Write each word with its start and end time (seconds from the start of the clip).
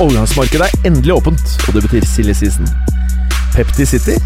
Overgangsmarkedet 0.00 0.64
er 0.64 0.86
endelig 0.88 1.12
åpent, 1.12 1.56
og 1.68 1.74
det 1.76 1.82
betyr 1.84 2.04
silly 2.08 2.32
season. 2.32 2.68
Pepti 3.52 3.84
City, 3.84 4.16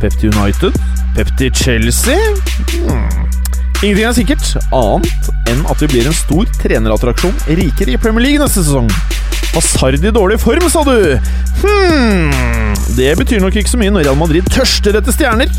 Pepti 0.00 0.26
United, 0.26 0.74
Pepti 1.14 1.50
Chelsea 1.54 2.16
hmm. 2.74 3.04
Ingenting 3.80 4.06
er 4.08 4.16
sikkert, 4.16 4.48
annet 4.74 5.28
enn 5.48 5.62
at 5.70 5.84
vi 5.84 5.88
blir 5.92 6.08
en 6.10 6.16
stor 6.16 6.50
trenerattraksjon 6.58 7.38
rikere 7.48 7.94
i 7.94 8.00
Premier 8.00 8.26
League 8.26 8.42
neste 8.42 8.64
sesong. 8.64 8.90
Hazard 9.54 10.02
i 10.02 10.12
dårlig 10.14 10.40
form, 10.42 10.66
sa 10.70 10.82
du? 10.86 10.98
Hm 11.62 12.34
Det 12.98 13.14
betyr 13.18 13.40
nok 13.42 13.56
ikke 13.56 13.70
så 13.70 13.80
mye 13.80 13.94
når 13.94 14.08
Real 14.08 14.18
Madrid 14.18 14.50
tørster 14.50 14.98
etter 14.98 15.14
stjerner. 15.14 15.54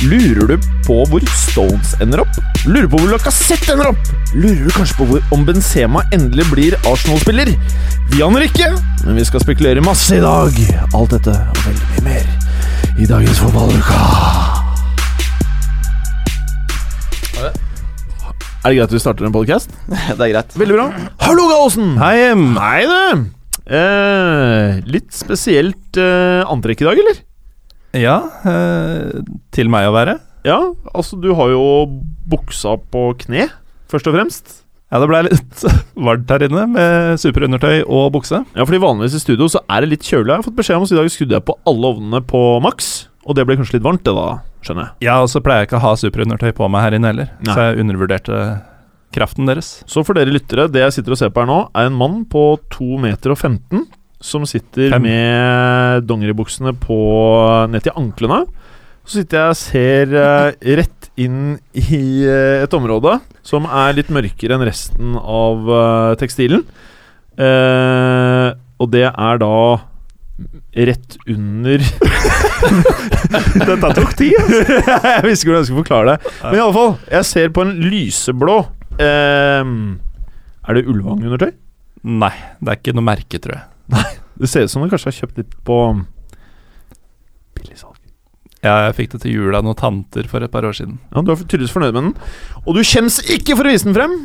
Lurer 0.00 0.46
du 0.48 0.68
på 0.86 0.94
hvor 1.10 1.24
Stones 1.36 1.90
ender 2.00 2.22
opp? 2.22 2.36
Lurer 2.64 2.86
du 2.86 2.92
på 2.94 3.00
hvor 3.02 3.10
Lacassette 3.12 3.74
ender 3.74 3.90
opp? 3.90 4.06
Lurer 4.32 4.62
du 4.64 4.72
kanskje 4.72 4.96
på 4.96 5.06
hvor 5.10 5.34
om 5.36 5.42
Benzema 5.44 6.00
endelig 6.16 6.46
blir 6.48 6.76
Arsenal-spiller? 6.88 7.50
Vi 8.08 8.22
aner 8.24 8.46
ikke, 8.46 8.70
men 9.04 9.20
vi 9.20 9.26
skal 9.28 9.44
spekulere 9.44 9.84
masse 9.84 10.16
i 10.16 10.22
dag. 10.24 10.56
Alt 10.96 11.12
dette 11.18 11.36
og 11.36 11.60
veldig 11.66 11.90
mye 11.90 12.06
mer 12.06 12.32
i 12.96 13.10
dagens 13.12 13.44
fotballuka. 13.44 14.00
Er 17.44 17.52
det 17.52 18.76
greit 18.80 18.88
at 18.88 18.96
vi 18.96 19.04
starter 19.04 19.28
en 19.28 19.36
podcast? 19.36 19.68
Det 20.16 20.16
er 20.16 20.32
greit. 20.32 20.60
Veldig 20.64 20.80
bra. 20.80 20.90
Hallo, 21.26 21.44
Gallosen! 21.52 21.98
Hei, 22.00 22.30
Hei, 22.56 22.84
du! 22.88 23.26
Eh, 23.68 24.80
litt 24.88 25.12
spesielt 25.12 26.00
eh, 26.00 26.40
antrekk 26.48 26.86
i 26.86 26.88
dag, 26.88 27.04
eller? 27.04 27.26
Ja, 27.96 28.16
eh, 28.46 29.20
til 29.54 29.70
meg 29.72 29.88
å 29.88 29.94
være. 29.94 30.18
Ja, 30.46 30.58
altså 30.94 31.18
du 31.20 31.32
har 31.36 31.50
jo 31.52 31.62
buksa 32.30 32.76
på 32.92 33.10
kne, 33.20 33.48
først 33.90 34.08
og 34.08 34.16
fremst. 34.16 34.56
Ja, 34.90 34.98
det 34.98 35.06
blei 35.10 35.20
litt 35.26 35.64
varmt 36.06 36.30
her 36.32 36.42
inne 36.46 36.64
med 36.70 37.20
superundertøy 37.22 37.84
og 37.84 38.08
bukse. 38.16 38.40
Ja, 38.56 38.64
fordi 38.66 38.80
vanligvis 38.82 39.18
i 39.18 39.22
studio 39.22 39.50
så 39.52 39.62
er 39.70 39.84
det 39.84 39.92
litt 39.92 40.06
kjølig. 40.06 40.32
Jeg 40.32 40.40
har 40.40 40.46
fått 40.48 40.58
beskjed 40.58 40.80
om 40.80 40.86
at 40.86 40.94
i 40.94 40.98
dag 40.98 41.12
skrudde 41.14 41.36
jeg 41.38 41.46
på 41.46 41.58
alle 41.70 41.92
ovnene 41.94 42.22
på 42.26 42.40
maks, 42.64 42.90
og 43.26 43.36
det 43.38 43.44
ble 43.46 43.58
kanskje 43.60 43.78
litt 43.78 43.86
varmt, 43.86 44.02
det 44.06 44.16
da, 44.16 44.26
skjønner 44.66 44.88
jeg. 44.88 44.96
Ja, 45.10 45.20
og 45.22 45.30
så 45.30 45.42
pleier 45.44 45.62
jeg 45.62 45.70
ikke 45.70 45.78
å 45.78 45.84
ha 45.84 45.94
superundertøy 46.00 46.50
på 46.58 46.70
meg 46.72 46.86
her 46.86 46.96
inne 46.98 47.12
heller, 47.12 47.30
Nei. 47.44 47.54
så 47.54 47.68
jeg 47.68 47.84
undervurderte 47.84 48.40
kraften 49.14 49.50
deres. 49.50 49.70
Så 49.90 50.02
for 50.06 50.18
dere 50.18 50.32
lyttere, 50.32 50.68
det 50.70 50.82
jeg 50.86 50.98
sitter 50.98 51.14
og 51.14 51.20
ser 51.20 51.32
på 51.34 51.42
her 51.42 51.50
nå, 51.50 51.60
er 51.76 51.90
en 51.90 51.98
mann 51.98 52.22
på 52.30 52.44
2 52.74 52.98
meter 53.02 53.34
og 53.34 53.38
15 53.42 53.86
som 54.20 54.44
sitter 54.48 54.92
Fem. 54.92 55.02
med 55.02 56.04
dongeribuksene 56.08 56.74
på 56.78 57.00
ned 57.72 57.86
til 57.86 57.96
anklene. 57.96 58.44
Så 59.10 59.22
sitter 59.22 59.40
jeg 59.40 59.50
og 59.50 59.58
ser 59.58 60.12
uh, 60.14 60.50
rett 60.78 61.08
inn 61.20 61.56
i 61.74 62.00
uh, 62.28 62.60
et 62.62 62.74
område 62.76 63.16
som 63.46 63.64
er 63.66 63.96
litt 63.96 64.10
mørkere 64.12 64.54
enn 64.54 64.66
resten 64.68 65.16
av 65.18 65.70
uh, 65.70 66.12
tekstilen. 66.20 66.66
Og 67.40 68.88
det 68.92 69.06
er 69.08 69.40
da 69.40 69.56
rett 70.76 71.16
under 71.24 71.80
Dette 73.64 73.90
tok 73.96 74.12
tid, 74.18 74.36
altså. 74.36 74.60
Jeg 75.16 75.24
visste 75.24 75.46
ikke 75.46 75.50
hvordan 75.50 75.62
jeg 75.62 75.68
skulle 75.70 75.80
forklare 75.80 76.12
det. 76.12 76.32
Men 76.42 76.58
i 76.58 76.62
alle 76.66 76.76
fall, 76.76 76.92
jeg 77.08 77.28
ser 77.30 77.52
på 77.56 77.64
en 77.64 77.72
lyseblå 77.80 78.56
Er 79.00 79.64
det 80.76 80.84
Ulvang-undertøy? 80.84 81.52
Nei, 82.20 82.34
det 82.60 82.74
er 82.74 82.80
ikke 82.82 82.96
noe 82.96 83.08
merke, 83.08 83.40
tror 83.40 83.56
jeg. 83.56 84.19
Det 84.40 84.48
ser 84.48 84.64
ut 84.64 84.72
som 84.72 84.82
du 84.82 84.88
kanskje 84.88 85.10
har 85.12 85.18
kjøpt 85.20 85.36
litt 85.42 85.54
på 85.68 85.76
billigsalg. 87.58 87.96
Ja, 88.60 88.74
jeg 88.88 88.96
fikk 88.98 89.12
det 89.14 89.22
til 89.22 89.32
jul 89.38 89.56
av 89.56 89.64
noen 89.64 89.76
tanter 89.78 90.26
for 90.28 90.44
et 90.44 90.52
par 90.52 90.66
år 90.68 90.74
siden. 90.76 90.98
Ja, 91.14 91.22
Du 91.24 91.30
er 91.32 91.40
tydeligvis 91.44 91.72
fornøyd 91.72 91.94
med 91.96 92.02
den. 92.02 92.14
Og 92.66 92.74
du 92.76 92.82
kjems 92.84 93.20
ikke 93.24 93.56
for 93.56 93.64
å 93.68 93.72
vise 93.72 93.88
den 93.88 93.96
frem! 93.96 94.16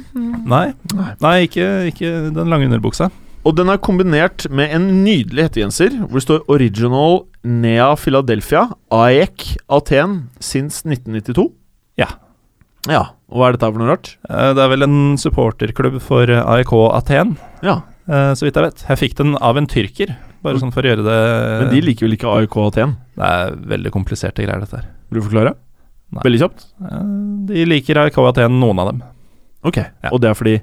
Nei, 0.48 0.66
Nei. 0.96 1.12
Nei 1.24 1.36
ikke, 1.48 1.68
ikke 1.92 2.12
den 2.36 2.52
lange 2.52 2.68
underbuksa. 2.68 3.10
Og 3.46 3.54
den 3.56 3.70
er 3.70 3.78
kombinert 3.78 4.48
med 4.50 4.72
en 4.74 4.88
nydelig 5.06 5.46
hettegenser 5.48 5.94
hvor 6.02 6.18
det 6.18 6.24
står 6.26 6.40
'Original 6.50 7.20
Nea 7.46 7.92
Philadelphia 7.96 8.72
Aek 8.92 9.58
Aten 9.70 10.30
since 10.40 10.82
1992'. 10.84 11.52
Ja. 12.02 12.08
Ja, 12.90 13.04
Og 13.30 13.38
hva 13.40 13.48
er 13.50 13.52
dette 13.56 13.72
for 13.72 13.80
noe 13.82 13.90
rart? 13.94 14.16
Eh, 14.30 14.54
Det 14.54 14.62
er 14.64 14.70
vel 14.70 14.84
en 14.84 15.16
supporterklubb 15.18 16.02
for 16.02 16.26
AEK 16.28 16.74
Aten, 16.94 17.38
Ja, 17.64 17.82
så 18.08 18.46
vidt 18.46 18.56
jeg 18.60 18.66
vet. 18.68 18.86
Jeg 18.90 18.98
fikk 19.02 19.16
den 19.18 19.36
av 19.42 19.58
en 19.58 19.68
tyrker, 19.68 20.16
bare 20.46 20.60
sånn 20.62 20.74
for 20.74 20.86
å 20.86 20.92
gjøre 20.92 21.06
det 21.06 21.20
Men 21.64 21.72
de 21.74 21.82
liker 21.82 22.06
vel 22.06 22.14
ikke 22.18 22.30
AIK 22.38 22.58
Aten? 22.68 22.96
Det 23.18 23.30
er 23.32 23.56
veldig 23.74 23.92
kompliserte 23.96 24.46
greier, 24.46 24.62
dette 24.62 24.78
her. 24.78 24.88
Vil 25.10 25.22
du 25.22 25.26
forklare? 25.26 25.56
Nei. 26.14 26.22
Veldig 26.28 26.42
kjapt. 26.44 26.66
Eh, 26.86 27.04
De 27.50 27.66
liker 27.66 27.98
AIK 28.04 28.18
Aten, 28.28 28.60
noen 28.62 28.80
av 28.84 28.92
dem. 28.92 29.04
Ok, 29.66 29.78
Ja. 29.82 30.10
Og 30.14 30.22
det 30.22 30.30
er 30.30 30.38
fordi 30.38 30.56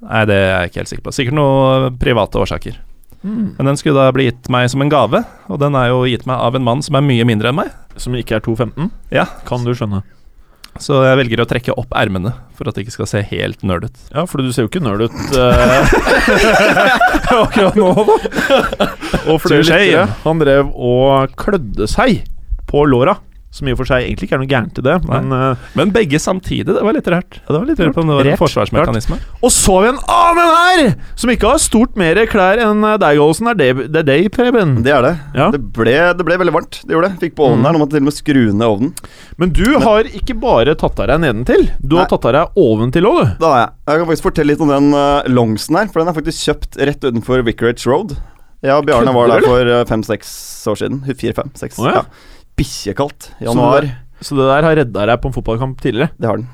Nei, 0.00 0.24
det 0.24 0.34
er 0.34 0.62
jeg 0.62 0.70
ikke 0.70 0.80
helt 0.80 0.88
sikker 0.88 1.02
på. 1.04 1.12
Sikkert 1.12 1.34
noen 1.36 1.98
private 2.00 2.38
årsaker. 2.40 2.78
Mm. 3.22 3.56
Men 3.58 3.66
den 3.68 3.76
skulle 3.76 4.00
da 4.00 4.12
bli 4.16 4.30
gitt 4.30 4.48
meg 4.48 4.70
som 4.72 4.80
en 4.80 4.88
gave, 4.88 5.20
og 5.52 5.58
den 5.60 5.74
er 5.76 5.90
jo 5.92 5.98
gitt 6.08 6.24
meg 6.24 6.40
av 6.40 6.56
en 6.56 6.64
mann 6.64 6.80
som 6.82 6.96
er 6.96 7.04
mye 7.04 7.26
mindre 7.28 7.50
enn 7.52 7.58
meg. 7.58 7.68
Som 8.00 8.14
ikke 8.16 8.38
er 8.38 8.40
2,15? 8.40 8.88
Ja. 9.12 9.26
Kan 9.44 9.66
du 9.66 9.74
skjønne. 9.76 10.00
Så 10.78 11.00
jeg 11.04 11.18
velger 11.18 11.42
å 11.42 11.46
trekke 11.50 11.74
opp 11.80 11.90
ermene 11.98 12.32
for 12.56 12.68
at 12.70 12.76
det 12.76 12.84
ikke 12.86 12.94
skal 12.94 13.08
se 13.10 13.22
helt 13.32 13.64
nerd 13.66 13.88
ut. 13.88 14.02
Ja, 14.14 14.24
for 14.30 14.40
du 14.44 14.52
ser 14.54 14.64
jo 14.66 14.70
ikke 14.70 14.82
nerd 14.84 15.08
ut 15.08 15.16
eh, 15.36 15.94
akkurat 17.42 17.76
nå, 17.80 17.90
da. 17.96 18.90
Og 19.26 19.42
dere 19.50 19.64
lyttere, 19.64 20.06
han 20.22 20.40
drev 20.40 20.70
og 20.70 21.34
klødde 21.40 21.90
seg 21.90 22.22
på 22.70 22.84
låra. 22.88 23.18
Som 23.50 23.66
i 23.66 23.72
og 23.74 23.80
for 23.80 23.88
seg 23.90 24.04
egentlig 24.06 24.28
ikke 24.28 24.36
er 24.36 24.40
noe 24.44 24.46
gærent 24.50 24.76
i 24.78 24.82
det, 24.86 24.92
men 25.10 25.32
uh, 25.34 25.56
Men 25.74 25.90
begge 25.90 26.20
samtidig, 26.22 26.68
det 26.70 26.84
var 26.86 26.94
litt 26.94 27.08
rart. 27.10 27.40
ja, 27.40 27.48
det 27.50 27.56
var 27.58 27.64
litt 27.66 27.80
rart. 27.82 27.96
det 27.98 28.04
var 28.06 28.20
en 28.22 28.28
Rart. 28.30 28.38
forsvarsmekanisme. 28.38 29.16
Og 29.42 29.50
så 29.50 29.74
har 29.74 29.82
vi 29.82 29.88
en 29.90 29.98
annen 30.14 30.52
her! 30.54 30.92
Som 31.18 31.32
ikke 31.34 31.50
har 31.50 31.58
stort 31.58 31.98
mer 31.98 32.20
klær 32.30 32.62
enn 32.62 32.84
eh, 32.86 32.94
deg, 33.02 33.18
Olsen. 33.18 33.50
Er 33.50 33.58
det, 33.58 33.70
det 33.90 34.04
er 34.04 34.06
deg, 34.06 34.28
Preben. 34.36 34.76
Det 34.86 34.94
er 34.94 35.02
det. 35.02 35.12
Ja. 35.34 35.48
Det, 35.50 35.60
ble, 35.74 35.96
det 36.14 36.28
ble 36.30 36.38
veldig 36.44 36.54
varmt. 36.60 36.78
Det 36.86 36.94
gjorde 36.94 37.10
det. 37.10 37.18
Fikk 37.26 37.34
på 37.40 37.48
ovnen 37.48 37.58
Mm. 37.60 37.66
her. 37.66 37.74
Nå 37.74 37.82
måtte 37.82 37.96
til 37.98 38.04
og 38.04 38.08
med 38.12 38.18
skru 38.20 38.40
ned 38.54 38.66
ovnen. 38.68 38.94
Men 39.42 39.50
du 39.58 39.66
har 39.82 40.06
ikke 40.14 40.38
bare 40.46 40.78
tatt 40.78 41.02
av 41.02 41.10
deg 41.10 41.20
nedentil. 41.26 41.66
Du 41.82 41.98
har 41.98 42.06
tatt 42.06 42.30
av 42.30 42.36
deg 42.38 42.62
oventil 42.62 43.10
òg, 43.10 43.18
du. 43.24 43.34
Da 43.42 43.50
har 43.56 43.60
jeg. 43.64 43.70
Jeg 43.90 43.98
kan 44.04 44.10
faktisk 44.14 44.28
fortelle 44.30 44.52
litt 44.54 44.62
om 44.62 44.70
den 44.70 44.92
uh, 44.94 45.26
longsen 45.26 45.76
her, 45.82 45.90
for 45.90 46.04
den 46.04 46.14
er 46.14 46.20
faktisk 46.22 46.46
kjøpt 46.46 46.78
rett 46.86 47.02
utenfor 47.10 47.42
Vicarage 47.50 47.90
Road. 47.90 48.14
Ja, 48.62 48.78
Bjarne 48.84 49.10
var 49.16 49.26
der 49.32 49.42
for 49.42 49.68
fem-seks 49.90 50.30
år 50.68 50.76
siden. 50.76 51.02
Fire, 51.16 51.32
fem, 51.34 51.50
seks. 51.56 51.78
Å, 51.80 51.86
ja. 51.90 52.02
ja. 52.04 52.28
Bikkjekaldt. 52.60 53.30
Så 53.40 53.46
Januar. 53.48 53.88
det, 53.88 54.26
så 54.26 54.36
det 54.38 54.48
der 54.50 54.66
har 54.68 54.76
redda 54.82 55.06
deg 55.12 55.22
på 55.22 55.30
en 55.32 55.36
fotballkamp 55.38 55.80
tidligere. 55.80 56.10
Det 56.20 56.28
har 56.28 56.36
den. 56.42 56.48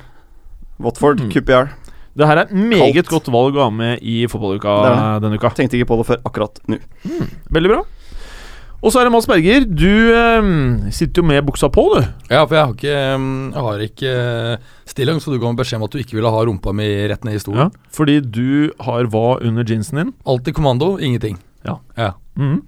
Watford, 0.79 1.21
Mm. 1.25 1.31
QPR. 1.33 1.71
Det 2.17 2.25
her 2.27 2.39
er 2.41 2.47
et 2.47 2.53
meget 2.57 2.95
Kaldt. 2.97 3.09
godt 3.13 3.27
valg 3.29 3.57
å 3.59 3.67
ha 3.67 3.71
med 3.71 3.99
i 4.01 4.23
fotballuka 4.27 4.73
Det 4.87 5.23
denne 5.27 5.37
uka. 5.37 5.51
Tenkte 5.53 5.77
ikke 5.77 5.89
på 5.91 5.99
det 6.01 6.07
før 6.09 6.23
akkurat 6.25 6.61
nå. 6.73 6.79
Veldig 7.53 7.69
bra. 7.75 7.83
Og 8.85 8.93
så 8.93 9.01
er 9.01 9.05
det 9.09 9.13
Mads 9.13 9.27
Berger. 9.27 9.65
Du 9.67 10.13
eh, 10.15 10.91
sitter 10.93 11.23
jo 11.23 11.27
med 11.27 11.45
buksa 11.49 11.69
på, 11.73 11.83
du. 11.97 12.05
Ja, 12.31 12.45
for 12.47 12.55
jeg 12.57 12.65
har 12.65 12.75
ikke, 12.77 12.97
mm, 13.19 13.53
jeg 13.57 13.65
har 13.67 13.85
ikke 13.87 14.13
eh, 14.13 14.57
stillong, 14.93 15.21
så 15.21 15.33
du 15.33 15.39
ga 15.43 15.51
meg 15.51 15.59
beskjed 15.61 15.81
om 15.81 15.85
at 15.89 15.97
du 15.97 15.99
ikke 15.99 16.17
ville 16.17 16.31
ha 16.31 16.45
rumpa 16.47 16.73
mi 16.77 16.87
rett 17.11 17.25
ned 17.27 17.35
i 17.37 17.43
stolen. 17.43 17.73
Fordi 17.93 18.21
du 18.21 18.71
har 18.85 19.09
hva 19.13 19.25
under 19.43 19.65
jeansen 19.65 19.99
din? 20.01 20.13
Alltid 20.29 20.55
kommando, 20.55 20.99
ingenting. 21.01 21.37
Ja. 21.67 21.79
ja. 21.99 22.13
Mhm. 22.37 22.63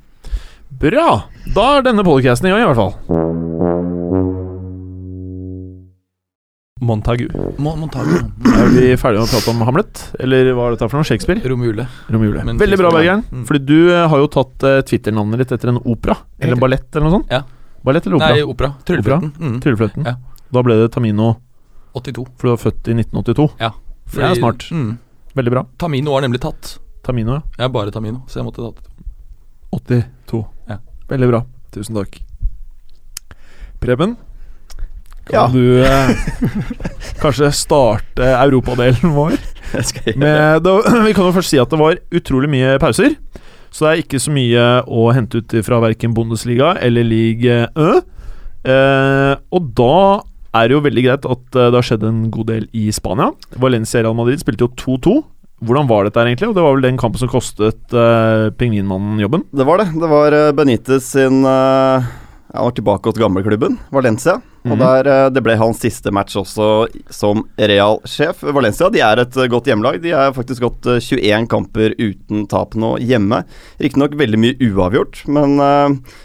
Bra! 0.68 1.24
Da 1.54 1.64
er 1.78 1.86
denne 1.86 2.04
podcasten 2.04 2.48
i 2.48 2.52
gang, 2.52 2.62
i 2.62 2.66
hvert 2.68 2.78
fall. 2.78 2.92
Montagu. 6.80 7.26
Mo 7.58 7.72
Montagu. 7.76 8.14
Er 8.46 8.68
vi 8.70 8.92
ferdige 9.00 9.24
med 9.24 9.26
å 9.26 9.30
prate 9.32 9.50
om 9.50 9.64
Hamlet? 9.66 10.02
Eller 10.22 10.52
hva 10.54 10.68
er 10.68 10.76
dette 10.76 10.86
for 10.86 11.00
noe? 11.00 11.08
Shakespeare? 11.08 11.42
Romule. 11.50 11.88
Men 12.12 12.60
Veldig 12.60 12.78
bra, 12.78 12.92
Bergeren. 12.94 13.24
Mm. 13.32 13.46
Fordi 13.48 13.62
du 13.66 13.90
eh, 13.90 14.04
har 14.12 14.22
jo 14.22 14.28
tatt 14.36 14.66
uh, 14.68 14.78
Twitter-navnet 14.86 15.42
ditt 15.42 15.56
etter 15.56 15.72
en 15.72 15.80
opera. 15.82 16.18
Eller 16.38 16.54
en 16.54 16.62
ballett, 16.62 16.88
eller 16.92 17.08
noe 17.08 17.16
sånt. 17.16 17.32
Ja. 17.34 17.42
Ballett 17.88 18.06
eller 18.06 18.18
opera? 18.20 18.36
Nei, 18.36 18.44
opera. 18.54 18.70
Tryllefløyten. 18.86 19.32
Mm. 19.40 19.56
Tryllefløyten. 19.64 20.06
Ja. 20.06 20.14
Da 20.54 20.64
ble 20.64 20.78
det 20.80 20.90
Tamino, 20.94 21.32
82. 21.96 22.26
for 22.36 22.48
du 22.48 22.52
var 22.52 22.60
født 22.62 22.92
i 22.92 22.96
1982. 23.00 23.48
Ja. 23.62 23.72
Det 24.14 24.28
er 24.28 24.38
smart. 24.38 24.68
Mm. 24.74 24.92
Veldig 25.38 25.54
bra. 25.56 25.64
Tamino 25.80 26.14
var 26.14 26.24
nemlig 26.24 26.40
tatt. 26.44 26.76
Tamino, 27.06 27.40
ja. 27.40 27.56
Jeg 27.58 27.66
er 27.68 27.74
bare 27.74 27.94
Tamino, 27.94 28.22
så 28.30 28.40
jeg 28.40 28.48
måtte 28.48 28.62
ta 28.62 28.70
det. 28.78 28.94
82. 29.74 30.44
Veldig 31.08 31.28
bra. 31.30 31.42
Tusen 31.74 31.96
takk. 31.98 32.18
Preben, 33.80 34.16
kan 35.28 35.34
Ja. 35.34 35.44
du 35.52 35.82
eh, 35.84 36.10
kanskje 37.22 37.50
starte 37.54 38.24
europadelen 38.40 39.12
vår? 39.14 39.36
Med, 40.16 40.62
da, 40.64 40.76
vi 41.06 41.12
kan 41.14 41.28
jo 41.28 41.34
først 41.36 41.52
si 41.52 41.60
at 41.60 41.70
det 41.70 41.78
var 41.80 41.98
utrolig 42.16 42.50
mye 42.50 42.78
pauser. 42.82 43.14
Så 43.70 43.84
det 43.84 43.90
er 43.90 44.02
ikke 44.02 44.20
så 44.24 44.32
mye 44.32 44.62
å 44.88 45.10
hente 45.12 45.42
ut 45.42 45.52
fra 45.66 45.78
verken 45.84 46.14
Bundesliga 46.16 46.72
eller 46.80 47.04
league 47.04 47.58
Ø. 47.76 47.90
Eh, 48.68 49.34
og 49.54 49.68
da 49.76 50.22
er 50.56 50.68
det 50.70 50.74
jo 50.74 50.80
veldig 50.86 51.04
greit 51.04 51.26
at 51.28 51.58
eh, 51.60 51.68
det 51.70 51.76
har 51.76 51.84
skjedd 51.86 52.06
en 52.08 52.22
god 52.34 52.48
del 52.50 52.64
i 52.74 52.86
Spania. 52.96 53.28
Valencia 53.60 54.00
Real 54.02 54.16
Madrid 54.16 54.40
spilte 54.42 54.64
jo 54.66 54.72
2-2. 54.98 55.18
Hvordan 55.58 55.88
var 55.90 56.06
dette 56.06 56.22
egentlig? 56.22 56.48
Og 56.50 56.54
Det 56.54 56.62
var 56.62 56.76
vel 56.76 56.84
den 56.86 56.98
kampen 57.00 57.18
som 57.18 57.30
kostet 57.32 57.94
uh, 57.96 58.50
pingvinmannen 58.58 59.18
jobben? 59.22 59.42
Det 59.50 59.66
var 59.66 59.80
det. 59.82 59.88
Det 59.98 60.10
var 60.10 60.36
eh, 60.36 60.52
Benitez 60.54 61.08
sin 61.16 61.40
uh, 61.42 62.04
Han 62.54 62.68
var 62.68 62.76
tilbake 62.76 63.10
hos 63.10 63.18
gamleklubben, 63.18 63.74
Valencia. 63.90 64.36
Og 64.68 64.76
Mhm. 64.76 64.78
der, 64.78 65.08
uh, 65.08 65.30
Det 65.34 65.42
ble 65.42 65.56
hans 65.58 65.80
siste 65.82 66.12
match 66.14 66.36
også 66.36 66.86
som 67.10 67.42
Real-sjef. 67.58 68.42
Valencia 68.54 68.88
de 68.90 69.00
er 69.02 69.18
et 69.24 69.34
godt 69.50 69.66
hjemmelag. 69.66 70.00
De 70.02 70.10
har 70.14 70.32
faktisk 70.36 70.62
gått 70.62 70.86
eh, 70.86 71.00
21 71.02 71.48
kamper 71.50 71.94
uten 71.98 72.46
tap 72.46 72.74
nå 72.78 72.94
hjemme. 73.02 73.42
Riktignok 73.80 74.14
veldig 74.14 74.38
mye 74.38 74.70
uavgjort, 74.70 75.24
men 75.26 75.58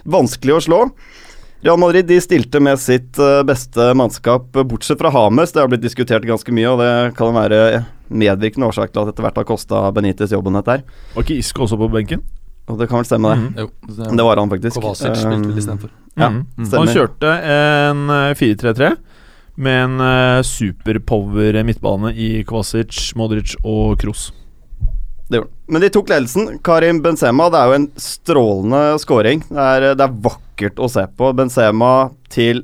vanskelig 0.05 0.57
å 0.59 0.61
slå. 0.67 0.79
Real 1.63 1.77
Madrid 1.79 2.05
de 2.05 2.19
stilte 2.19 2.59
med 2.59 2.77
sitt 2.77 3.15
beste 3.47 3.93
mannskap, 3.95 4.51
bortsett 4.51 4.99
fra 4.99 5.09
Hames. 5.15 5.53
Det 5.53 5.61
har 5.63 5.69
blitt 5.71 5.85
diskutert 5.85 6.25
ganske 6.27 6.51
mye, 6.51 6.67
og 6.73 6.81
det 6.83 7.15
kan 7.15 7.31
være 7.33 7.85
medvirkende 8.09 8.67
årsak 8.67 8.91
til 8.93 9.01
at 9.03 9.13
etter 9.13 9.23
hvert 9.27 9.35
har 9.41 9.43
kosta 9.47 9.91
Benitez 9.95 10.31
jobben, 10.31 10.53
dette 10.53 10.71
her. 10.77 10.83
Var 11.15 11.23
ikke 11.23 11.37
Isco 11.39 11.63
også 11.63 11.77
på 11.79 11.89
benken? 11.93 12.21
Og 12.67 12.77
det 12.79 12.87
kan 12.89 12.97
vel 13.01 13.05
stemme, 13.05 13.29
det. 13.33 13.39
Mhm. 13.39 13.57
Jo, 13.59 13.69
det, 13.87 14.17
Det 14.17 14.23
var 14.23 14.39
han 14.39 14.49
faktisk. 14.49 14.75
Kovacic 14.79 15.17
spilte 15.19 15.35
Um, 15.35 15.49
vel 15.49 15.57
istedenfor. 15.57 15.89
Ja, 16.17 16.29
Mhm. 16.29 16.45
stemmer. 16.65 16.85
Han 16.85 16.95
kjørte 16.95 17.31
en 17.43 18.09
eh, 18.09 18.33
4-3-3 18.39 18.97
med 19.57 19.83
en 19.83 19.99
eh, 20.01 20.41
superpower 20.43 21.63
midtbane 21.63 22.13
i 22.15 22.43
Kovacic, 22.43 23.13
Modric 23.15 23.55
og 23.63 23.97
Kroos. 23.99 24.31
Det 25.29 25.39
gjorde 25.39 25.49
han. 25.49 25.57
Men 25.73 25.81
de 25.81 25.89
tok 25.89 26.09
ledelsen. 26.09 26.59
Karim 26.63 27.01
Benzema, 27.01 27.49
det 27.49 27.59
er 27.59 27.67
jo 27.67 27.73
en 27.79 27.87
strålende 27.97 28.99
scoring. 28.99 29.43
Det 29.49 29.57
er, 29.57 29.95
det 29.95 30.01
er 30.05 30.21
vakkert 30.21 30.75
å 30.83 30.89
se 30.91 31.05
på. 31.17 31.33
Benzema 31.35 32.11
til 32.29 32.63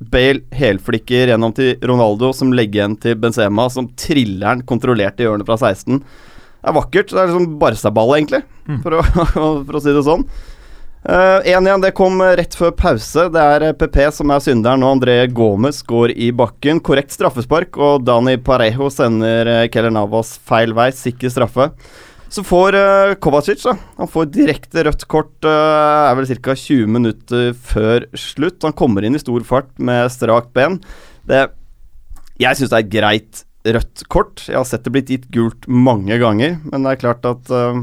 Bale 0.00 0.40
helflikker 0.56 1.28
gjennom 1.28 1.52
til 1.56 1.74
Ronaldo, 1.84 2.30
som 2.32 2.54
legger 2.56 2.80
igjen 2.80 2.94
til 3.02 3.18
Benzema, 3.20 3.66
som 3.70 3.90
triller 4.00 4.46
den 4.56 4.62
kontrollert 4.68 5.20
i 5.20 5.26
hjørnet 5.26 5.44
fra 5.48 5.58
16. 5.60 6.00
Det 6.00 6.68
er 6.70 6.76
vakkert. 6.76 7.12
Det 7.12 7.20
er 7.20 7.28
liksom 7.30 7.58
Barca-ball, 7.60 8.14
egentlig, 8.18 8.42
Mm. 8.70 8.82
for, 8.84 8.96
å, 9.00 9.02
for 9.66 9.76
å 9.76 9.82
si 9.82 9.92
det 9.96 10.04
sånn. 10.06 10.24
1-1 11.02 11.80
det 11.80 11.94
kom 11.96 12.20
rett 12.20 12.52
før 12.54 12.74
pause. 12.76 13.24
Det 13.32 13.40
er 13.40 13.72
PP 13.72 13.96
som 14.12 14.30
er 14.34 14.42
synderen, 14.44 14.82
og 14.84 14.98
André 14.98 15.16
Gomez 15.32 15.80
går 15.88 16.12
i 16.12 16.28
bakken. 16.36 16.80
Korrekt 16.84 17.14
straffespark, 17.16 17.76
og 17.80 18.04
Dani 18.04 18.36
Parejo 18.36 18.90
sender 18.92 19.48
eh, 19.48 19.68
Keller 19.72 19.90
Navas 19.96 20.34
feil 20.44 20.74
vei. 20.76 20.90
Sikker 20.92 21.32
straffe. 21.32 21.70
Så 22.30 22.44
får 22.46 22.76
uh, 22.78 23.12
Kovacic 23.18 23.64
da, 23.66 23.74
han 23.98 24.10
får 24.10 24.28
direkte 24.30 24.84
rødt 24.86 25.06
kort 25.10 25.46
uh, 25.46 26.10
er 26.10 26.18
vel 26.18 26.28
ca. 26.30 26.54
20 26.54 26.90
minutter 26.94 27.50
før 27.58 28.06
slutt. 28.14 28.62
Han 28.62 28.76
kommer 28.78 29.06
inn 29.06 29.18
i 29.18 29.22
stor 29.22 29.42
fart 29.46 29.72
med 29.82 30.06
strakt 30.14 30.52
ben. 30.54 30.78
Det, 31.26 31.48
jeg 32.38 32.58
syns 32.58 32.70
det 32.70 32.78
er 32.78 32.92
greit 32.92 33.42
rødt 33.66 34.04
kort. 34.12 34.44
Jeg 34.46 34.60
har 34.60 34.68
sett 34.68 34.86
det 34.86 34.94
blitt 34.94 35.10
gitt 35.10 35.26
gult 35.34 35.66
mange 35.66 36.20
ganger, 36.22 36.60
men 36.70 36.86
det 36.86 36.94
er 36.94 37.02
klart 37.02 37.26
at 37.28 37.50
uh, 37.50 37.82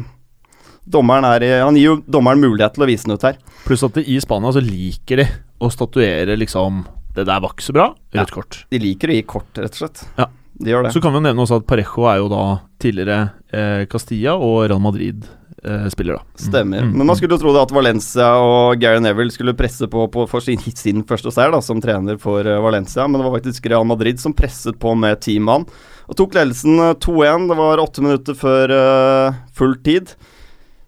dommeren 0.87 1.27
er 1.27 1.43
i, 1.43 1.51
Han 1.59 1.75
gir 1.75 1.91
jo 1.91 1.99
dommeren 2.07 2.41
mulighet 2.41 2.77
til 2.77 2.87
å 2.87 2.89
vise 2.89 3.07
den 3.07 3.19
ut 3.19 3.27
her. 3.27 3.43
Pluss 3.67 3.83
at 3.83 3.99
i 3.99 4.15
Spania 4.23 4.55
så 4.55 4.63
liker 4.63 5.25
de 5.25 5.27
å 5.59 5.71
statuere 5.73 6.37
liksom 6.37 6.85
Det 7.17 7.25
der 7.25 7.41
var 7.41 7.51
ikke 7.51 7.67
så 7.67 7.75
bra. 7.75 7.91
Rødt 8.15 8.31
kort. 8.31 8.63
De 8.71 8.79
liker 8.79 9.11
å 9.11 9.19
gi 9.19 9.27
kort, 9.27 9.51
rett 9.59 9.75
og 9.75 9.83
slett. 9.83 10.07
Ja. 10.21 10.31
De 10.57 10.71
gjør 10.71 10.87
det. 10.87 10.93
Så 10.95 11.01
kan 11.03 11.13
vi 11.13 11.19
jo 11.19 11.25
nevne 11.27 11.43
også 11.43 11.59
at 11.61 11.67
Parejo 11.69 12.07
er 12.09 12.21
jo 12.21 12.29
da 12.31 12.45
tidligere 12.81 13.19
eh, 13.53 13.83
Castilla 13.91 14.33
og 14.41 14.63
Real 14.65 14.81
Madrid-spiller, 14.81 16.17
da. 16.17 16.39
Stemmer. 16.41 16.85
Mm, 16.85 16.93
mm, 16.93 16.97
Men 16.97 17.11
man 17.11 17.19
skulle 17.19 17.37
jo 17.37 17.41
tro 17.43 17.53
det 17.53 17.65
at 17.67 17.75
Valencia 17.75 18.29
og 18.41 18.81
Gary 18.81 19.01
Neville 19.03 19.33
skulle 19.33 19.57
presse 19.57 19.89
på, 19.91 20.07
på 20.13 20.25
for 20.29 20.43
sin, 20.43 20.61
sin 20.73 21.03
første 21.07 21.33
seier 21.33 21.53
da, 21.53 21.61
som 21.61 21.81
trener 21.83 22.17
for 22.21 22.41
eh, 22.45 22.63
Valencia, 22.63 23.05
men 23.05 23.21
det 23.21 23.27
var 23.27 23.37
faktisk 23.37 23.69
Real 23.69 23.85
Madrid 23.87 24.23
som 24.23 24.35
presset 24.37 24.79
på 24.81 24.95
med 24.97 25.21
ti 25.25 25.37
mann 25.43 25.67
og 26.07 26.15
tok 26.17 26.37
ledelsen 26.37 26.79
eh, 26.79 26.95
2-1. 27.03 27.47
Det 27.51 27.59
var 27.59 27.83
åtte 27.83 28.03
minutter 28.05 28.37
før 28.37 28.73
uh, 28.73 29.39
full 29.55 29.75
tid. 29.83 30.13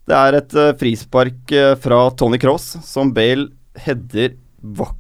Det 0.10 0.16
er 0.16 0.40
et 0.40 0.56
uh, 0.58 0.72
frispark 0.80 1.54
uh, 1.54 1.74
fra 1.80 2.06
Tony 2.18 2.40
Cross 2.42 2.78
som 2.88 3.14
Bale 3.16 3.52
header 3.80 4.38
vakkert 4.60 4.99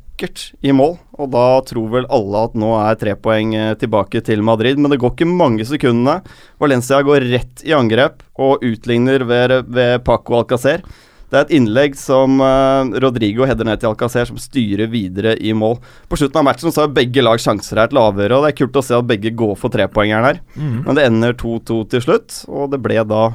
i 0.61 0.73
mål. 0.75 0.97
Og 1.19 1.29
da 1.33 1.45
tror 1.67 1.91
vel 1.93 2.07
alle 2.13 2.45
at 2.47 2.55
nå 2.59 2.71
er 2.79 2.97
tre 2.99 3.15
poeng 3.19 3.53
eh, 3.57 3.75
tilbake 3.79 4.21
til 4.25 4.43
Madrid, 4.45 4.79
men 4.79 4.91
det 4.91 4.99
går 5.01 5.15
ikke 5.15 5.29
mange 5.29 5.67
sekundene. 5.67 6.19
Valencia 6.61 7.01
går 7.05 7.27
rett 7.31 7.63
i 7.67 7.75
angrep 7.75 8.23
og 8.39 8.65
utligner 8.65 9.25
ved, 9.27 9.55
ved 9.67 10.03
Paco 10.07 10.39
Alcacer. 10.39 10.83
Det 11.29 11.37
er 11.37 11.45
et 11.45 11.51
innlegg 11.59 11.97
som 11.99 12.39
eh, 12.41 12.95
Rodrigo 13.03 13.45
header 13.45 13.67
ned 13.67 13.81
til 13.81 13.91
Alcacer, 13.91 14.25
som 14.29 14.39
styrer 14.41 14.89
videre 14.89 15.35
i 15.37 15.53
mål. 15.53 15.77
På 16.09 16.17
slutten 16.17 16.41
av 16.41 16.47
matchen 16.47 16.73
så 16.73 16.85
har 16.85 16.95
begge 16.95 17.21
lag 17.21 17.41
sjanser 17.41 17.83
her 17.83 17.91
til 17.91 18.01
avgjøre, 18.01 18.39
og 18.39 18.45
det 18.45 18.53
er 18.53 18.57
kult 18.63 18.79
å 18.81 18.85
se 18.85 18.97
at 18.97 19.09
begge 19.09 19.35
går 19.37 19.53
for 19.59 19.73
trepoengeren 19.73 20.25
her. 20.25 20.41
Mm. 20.55 20.79
Men 20.87 20.97
det 20.97 21.05
ender 21.05 21.37
2-2 21.37 21.83
til 21.93 22.05
slutt, 22.07 22.41
og 22.49 22.73
det 22.73 22.81
ble 22.81 22.97
da 23.05 23.29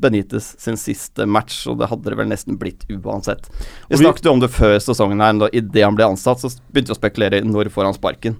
Benitez 0.00 0.54
sin 0.58 0.78
siste 0.80 1.26
match, 1.28 1.66
og 1.68 1.78
det 1.80 1.90
hadde 1.90 2.08
det 2.08 2.18
vel 2.18 2.30
nesten 2.30 2.58
blitt 2.60 2.86
uansett. 2.88 3.48
Vi 3.90 4.00
snakket 4.00 4.26
jo 4.28 4.36
om 4.36 4.42
det 4.42 4.52
før 4.54 4.78
sesongen 4.80 5.20
her, 5.20 5.36
da 5.36 5.50
idet 5.52 5.84
han 5.84 5.98
ble 5.98 6.08
ansatt, 6.14 6.40
så 6.40 6.52
begynte 6.72 6.94
vi 6.94 6.96
å 6.96 7.00
spekulere 7.00 7.42
i 7.42 7.48
når 7.48 7.72
får 7.72 7.90
han 7.90 7.98
sparken. 7.98 8.38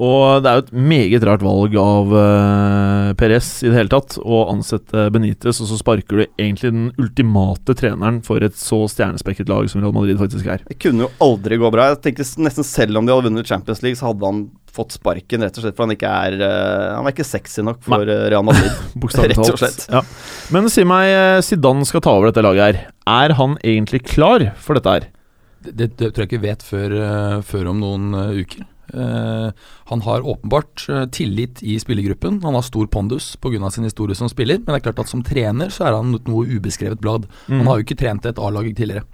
Og 0.00 0.40
det 0.40 0.48
er 0.48 0.56
jo 0.56 0.62
et 0.64 0.76
meget 0.88 1.24
rart 1.28 1.42
valg 1.44 1.74
av 1.76 2.12
uh, 2.14 3.10
Perez 3.20 3.48
i 3.60 3.68
det 3.68 3.76
hele 3.76 3.92
tatt 3.92 4.16
å 4.22 4.46
ansette 4.48 5.08
Benitez, 5.12 5.60
og 5.60 5.68
så 5.68 5.76
sparker 5.76 6.22
du 6.22 6.24
egentlig 6.24 6.70
den 6.72 6.86
ultimate 6.96 7.76
treneren 7.76 8.22
for 8.24 8.40
et 8.44 8.56
så 8.56 8.80
stjernespekket 8.88 9.50
lag 9.52 9.68
som 9.68 9.84
Real 9.84 9.92
Madrid 9.92 10.16
faktisk 10.20 10.48
er. 10.48 10.64
Det 10.70 10.78
kunne 10.80 11.04
jo 11.04 11.10
aldri 11.20 11.60
gå 11.60 11.68
bra. 11.74 11.90
Jeg 11.92 12.00
tenker 12.06 12.32
nesten 12.40 12.64
Selv 12.70 12.96
om 12.96 13.04
de 13.04 13.12
hadde 13.12 13.28
vunnet 13.28 13.50
Champions 13.50 13.84
League, 13.84 14.00
så 14.00 14.08
hadde 14.08 14.24
han 14.24 14.40
fått 14.74 14.96
sparken, 14.96 15.44
rett 15.44 15.58
og 15.58 15.66
slett 15.66 15.76
for 15.78 15.86
han 15.86 15.94
ikke 15.96 16.10
er 16.10 16.36
eh, 16.46 16.88
Han 16.96 17.08
er 17.08 17.14
ikke 17.14 17.26
sexy 17.26 17.64
nok 17.66 17.82
for 17.84 18.00
Nei. 18.00 18.18
Real 18.32 18.46
Madrid. 18.46 18.72
Rett 19.30 19.42
og 19.42 19.60
slett. 19.60 19.86
Ja. 19.90 20.02
Men 20.54 20.70
si 20.72 20.86
meg, 20.88 21.12
eh, 21.14 21.38
Zidane 21.44 21.86
skal 21.88 22.04
ta 22.04 22.16
over 22.16 22.30
dette 22.30 22.44
laget 22.46 22.66
her. 22.66 22.82
Er 23.10 23.36
han 23.38 23.56
egentlig 23.64 24.04
klar 24.08 24.50
for 24.60 24.78
dette 24.78 24.96
her? 24.96 25.08
Det, 25.60 25.74
det, 25.76 25.88
det 26.00 26.12
tror 26.14 26.24
jeg 26.24 26.32
ikke 26.32 26.44
vet 26.46 26.62
før, 26.64 26.98
eh, 27.04 27.40
før 27.46 27.72
om 27.74 27.82
noen 27.82 28.12
eh, 28.16 28.44
uker. 28.44 28.68
Uh, 28.94 29.50
han 29.84 30.00
har 30.02 30.26
åpenbart 30.26 30.86
eh, 30.88 31.04
tillit 31.14 31.62
i 31.62 31.76
spillergruppen. 31.78 32.40
Han 32.42 32.54
har 32.54 32.62
stor 32.66 32.86
pondus 32.86 33.36
pga. 33.36 33.70
sin 33.70 33.84
historie 33.84 34.14
som 34.14 34.28
spiller, 34.28 34.58
men 34.58 34.66
det 34.66 34.80
er 34.80 34.86
klart 34.88 35.04
at 35.04 35.08
som 35.08 35.22
trener 35.22 35.70
så 35.70 35.86
er 35.86 35.94
han 35.94 36.16
noe 36.26 36.46
ubeskrevet 36.46 37.00
blad. 37.00 37.28
Mm. 37.46 37.58
Han 37.60 37.66
har 37.66 37.78
jo 37.78 37.86
ikke 37.86 38.00
trent 38.00 38.26
et 38.26 38.38
A-lag 38.38 38.66
tidligere. 38.74 39.04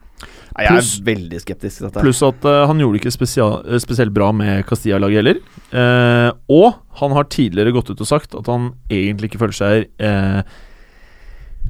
Nei, 0.56 0.64
Jeg 0.64 0.80
er 0.80 1.04
veldig 1.04 1.40
skeptisk 1.42 1.76
til 1.82 1.86
dette. 1.88 2.00
Pluss 2.00 2.22
at 2.24 2.44
uh, 2.48 2.62
han 2.70 2.78
gjorde 2.80 2.96
det 2.96 3.02
ikke 3.04 3.12
spesial, 3.12 3.58
eh, 3.68 3.80
spesielt 3.82 4.14
bra 4.16 4.30
med 4.32 4.64
Castilla-laget 4.68 5.20
heller. 5.20 5.40
Uh, 5.68 6.30
og 6.48 6.78
han 7.02 7.12
har 7.12 7.28
tidligere 7.28 7.74
gått 7.76 7.90
ut 7.92 8.00
og 8.00 8.08
sagt 8.08 8.34
at 8.38 8.46
han 8.48 8.70
egentlig 8.88 9.28
ikke 9.30 9.42
føler 9.44 9.58
seg 9.58 9.90
uh, 10.00 10.40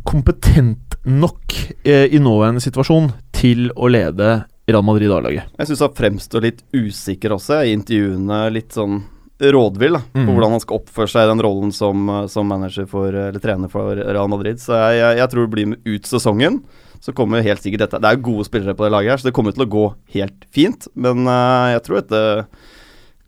kompetent 0.07 0.95
nok 1.07 1.55
i 1.87 2.19
nåværende 2.19 2.61
situasjon 2.63 3.09
til 3.35 3.69
å 3.79 3.89
lede 3.91 4.45
Real 4.67 4.83
Madrid 4.87 5.11
A-laget. 5.15 5.51
Jeg 5.59 5.69
syns 5.71 5.83
han 5.85 5.95
fremstår 5.95 6.43
litt 6.47 6.63
usikker 6.75 7.35
også 7.37 7.61
i 7.67 7.75
intervjuene. 7.77 8.41
Litt 8.55 8.75
sånn 8.75 9.01
rådvill 9.39 9.99
da, 9.99 10.01
på 10.15 10.23
Mhm. 10.25 10.33
hvordan 10.35 10.55
han 10.57 10.63
skal 10.65 10.79
oppføre 10.81 11.11
seg 11.13 11.27
i 11.27 11.31
den 11.31 11.43
rollen 11.45 11.73
som, 11.73 12.07
som 12.29 12.47
manager 12.49 12.87
for, 12.87 13.09
eller 13.13 13.39
trener 13.43 13.69
for 13.71 13.95
Real 13.95 14.29
Madrid. 14.29 14.59
Så 14.63 14.73
jeg, 14.75 14.99
jeg, 15.03 15.19
jeg 15.19 15.31
tror 15.31 15.47
det 15.47 15.55
blir 15.55 15.77
ut 15.95 16.03
sesongen. 16.11 16.63
Så 17.05 17.15
kommer 17.17 17.45
helt 17.45 17.63
sikkert 17.63 17.87
dette 17.87 18.01
Det 18.03 18.11
er 18.11 18.25
gode 18.25 18.47
spillere 18.49 18.77
på 18.77 18.87
det 18.87 18.93
laget 18.95 19.15
her, 19.15 19.23
så 19.23 19.29
det 19.29 19.35
kommer 19.37 19.55
til 19.55 19.67
å 19.67 19.71
gå 19.71 19.87
helt 20.17 20.47
fint. 20.55 20.89
Men 20.95 21.27
uh, 21.29 21.73
jeg 21.75 21.85
tror 21.87 22.01
dette 22.01 22.23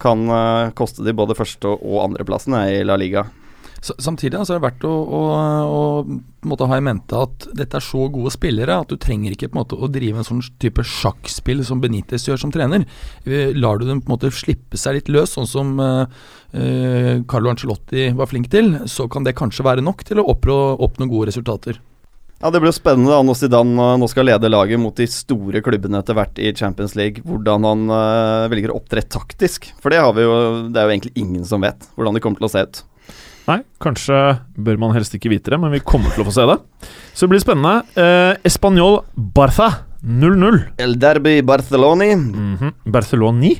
kan 0.02 0.24
uh, 0.30 0.70
koste 0.78 1.06
de 1.06 1.16
både 1.16 1.36
første- 1.38 1.74
og 1.76 2.00
andreplassen 2.04 2.56
i 2.60 2.82
La 2.86 2.98
Liga. 3.00 3.26
Samtidig 3.78 4.34
altså, 4.34 4.56
er 4.56 4.58
det 4.58 4.66
verdt 4.66 4.84
å, 4.88 4.90
å, 4.90 5.20
å 5.70 6.48
måte 6.50 6.66
ha 6.66 6.78
i 6.78 6.82
mente 6.82 7.14
at 7.14 7.46
dette 7.54 7.78
er 7.78 7.84
så 7.84 8.08
gode 8.10 8.32
spillere 8.34 8.74
at 8.82 8.90
du 8.90 8.98
trenger 8.98 9.34
ikke 9.34 9.50
på 9.52 9.54
en 9.54 9.60
måte 9.60 9.78
å 9.78 9.90
drive 9.92 10.18
en 10.18 10.26
sånn 10.26 10.42
type 10.58 10.82
sjakkspill 10.82 11.62
som 11.66 11.82
Benitez 11.82 12.26
gjør 12.26 12.42
som 12.42 12.54
trener. 12.54 12.88
Eh, 13.22 13.54
Lar 13.54 13.78
du 13.78 13.86
dem 13.86 14.02
på 14.02 14.10
en 14.10 14.16
måte 14.16 14.32
slippe 14.34 14.80
seg 14.80 14.98
litt 14.98 15.12
løs, 15.14 15.36
sånn 15.36 15.46
som 15.50 15.70
eh, 15.84 16.24
eh, 16.58 17.12
Carlo 17.30 17.52
Ancelotti 17.52 18.10
var 18.18 18.30
flink 18.30 18.50
til, 18.50 18.74
så 18.90 19.06
kan 19.10 19.26
det 19.26 19.36
kanskje 19.38 19.66
være 19.66 19.86
nok 19.86 20.02
til 20.08 20.22
å 20.22 20.26
oppnå, 20.34 20.58
oppnå 20.88 21.10
gode 21.12 21.30
resultater. 21.30 21.78
Ja, 22.38 22.50
Det 22.54 22.60
blir 22.62 22.70
spennende 22.70 23.10
da 23.10 23.22
når 23.26 23.34
Zidane 23.40 23.86
eh, 23.92 23.96
nå 23.98 24.06
skal 24.10 24.28
lede 24.28 24.50
laget 24.50 24.78
mot 24.78 24.94
de 24.94 25.08
store 25.10 25.62
klubbene 25.64 25.98
etter 25.98 26.14
hvert 26.14 26.38
i 26.38 26.52
Champions 26.54 26.94
League. 26.94 27.24
Hvordan 27.26 27.66
han 27.66 27.88
uh, 27.90 28.46
velger 28.52 28.70
å 28.70 28.78
opptre 28.78 29.02
taktisk. 29.02 29.66
For 29.82 29.90
det, 29.90 29.98
har 30.04 30.14
vi 30.14 30.22
jo, 30.22 30.36
det 30.70 30.78
er 30.78 30.86
jo 30.86 30.94
egentlig 30.94 31.16
ingen 31.18 31.42
som 31.48 31.66
vet 31.66 31.88
hvordan 31.98 32.14
det 32.14 32.22
kommer 32.22 32.38
til 32.38 32.46
å 32.46 32.52
se 32.52 32.62
ut. 32.62 32.80
Nei, 33.48 33.62
kanskje 33.82 34.16
bør 34.60 34.78
man 34.78 34.94
helst 34.94 35.16
ikke 35.16 35.32
vite 35.32 35.50
det, 35.50 35.58
men 35.58 35.72
vi 35.72 35.82
kommer 35.82 36.12
til 36.14 36.22
å 36.22 36.28
få 36.28 36.34
se 36.36 36.44
det. 36.50 36.58
Så 37.16 37.26
det 37.26 37.32
blir 37.32 37.42
spennende. 37.42 37.80
Eh, 37.98 38.34
Español 38.46 39.00
Barca 39.16 39.72
0-0. 40.04 40.60
El 40.78 40.98
Derby 41.00 41.40
Barceloni. 41.42 42.14
Mm 42.14 42.56
-hmm. 42.56 42.72
9. 42.86 43.56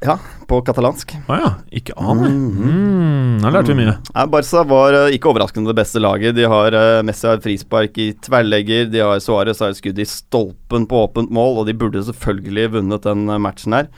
Ja, 0.00 0.14
på 0.48 0.62
katalansk. 0.64 1.12
Å 1.28 1.36
ja. 1.36 1.48
Ikke 1.76 1.92
aner. 2.00 2.30
Mhm. 2.32 2.68
Mm, 2.70 3.34
da 3.42 3.50
lærte 3.52 3.74
vi 3.74 3.82
mye. 3.82 3.98
Ja, 4.14 4.24
Barca 4.32 4.62
var 4.64 4.96
eh, 4.96 5.14
ikke 5.16 5.28
overraskende 5.28 5.68
det 5.68 5.76
beste 5.76 6.00
laget. 6.00 6.38
De 6.38 6.46
har 6.48 6.72
uh, 6.72 7.02
Messi 7.04 7.28
har 7.28 7.42
frispark 7.44 7.98
i 8.00 8.10
tverrlegger, 8.24 8.88
de 8.88 9.02
har 9.04 9.20
Suárez 9.20 9.60
har 9.60 9.74
skudd 9.76 9.98
i 10.00 10.06
stolpen 10.08 10.86
på 10.88 11.02
åpent 11.04 11.32
mål, 11.32 11.60
og 11.60 11.68
de 11.68 11.76
burde 11.76 12.00
selvfølgelig 12.06 12.70
vunnet 12.78 13.04
den 13.04 13.26
eh, 13.28 13.42
matchen 13.44 13.76
her. 13.76 13.90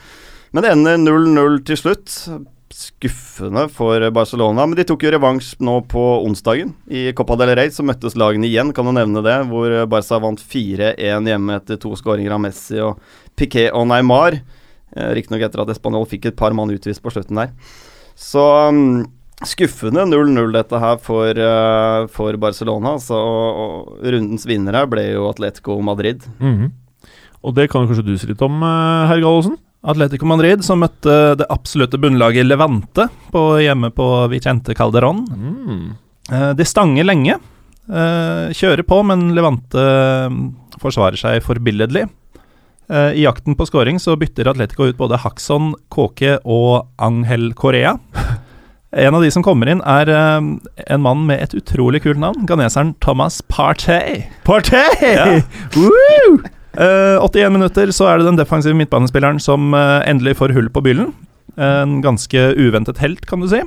Men 0.51 0.65
det 0.65 0.73
ender 0.73 0.99
0-0 0.99 1.61
til 1.69 1.79
slutt. 1.79 2.17
Skuffende 2.73 3.67
for 3.71 4.03
Barcelona, 4.11 4.65
men 4.67 4.75
de 4.75 4.83
tok 4.89 5.05
jo 5.05 5.13
revansj 5.13 5.53
nå 5.63 5.77
på 5.87 6.03
onsdagen. 6.25 6.73
I 6.91 7.13
Copa 7.15 7.37
del 7.39 7.53
Rey 7.55 7.71
så 7.71 7.85
møttes 7.85 8.17
lagene 8.19 8.49
igjen, 8.49 8.73
kan 8.75 8.89
du 8.89 8.91
nevne 8.97 9.23
det, 9.23 9.37
hvor 9.47 9.77
Barca 9.87 10.19
vant 10.19 10.43
4-1 10.51 11.31
hjemme 11.31 11.55
etter 11.61 11.79
to 11.79 11.93
skåringer 11.95 12.35
av 12.35 12.43
Messi 12.43 12.81
og 12.83 12.99
Piquet 13.39 13.71
og 13.71 13.87
Neymar. 13.93 14.41
Eh, 14.95 15.11
Riktignok 15.17 15.47
etter 15.47 15.63
at 15.63 15.73
Español 15.73 16.07
fikk 16.09 16.29
et 16.29 16.39
par 16.39 16.55
mann 16.57 16.71
utvist 16.73 17.03
på 17.03 17.13
slutten 17.13 17.39
der. 17.41 17.51
Så 18.19 18.43
um, 18.69 19.03
skuffende 19.43 20.05
0-0 20.05 20.53
dette 20.53 20.79
her 20.79 20.99
for, 21.01 21.33
uh, 21.33 22.05
for 22.13 22.37
Barcelona. 22.41 22.95
Så, 23.01 23.17
og, 23.17 23.59
og 23.63 24.07
rundens 24.13 24.47
vinnere 24.49 24.85
ble 24.89 25.09
jo 25.15 25.27
Atletico 25.31 25.79
Madrid. 25.81 26.25
Mhm. 26.39 26.71
Og 27.43 27.51
det 27.57 27.67
kan 27.71 27.83
kanskje 27.89 28.05
du 28.07 28.13
si 28.15 28.29
litt 28.29 28.41
om, 28.45 28.61
eh, 28.63 29.07
herr 29.09 29.19
Gallosen? 29.19 29.57
Atletico 29.83 30.27
Madrid, 30.29 30.63
som 30.63 30.79
møtte 30.79 31.35
det 31.35 31.47
absolutte 31.51 31.99
bunnlaget 31.99 32.47
Levante 32.47 33.09
på, 33.33 33.41
hjemme 33.59 33.89
på 33.91 34.05
Vicente 34.31 34.71
Calderón. 34.77 35.25
Mm. 35.27 35.89
Eh, 36.31 36.51
de 36.55 36.67
stanger 36.67 37.03
lenge. 37.03 37.35
Eh, 37.91 38.53
kjører 38.55 38.85
på, 38.87 39.01
men 39.03 39.33
Levante 39.35 39.83
eh, 39.83 40.37
forsvarer 40.79 41.19
seg 41.19 41.43
forbilledlig. 41.43 42.05
Eh, 42.91 43.19
I 43.19 43.23
jakten 43.23 43.55
på 43.55 43.67
scoring 43.69 43.99
så 43.99 44.15
bytter 44.19 44.49
Atletico 44.51 44.87
ut 44.89 44.97
både 44.99 45.19
Haxon, 45.23 45.73
Kåke 45.93 46.37
og 46.43 46.89
Angel 46.97 47.53
Korea. 47.53 47.97
En 48.93 49.15
av 49.17 49.23
de 49.23 49.29
som 49.33 49.41
kommer 49.41 49.71
inn, 49.71 49.79
er 49.89 50.09
eh, 50.13 50.43
en 50.93 51.01
mann 51.01 51.23
med 51.25 51.41
et 51.41 51.55
utrolig 51.57 52.03
kult 52.03 52.19
navn. 52.21 52.43
Ganeseren 52.45 52.91
Thomas 53.01 53.39
Partey. 53.49 54.27
Partey! 54.45 54.99
Ja. 55.01 55.39
Woo! 55.73 56.35
Eh, 56.77 57.17
81 57.17 57.55
minutter 57.55 57.89
så 57.89 58.11
er 58.11 58.21
det 58.21 58.27
den 58.27 58.37
defensive 58.37 58.77
midtbanespilleren 58.77 59.41
som 59.41 59.73
eh, 59.73 60.05
endelig 60.09 60.37
får 60.37 60.53
hull 60.53 60.69
på 60.69 60.85
byllen. 60.85 61.09
En 61.57 61.99
ganske 62.05 62.45
uventet 62.53 63.01
helt, 63.01 63.25
kan 63.29 63.41
du 63.41 63.49
si. 63.49 63.63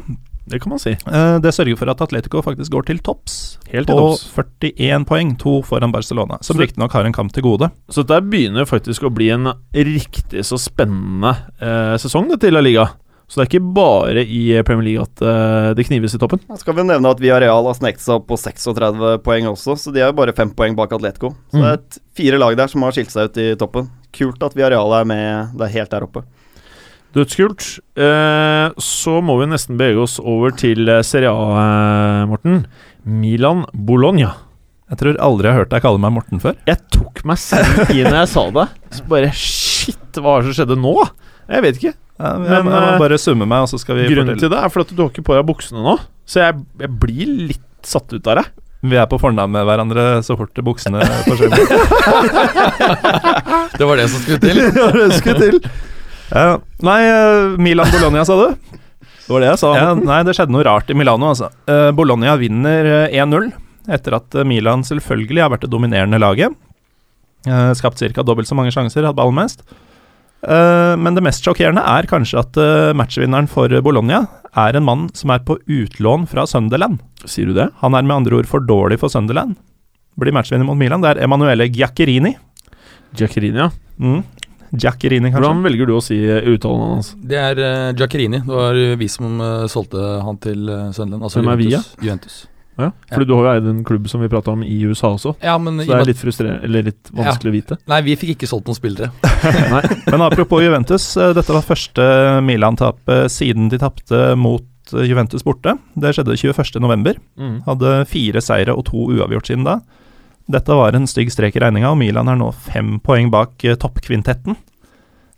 Det 0.46 0.60
kan 0.62 0.70
man 0.70 0.78
si. 0.78 0.92
Eh, 0.94 1.38
det 1.42 1.50
sørger 1.54 1.76
for 1.78 1.90
at 1.90 2.00
Atletico 2.04 2.42
faktisk 2.46 2.70
går 2.70 2.86
til 2.86 3.00
topps. 3.02 3.58
Helt 3.72 3.88
til 3.88 3.96
på 3.98 4.04
topps. 4.12 4.26
41 4.62 5.04
poeng, 5.08 5.32
to 5.42 5.56
foran 5.66 5.90
Barcelona, 5.94 6.38
som 6.40 6.56
Så- 6.56 6.62
riktignok 6.62 6.92
har 6.92 7.04
en 7.04 7.12
kamp 7.16 7.32
til 7.34 7.42
gode. 7.42 7.70
Så 7.90 8.06
der 8.06 8.20
begynner 8.22 8.64
faktisk 8.64 9.02
å 9.02 9.10
bli 9.12 9.30
en 9.30 9.52
riktig 9.74 10.44
så 10.46 10.58
spennende 10.58 11.34
eh, 11.60 11.96
sesong 11.98 12.28
det 12.30 12.40
til 12.40 12.54
La 12.54 12.60
Liga. 12.60 12.86
Så 13.26 13.40
det 13.40 13.42
er 13.42 13.58
ikke 13.58 13.74
bare 13.74 14.22
i 14.22 14.62
Premier 14.62 14.84
League 14.86 15.02
at 15.02 15.20
eh, 15.26 15.74
det 15.74 15.86
knives 15.88 16.14
i 16.14 16.18
toppen. 16.22 16.38
Da 16.46 16.54
skal 16.60 16.76
vi 16.78 16.84
nevne 16.86 17.10
at 17.10 17.18
Villarreal 17.18 17.66
har 17.66 17.74
sneket 17.74 17.98
seg 18.04 18.20
opp 18.20 18.28
på 18.28 18.38
36 18.38 19.18
poeng 19.26 19.48
også, 19.50 19.74
så 19.74 19.92
de 19.92 19.98
er 20.04 20.12
jo 20.12 20.16
bare 20.20 20.32
fem 20.36 20.52
poeng 20.54 20.76
bak 20.78 20.92
Atletico. 20.94 21.32
Så 21.50 21.58
det 21.58 21.66
er 21.66 21.80
et, 21.80 21.98
fire 22.14 22.38
lag 22.38 22.54
der 22.56 22.70
som 22.70 22.82
har 22.86 22.92
skilt 22.94 23.10
seg 23.10 23.32
ut 23.32 23.36
i 23.42 23.48
toppen. 23.58 23.90
Kult 24.14 24.46
at 24.46 24.54
Villarreal 24.54 24.94
er 25.00 25.04
med 25.10 25.58
det 25.58 25.66
er 25.66 25.74
helt 25.80 25.90
der 25.90 26.06
oppe. 26.06 26.22
Dødskult. 27.14 27.62
Eh, 27.96 28.66
så 28.82 29.20
må 29.25 29.38
vi 29.40 29.46
nesten 29.52 29.78
bevege 29.78 30.02
oss 30.02 30.18
over 30.20 30.50
til 30.56 30.88
eh, 30.90 31.02
Serie 31.06 31.30
A, 31.30 31.46
eh, 31.62 32.26
Morten. 32.30 32.64
Milan-Bologna. 33.06 34.32
Jeg 34.90 34.98
tror 35.00 35.16
aldri 35.22 35.48
jeg 35.48 35.54
har 35.56 35.62
hørt 35.64 35.72
deg 35.72 35.82
kalle 35.82 35.98
meg 36.02 36.12
Morten 36.14 36.42
før. 36.42 36.54
Jeg 36.68 36.78
tok 36.94 37.22
meg 37.26 37.38
selv 37.42 37.90
i 37.94 38.02
når 38.06 38.18
jeg 38.22 38.28
sa 38.34 38.44
det. 38.54 38.66
Så 38.98 39.06
bare 39.10 39.30
shit, 39.34 40.20
hva 40.20 40.36
er 40.36 40.44
det 40.44 40.52
som 40.52 40.56
skjedde 40.60 40.76
nå? 40.82 40.94
Jeg 41.50 41.64
vet 41.64 41.80
ikke. 41.80 41.94
Ja, 42.16 42.28
jeg, 42.32 42.38
Men, 42.42 42.52
jeg 42.56 42.64
må 42.68 42.76
eh, 42.82 43.00
bare 43.02 43.18
summe 43.20 43.46
meg, 43.48 43.64
og 43.66 43.70
så 43.72 43.76
skal 43.82 43.98
vi 43.98 44.06
Grunnen 44.10 44.30
fortelle. 44.34 44.44
til 44.44 44.52
det 44.54 44.60
er 44.62 44.70
for 44.72 44.84
at 44.86 44.92
du 44.94 45.02
har 45.02 45.10
ikke 45.12 45.26
på 45.26 45.34
deg 45.36 45.48
buksene 45.48 45.82
nå. 45.84 45.96
Så 46.26 46.40
jeg, 46.42 46.52
jeg 46.84 46.90
blir 47.02 47.34
litt 47.52 47.66
satt 47.86 48.08
ut 48.14 48.30
av 48.32 48.40
det. 48.40 48.46
Vi 48.86 48.96
er 49.00 49.06
på 49.10 49.18
fornavn 49.18 49.50
med 49.54 49.64
hverandre 49.66 50.02
så 50.26 50.36
fort 50.38 50.58
buksene 50.66 51.00
forsvinner. 51.26 51.62
Det 53.76 53.84
var 53.88 53.98
det 53.98 54.06
som 54.12 54.20
skulle 54.22 54.38
til. 54.40 54.56
ja, 54.62 54.86
det 54.96 55.06
skulle 55.18 55.40
til. 55.40 55.56
Nei, 56.30 57.00
eh, 57.06 57.54
Milan-Bologna, 57.62 58.25
sa 58.26 58.37
du? 58.40 58.75
Det 59.26 59.33
var 59.33 59.42
det 59.42 59.50
jeg 59.52 59.62
sa. 59.62 59.73
Ja, 59.75 59.95
nei, 59.99 60.21
det 60.26 60.37
skjedde 60.38 60.54
noe 60.54 60.66
rart 60.66 60.90
i 60.90 60.97
Milano, 60.99 61.33
altså. 61.33 61.50
Uh, 61.71 61.90
Bologna 61.97 62.37
vinner 62.38 62.90
eh, 63.11 63.16
1-0, 63.23 63.50
etter 63.90 64.18
at 64.18 64.35
eh, 64.38 64.47
Milan 64.47 64.85
selvfølgelig 64.87 65.42
har 65.42 65.52
vært 65.54 65.66
det 65.66 65.73
dominerende 65.73 66.21
laget. 66.23 66.54
Uh, 67.47 67.73
skapt 67.78 68.02
ca. 68.02 68.26
dobbelt 68.26 68.50
så 68.50 68.59
mange 68.59 68.75
sjanser, 68.75 69.06
hatt 69.06 69.18
ballen 69.18 69.38
mest. 69.38 69.66
Eh, 70.47 70.95
men 71.00 71.16
det 71.16 71.25
mest 71.25 71.45
sjokkerende 71.45 71.83
er 71.83 72.06
kanskje 72.11 72.38
at 72.42 72.59
eh, 72.61 72.92
matchvinneren 72.97 73.49
for 73.50 73.73
Bologna 73.83 74.26
er 74.56 74.76
en 74.78 74.85
mann 74.87 75.06
som 75.16 75.33
er 75.35 75.42
på 75.47 75.56
utlån 75.64 76.26
fra 76.30 76.45
Sunderland. 76.47 77.00
Sier 77.26 77.50
du 77.50 77.56
det? 77.56 77.71
Han 77.83 77.97
er 77.97 78.06
med 78.06 78.21
andre 78.21 78.38
ord 78.38 78.50
for 78.50 78.62
dårlig 78.62 79.00
for 79.02 79.12
Sunderland. 79.12 79.56
Blir 80.21 80.37
matchvinner 80.37 80.68
mot 80.68 80.78
Milan. 80.78 81.02
Det 81.02 81.14
er 81.14 81.25
Emanuele 81.26 81.66
Giaccherini. 81.73 82.37
Giaccherini, 83.16 83.64
ja. 83.64 83.71
Mm. 83.99 84.23
Giaccherini, 84.73 85.30
kanskje. 85.30 85.44
Hvordan 85.44 85.62
velger 85.66 85.88
du 85.88 85.94
å 85.96 86.02
si 86.04 86.18
eh, 86.18 86.50
uttalen 86.52 86.96
hans? 86.96 87.12
Det 87.16 87.38
er 87.40 87.62
uh, 87.62 87.94
Giaccherini. 87.96 88.42
Det 88.46 88.58
var 88.58 88.80
eh, 88.80 88.96
vi 88.99 89.08
som 89.12 89.40
uh, 89.42 89.64
solgte 89.70 90.02
han 90.26 90.38
til 90.42 90.68
uh, 90.68 90.90
Sunderland. 90.96 91.26
Altså 91.28 91.40
Hvem 91.40 91.50
er 91.54 91.61
vi, 91.61 91.73
ja? 91.76 91.82
Juventus. 92.02 92.44
Ja, 92.76 92.90
Fordi 93.08 93.25
du 93.25 93.32
har 93.32 93.46
jo 93.46 93.52
eid 93.54 93.68
en 93.70 93.85
klubb 93.88 94.04
som 94.12 94.20
vi 94.20 94.28
prata 94.28 94.52
om 94.52 94.61
i 94.61 94.75
USA 94.85 95.14
også. 95.14 95.32
Ja, 95.40 95.54
men 95.56 95.78
Så 95.80 95.88
det 95.88 95.96
er 95.96 96.11
litt 96.11 96.20
frustrerende, 96.20 96.66
eller 96.68 96.85
litt 96.90 97.08
vanskelig 97.08 97.49
å 97.49 97.54
vite. 97.54 97.78
Nei, 97.88 98.02
vi 98.04 98.16
fikk 98.20 98.35
ikke 98.35 98.49
solgt 98.50 98.68
noen 98.68 98.76
spillere. 98.76 99.08
Men 100.12 100.25
apropos 100.26 100.61
Juventus, 100.61 101.06
dette 101.16 101.56
var 101.56 101.64
første 101.64 102.04
Milan-tapet 102.44 103.32
siden 103.32 103.70
de 103.73 103.80
tapte 103.80 104.20
mot 104.37 104.92
Juventus 104.92 105.46
borte. 105.46 105.73
Det 105.96 106.12
skjedde 106.18 106.37
21.11. 106.37 107.16
Mm. 107.40 107.56
Hadde 107.64 107.94
fire 108.12 108.44
seire 108.44 108.76
og 108.76 108.85
to 108.90 109.08
uavgjort 109.16 109.49
siden 109.49 109.64
da. 109.64 109.80
Dette 110.46 110.76
var 110.78 110.94
en 110.94 111.08
stygg 111.10 111.32
strek 111.34 111.56
i 111.58 111.62
regninga, 111.62 111.90
og 111.90 111.98
Milan 111.98 112.28
er 112.30 112.38
nå 112.38 112.52
fem 112.68 112.96
poeng 113.02 113.30
bak 113.34 113.64
uh, 113.66 113.74
toppkvintetten. 113.82 114.54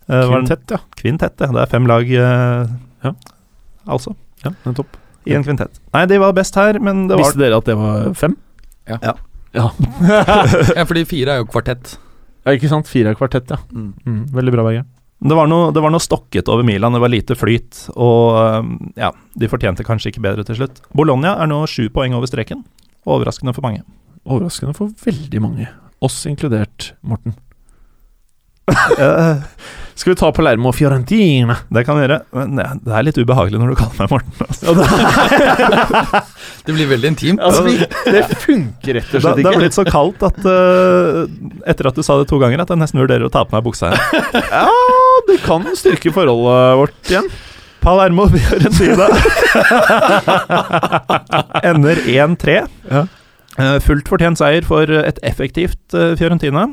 Uh, 0.09 0.25
Kvintett, 0.29 0.65
ja. 0.73 0.79
Kvintett, 0.97 1.41
ja. 1.41 1.49
Det 1.53 1.63
er 1.63 1.71
fem 1.71 1.87
lag, 1.89 2.05
uh, 2.05 2.69
Ja. 3.05 3.13
altså, 3.87 4.13
ja 4.43 4.51
nettopp. 4.65 4.97
i 5.25 5.33
en 5.37 5.43
kvintett. 5.45 5.79
Nei, 5.93 6.05
de 6.09 6.17
var 6.21 6.33
best 6.37 6.55
her, 6.57 6.79
men 6.79 7.07
det 7.09 7.17
var 7.17 7.23
Visste 7.25 7.41
dere 7.41 7.57
at 7.61 7.65
det 7.69 7.75
var 7.79 8.13
fem? 8.17 8.37
Ja, 8.89 8.97
Ja, 9.03 9.15
Ja, 9.53 9.65
fordi 10.89 11.05
fire 11.09 11.33
er 11.33 11.41
jo 11.43 11.49
kvartett. 11.49 11.97
ja 12.45 12.53
ikke 12.53 12.69
sant? 12.69 12.87
Fire 12.89 13.09
er 13.13 13.17
kvartett, 13.17 13.49
ja. 13.49 13.57
Mm. 13.73 13.93
Mm, 14.05 14.23
veldig 14.33 14.53
bra, 14.53 14.65
Berger. 14.67 14.85
Det 15.19 15.35
var, 15.35 15.49
noe, 15.51 15.71
det 15.75 15.81
var 15.83 15.91
noe 15.91 15.99
stokket 15.99 16.47
over 16.47 16.63
Milan, 16.63 16.93
det 16.95 17.01
var 17.03 17.11
lite 17.11 17.35
flyt, 17.35 17.89
og 17.99 18.93
ja, 18.95 19.09
de 19.35 19.49
fortjente 19.51 19.83
kanskje 19.83 20.13
ikke 20.13 20.23
bedre 20.23 20.45
til 20.47 20.55
slutt. 20.61 20.79
Bologna 20.95 21.33
er 21.43 21.49
nå 21.51 21.65
sju 21.67 21.89
poeng 21.91 22.15
over 22.15 22.29
streken. 22.29 22.61
Overraskende 23.09 23.51
for 23.57 23.65
mange. 23.65 23.81
Overraskende 24.29 24.75
for 24.77 24.91
veldig 25.05 25.41
mange. 25.43 25.69
Oss 26.05 26.21
inkludert, 26.29 26.93
Morten. 27.01 27.33
Skal 29.99 30.13
vi 30.13 30.15
ta 30.15 30.29
Palermo 30.31 30.71
Fiorentina? 30.71 31.55
det 31.73 31.81
kan 31.83 31.97
vi 31.97 32.05
gjøre, 32.05 32.19
men 32.37 32.59
ja, 32.61 32.69
det 32.79 32.93
er 32.95 33.03
litt 33.07 33.17
ubehagelig 33.19 33.59
når 33.59 33.73
du 33.73 33.79
kaller 33.81 33.97
meg 33.99 34.13
Morten. 34.13 34.31
Altså. 34.45 36.23
Det 36.69 36.75
blir 36.75 36.87
veldig 36.91 37.09
intimt. 37.09 37.41
Altså, 37.41 37.63
det 38.05 38.21
funker 38.43 38.99
rett 38.99 39.13
og 39.15 39.23
slett 39.23 39.39
ikke. 39.39 39.41
det 39.41 39.49
har 39.49 39.61
blitt 39.63 39.73
så 39.77 39.85
kaldt 39.87 40.21
at 40.27 40.37
uh, 40.45 41.23
etter 41.71 41.89
at 41.89 41.97
du 41.97 42.03
sa 42.05 42.19
det 42.19 42.27
to 42.29 42.37
ganger, 42.41 42.61
at 42.61 42.69
jeg 42.69 42.77
nesten 42.77 43.01
vurderer 43.01 43.25
å 43.25 43.31
ta 43.33 43.41
på 43.47 43.55
meg 43.57 43.65
buksa 43.65 43.89
igjen. 43.89 44.03
Ja, 44.53 44.67
det 45.29 45.39
kan 45.47 45.65
styrke 45.79 46.13
forholdet 46.13 46.77
vårt 46.83 47.09
igjen. 47.09 47.29
Palermo 47.81 48.27
Fiorentina 48.29 49.07
ender 51.71 52.03
1-3. 52.05 52.59
Ja. 52.91 53.05
Eh, 53.59 53.77
fullt 53.83 54.07
fortjent 54.07 54.39
seier 54.39 54.65
for 54.67 54.87
et 54.87 55.19
effektivt 55.27 55.95
eh, 55.97 56.15
Fiorentina. 56.19 56.67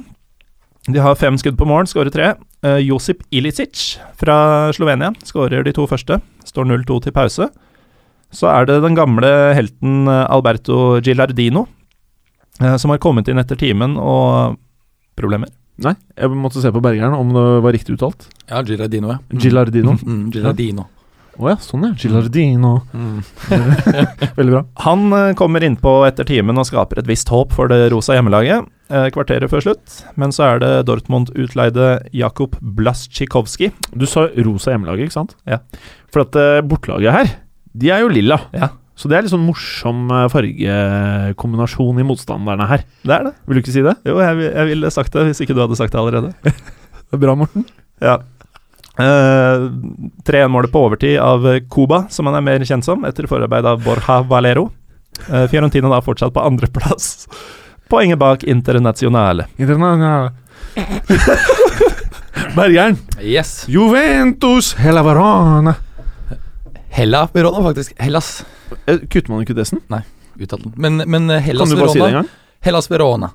De 0.86 1.02
har 1.02 1.18
fem 1.18 1.34
skudd 1.40 1.56
på 1.58 1.66
mål, 1.66 1.88
skårer 1.90 2.12
tre. 2.14 2.34
Eh, 2.62 2.78
Josip 2.86 3.24
Ilicic 3.34 3.96
fra 4.20 4.70
Slovenia 4.76 5.10
skårer 5.26 5.66
de 5.66 5.74
to 5.74 5.88
første. 5.90 6.20
Står 6.46 6.68
0-2 6.70 7.00
til 7.08 7.16
pause. 7.16 7.48
Så 8.34 8.50
er 8.52 8.68
det 8.68 8.80
den 8.84 8.94
gamle 8.98 9.30
helten 9.54 10.08
Alberto 10.08 10.98
Gilardino, 11.00 11.62
som 12.58 12.90
har 12.90 12.98
kommet 12.98 13.28
inn 13.30 13.38
etter 13.38 13.58
timen 13.60 13.94
og 14.02 14.56
Problemer. 15.16 15.48
Nei, 15.80 15.94
jeg 16.16 16.32
måtte 16.36 16.60
se 16.60 16.72
på 16.72 16.80
Bergeren 16.84 17.14
om 17.16 17.30
det 17.32 17.44
var 17.64 17.72
riktig 17.72 17.94
uttalt. 17.96 18.26
Ja, 18.48 18.60
Gilardino, 18.64 19.14
ja. 19.14 19.18
Mm. 19.32 19.40
Gilardino. 19.40 19.94
Mm, 20.02 20.22
Gilardino. 20.32 20.84
Å 21.36 21.50
ja, 21.52 21.56
sånn 21.60 21.84
ja. 21.84 21.90
Gilardino. 22.00 22.72
Mm. 22.96 23.18
Veldig 24.38 24.54
bra. 24.54 24.62
Han 24.86 25.04
eh, 25.12 25.32
kommer 25.38 25.64
innpå 25.66 25.98
etter 26.08 26.28
timen 26.28 26.56
og 26.60 26.68
skaper 26.68 27.02
et 27.02 27.10
visst 27.10 27.28
håp 27.32 27.52
for 27.56 27.68
det 27.72 27.90
rosa 27.92 28.16
hjemmelaget. 28.16 28.66
eh, 28.88 29.08
Kvarteret 29.14 29.52
før 29.52 29.66
slutt, 29.66 29.98
men 30.16 30.32
så 30.32 30.46
er 30.52 30.62
det 30.64 30.72
Dortmund-utleide 30.88 31.90
Jakub 32.16 32.56
Blasjikowski. 32.60 33.72
Du 33.92 34.06
sa 34.08 34.28
rosa 34.48 34.72
hjemmelaget, 34.72 35.08
ikke 35.10 35.18
sant? 35.20 35.36
Ja. 35.48 35.60
For 36.12 36.24
at 36.24 36.32
bortlaget 36.32 36.70
bortelaget 36.70 37.16
her, 37.18 37.36
de 37.76 37.92
er 37.92 38.04
jo 38.06 38.12
lilla. 38.12 38.40
Ja. 38.56 38.72
Så 38.96 39.10
det 39.12 39.18
er 39.18 39.26
litt 39.26 39.32
sånn 39.34 39.44
morsom 39.44 40.06
eh, 40.08 40.24
fargekombinasjon 40.32 42.00
i 42.00 42.06
motstanderne 42.08 42.68
her. 42.70 42.84
Det 43.04 43.12
er 43.12 43.26
det. 43.28 43.34
Vil 43.44 43.58
du 43.58 43.60
ikke 43.60 43.74
si 43.74 43.84
det? 43.84 43.92
Jo, 44.08 44.16
jeg, 44.24 44.46
jeg 44.46 44.70
ville 44.70 44.92
sagt 44.94 45.12
det 45.12 45.26
hvis 45.28 45.42
ikke 45.44 45.56
du 45.56 45.60
hadde 45.66 45.76
sagt 45.78 45.92
det 45.92 46.00
allerede. 46.00 46.32
Det 47.06 47.14
er 47.14 47.20
bra, 47.22 47.36
Morten. 47.38 47.62
Ja. 48.02 48.16
Uh, 48.96 49.68
3-1-målet 50.24 50.72
på 50.72 50.80
overtid 50.86 51.18
av 51.20 51.44
Cuba, 51.72 52.06
som 52.10 52.26
han 52.30 52.38
er 52.38 52.44
mer 52.46 52.64
kjent 52.64 52.86
som, 52.86 53.04
etter 53.04 53.28
forarbeid 53.28 53.68
av 53.68 53.84
Borja 53.84 54.22
Valero. 54.28 54.70
Uh, 55.28 55.44
Fiorentina 55.52 55.90
da 55.92 56.00
fortsatt 56.04 56.34
på 56.34 56.40
andreplass. 56.44 57.28
Poenget 57.88 58.18
bak 58.18 58.44
Internasjonale. 58.44 59.46
Bergeren. 62.56 62.96
Yes. 63.20 63.64
Juventus 63.68 64.74
Hella 64.74 65.02
Verona. 65.02 65.74
Hella 66.88 67.28
Verona, 67.32 67.62
faktisk. 67.62 67.94
Hellas. 67.98 68.44
Eh, 68.86 68.98
Kutter 68.98 69.30
man 69.30 69.42
ikke 69.44 69.54
ut-en? 69.54 70.02
uttalt. 70.40 70.76
Men, 70.76 70.96
men 70.96 71.30
eh, 71.30 71.42
Hellas 71.42 71.68
Kan 71.68 71.76
du 71.76 71.82
bare 71.82 71.92
si 71.92 72.00
det 72.00 72.08
en 72.12 72.28
Verona. 72.90 73.30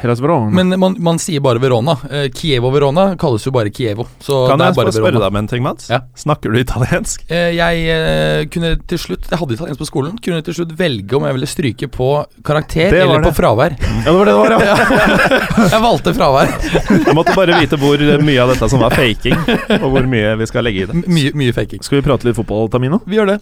Hellas 0.00 0.20
Verona. 0.24 0.48
Men 0.50 0.72
man, 0.80 0.94
man 1.04 1.18
sier 1.20 1.42
bare 1.44 1.60
Verona. 1.60 1.92
Eh, 2.10 2.28
Kievo 2.32 2.70
Verona 2.72 3.10
kalles 3.20 3.44
jo 3.46 3.52
bare 3.52 3.68
Kievo. 3.70 4.06
Så 4.24 4.46
Kan 4.48 4.58
det 4.58 4.70
jeg 4.70 4.72
er 4.72 4.78
bare 4.78 4.92
spørre 4.94 5.10
Verona. 5.10 5.20
deg 5.26 5.34
om 5.34 5.38
en 5.42 5.48
ting, 5.50 5.62
Mats? 5.62 5.88
Ja. 5.92 5.98
Snakker 6.16 6.52
du 6.54 6.58
italiensk? 6.62 7.26
Eh, 7.28 7.50
jeg 7.58 7.82
eh, 7.92 8.44
kunne 8.52 8.70
til 8.88 8.98
slutt 8.98 9.28
Jeg 9.30 9.38
hadde 9.38 9.56
italiensk 9.58 9.82
på 9.82 9.88
skolen. 9.90 10.16
Kunne 10.24 10.40
til 10.46 10.56
slutt 10.56 10.72
velge 10.78 11.18
om 11.18 11.26
jeg 11.28 11.36
ville 11.36 11.50
stryke 11.50 11.90
på 11.92 12.08
karakter 12.42 12.90
Det 12.96 13.02
eller 13.04 13.22
på 13.26 13.34
fravær. 13.36 13.76
ja, 14.06 14.06
det 14.08 14.16
var 14.16 14.30
det 14.32 14.32
det 14.32 14.58
var, 14.58 14.64
ja. 14.64 15.68
jeg 15.76 15.82
valgte 15.84 16.14
fravær. 16.16 16.54
Jeg 16.96 17.16
måtte 17.20 17.36
bare 17.36 17.60
vite 17.60 17.78
hvor 17.84 18.02
mye 18.24 18.40
av 18.46 18.54
dette 18.54 18.70
som 18.72 18.80
var 18.82 18.96
faking, 18.96 19.36
og 19.76 19.86
hvor 19.92 20.08
mye 20.08 20.34
vi 20.40 20.48
skal 20.50 20.64
legge 20.66 20.86
i 20.86 20.88
det. 20.88 20.96
M- 20.98 21.06
Mye, 21.12 21.34
mye 21.36 21.52
faking. 21.52 21.84
Skal 21.84 22.00
vi 22.00 22.06
prate 22.08 22.24
litt 22.30 22.38
fotball, 22.40 22.70
Tamino? 22.72 23.02
Vi 23.04 23.18
gjør 23.20 23.34
det. 23.34 23.38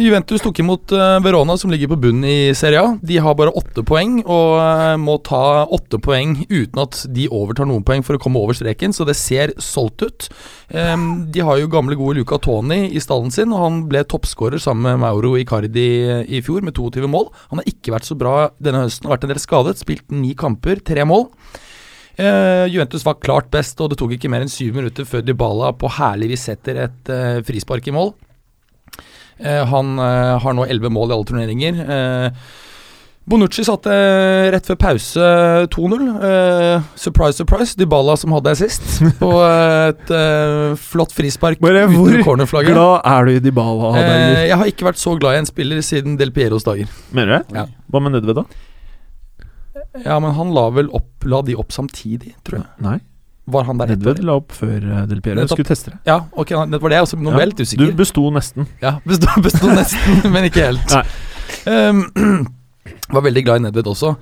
Juventus 0.00 0.40
tok 0.42 0.58
imot 0.64 0.96
eh, 0.96 1.18
Verona, 1.24 1.58
som 1.60 1.70
ligger 1.70 1.92
på 1.92 2.00
bunnen 2.08 2.24
i 2.24 2.38
Serie 2.56 2.80
A. 2.80 2.94
De 3.04 3.20
har 3.20 3.36
bare 3.38 3.52
åtte 3.54 3.84
poeng, 3.86 4.22
og 4.24 4.56
eh, 4.64 4.96
må 5.04 5.18
ta 5.26 5.44
åtte 5.68 5.73
poeng 6.04 6.36
uten 6.48 6.80
at 6.82 7.00
de 7.14 7.26
overtar 7.28 7.66
noen 7.68 7.84
poeng 7.86 8.04
for 8.04 8.16
å 8.16 8.20
komme 8.22 8.40
over 8.40 8.56
streken, 8.56 8.92
så 8.92 9.06
det 9.08 9.16
ser 9.18 9.52
solgt 9.58 10.02
ut. 10.04 10.28
Um, 10.70 11.26
de 11.32 11.44
har 11.44 11.58
jo 11.58 11.70
gamle, 11.70 11.96
gode 11.96 12.18
Luca 12.18 12.38
Toni 12.38 12.90
i 12.94 13.02
stallen 13.02 13.30
sin, 13.34 13.52
og 13.52 13.62
han 13.62 13.82
ble 13.90 14.04
toppskårer 14.04 14.62
sammen 14.62 14.86
med 14.86 15.02
Mauro 15.04 15.34
Icardi 15.40 15.88
i 16.24 16.42
fjor, 16.44 16.64
med 16.64 16.74
22 16.74 17.08
mål. 17.10 17.30
Han 17.50 17.60
har 17.60 17.70
ikke 17.70 17.94
vært 17.94 18.08
så 18.08 18.16
bra 18.18 18.50
denne 18.58 18.84
høsten, 18.84 19.08
har 19.08 19.16
vært 19.16 19.28
en 19.28 19.34
del 19.34 19.42
skadet. 19.42 19.78
Spilt 19.80 20.10
ni 20.14 20.34
kamper, 20.38 20.82
tre 20.84 21.06
mål. 21.08 21.28
Uh, 22.14 22.66
Juventus 22.70 23.04
var 23.06 23.18
klart 23.22 23.50
best, 23.50 23.80
og 23.82 23.90
det 23.90 23.98
tok 23.98 24.14
ikke 24.14 24.30
mer 24.30 24.44
enn 24.44 24.52
syv 24.52 24.76
minutter 24.78 25.06
før 25.08 25.24
Dybala 25.26 25.72
på 25.74 25.90
herlig 25.96 26.34
vis 26.34 26.46
setter 26.46 26.84
et 26.86 27.10
uh, 27.10 27.40
frispark 27.46 27.90
i 27.90 27.96
mål. 27.96 28.14
Uh, 29.42 29.64
han 29.66 29.98
har 29.98 30.54
nå 30.54 30.68
elleve 30.70 30.92
mål 30.94 31.10
i 31.10 31.16
alle 31.16 31.26
turneringer. 31.26 31.80
Eh, 31.82 32.46
Bonucci 33.24 33.62
satte 33.64 33.88
eh, 33.88 34.50
rett 34.52 34.66
før 34.68 34.76
pause 34.82 35.28
2-0. 35.72 36.02
Uh, 36.20 36.82
surprise, 37.00 37.38
surprise. 37.40 37.72
Dybala 37.80 38.18
som 38.20 38.34
hadde 38.36 38.52
assist 38.52 38.82
på 39.22 39.30
et 39.46 40.12
uh, 40.12 40.74
flott 40.76 41.14
frispark 41.16 41.62
Bare 41.64 41.86
hvor 41.88 42.10
uten 42.12 42.20
cornerflagget. 42.26 42.74
Glad 42.76 43.00
er 43.08 43.24
du 43.24 43.32
i 43.32 43.40
Dybala? 43.46 43.94
Eh, 44.02 44.42
jeg 44.50 44.58
har 44.60 44.68
ikke 44.68 44.88
vært 44.90 45.00
så 45.00 45.14
glad 45.16 45.38
i 45.38 45.40
en 45.40 45.48
spiller 45.48 45.80
siden 45.84 46.18
Del 46.20 46.34
Pieros 46.36 46.66
dager. 46.68 46.90
Mener 47.16 47.30
du 47.32 47.36
det? 47.38 47.62
ja. 47.62 47.66
Hva 47.94 48.02
med 48.04 48.12
Nedved, 48.18 48.42
da? 48.42 48.44
Ja, 50.04 50.18
men 50.20 50.34
han 50.36 50.50
la 50.54 50.66
vel 50.74 50.88
opp 50.94 51.24
La 51.30 51.40
de 51.46 51.54
opp 51.56 51.72
samtidig, 51.72 52.34
tror 52.44 52.58
jeg. 52.60 52.66
Nei. 52.84 52.98
Var 53.54 53.64
han 53.68 53.80
der 53.80 53.92
etter? 53.94 54.00
Nedved 54.02 54.20
la 54.28 54.34
opp 54.40 54.52
før 54.56 54.76
eh, 54.84 55.06
Del 55.08 55.22
Piero. 55.24 55.38
Nettopp. 55.40 55.56
Skulle 55.62 55.70
teste 55.72 55.94
det. 55.94 56.02
Ja, 56.08 56.18
ok, 56.32 56.52
det 56.72 56.82
var 56.82 56.92
det 56.92 57.00
jeg 57.00 57.08
også. 57.08 57.20
noe 57.24 57.38
ja. 57.40 57.48
litt 57.48 57.56
Du 57.56 57.64
usikker. 57.64 57.94
besto 58.02 58.26
nesten. 58.36 58.68
Ja, 58.84 58.98
besto, 59.08 59.32
besto 59.48 59.72
nesten, 59.72 60.20
men 60.34 60.50
ikke 60.50 60.68
helt. 60.68 60.92
Nei. 60.92 61.02
Um, 61.64 62.04
var 63.14 63.22
veldig 63.28 63.44
glad 63.46 63.62
i 63.62 63.64
Nedved 63.68 63.88
også. 63.94 64.16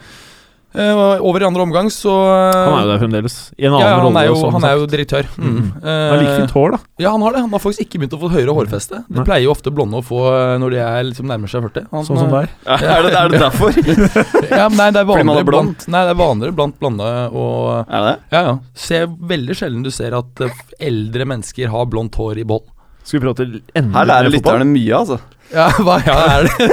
Eh, 0.72 1.20
over 1.20 1.42
i 1.42 1.44
andre 1.44 1.60
omgang 1.66 1.90
så 1.92 2.08
Han 2.48 2.78
er 2.78 2.84
jo 2.86 2.88
der 2.94 3.00
fremdeles. 3.02 3.34
I 3.60 3.66
en 3.68 3.74
annen 3.74 3.82
ja, 3.84 3.88
ja, 3.92 3.96
han, 4.00 4.14
er 4.16 4.28
jo, 4.30 4.36
han 4.54 4.64
er 4.64 4.78
jo 4.80 4.86
direktør. 4.88 5.26
Mm. 5.36 5.50
Mm. 5.50 5.66
Eh, 5.82 5.82
Han 5.84 6.12
har 6.14 6.22
like 6.22 6.36
fint 6.38 6.54
hår, 6.56 6.70
da. 6.72 6.78
Ja, 7.04 7.10
han 7.12 7.24
har 7.26 7.34
det. 7.36 7.42
Han 7.44 7.52
har 7.52 7.60
faktisk 7.60 7.82
ikke 7.84 8.00
begynt 8.00 8.16
å 8.16 8.20
få 8.22 8.30
høyere 8.32 8.54
hårfeste. 8.56 9.02
De 9.12 9.24
pleier 9.26 9.44
jo 9.44 9.52
ofte 9.52 9.72
blonde 9.74 10.00
å 10.00 10.06
få 10.06 10.22
eh, 10.32 10.54
når 10.62 10.72
de 10.72 10.80
er 10.80 11.04
liksom 11.10 11.28
nærmer 11.28 11.52
seg 11.52 11.66
40. 11.66 11.90
Han, 11.92 12.06
Sånn 12.08 12.22
som 12.22 12.32
deg? 12.32 12.48
Ja, 12.70 12.78
Er 12.88 13.04
det, 13.04 13.12
er 13.20 13.34
det 13.34 13.42
derfor? 13.42 13.76
Ja, 14.62 14.70
nei, 14.72 14.88
det 14.96 15.02
er 15.02 15.10
vanligere 15.12 15.44
er 15.44 15.50
blant 15.50 15.84
Nei, 15.92 16.02
det 16.08 16.14
er 16.14 16.20
vanligere 16.22 16.56
blant 16.56 16.80
blonde 16.80 17.10
og 17.36 17.68
Er 17.84 18.06
det? 18.08 18.14
Ja, 18.32 18.42
ja. 18.48 18.56
Ser 18.88 19.06
veldig 19.34 19.58
sjelden 19.60 19.84
du 19.84 19.92
ser 19.92 20.16
at 20.16 20.40
eh, 20.46 20.64
eldre 20.88 21.28
mennesker 21.34 21.68
har 21.74 21.84
blondt 21.92 22.16
hår 22.16 22.40
i 22.40 22.48
bånd. 22.48 22.64
Skal 23.04 23.18
vi 23.20 23.26
prate 23.26 23.44
enda 23.76 23.98
Her 23.98 24.08
lærer 24.08 24.32
fotball? 24.32 24.62
lytterne 24.62 24.72
mye, 24.72 24.96
altså. 25.04 25.20
Ja, 25.52 25.68
hva 25.84 25.98
ja, 26.04 26.16
er 26.38 26.46
det? 26.48 26.66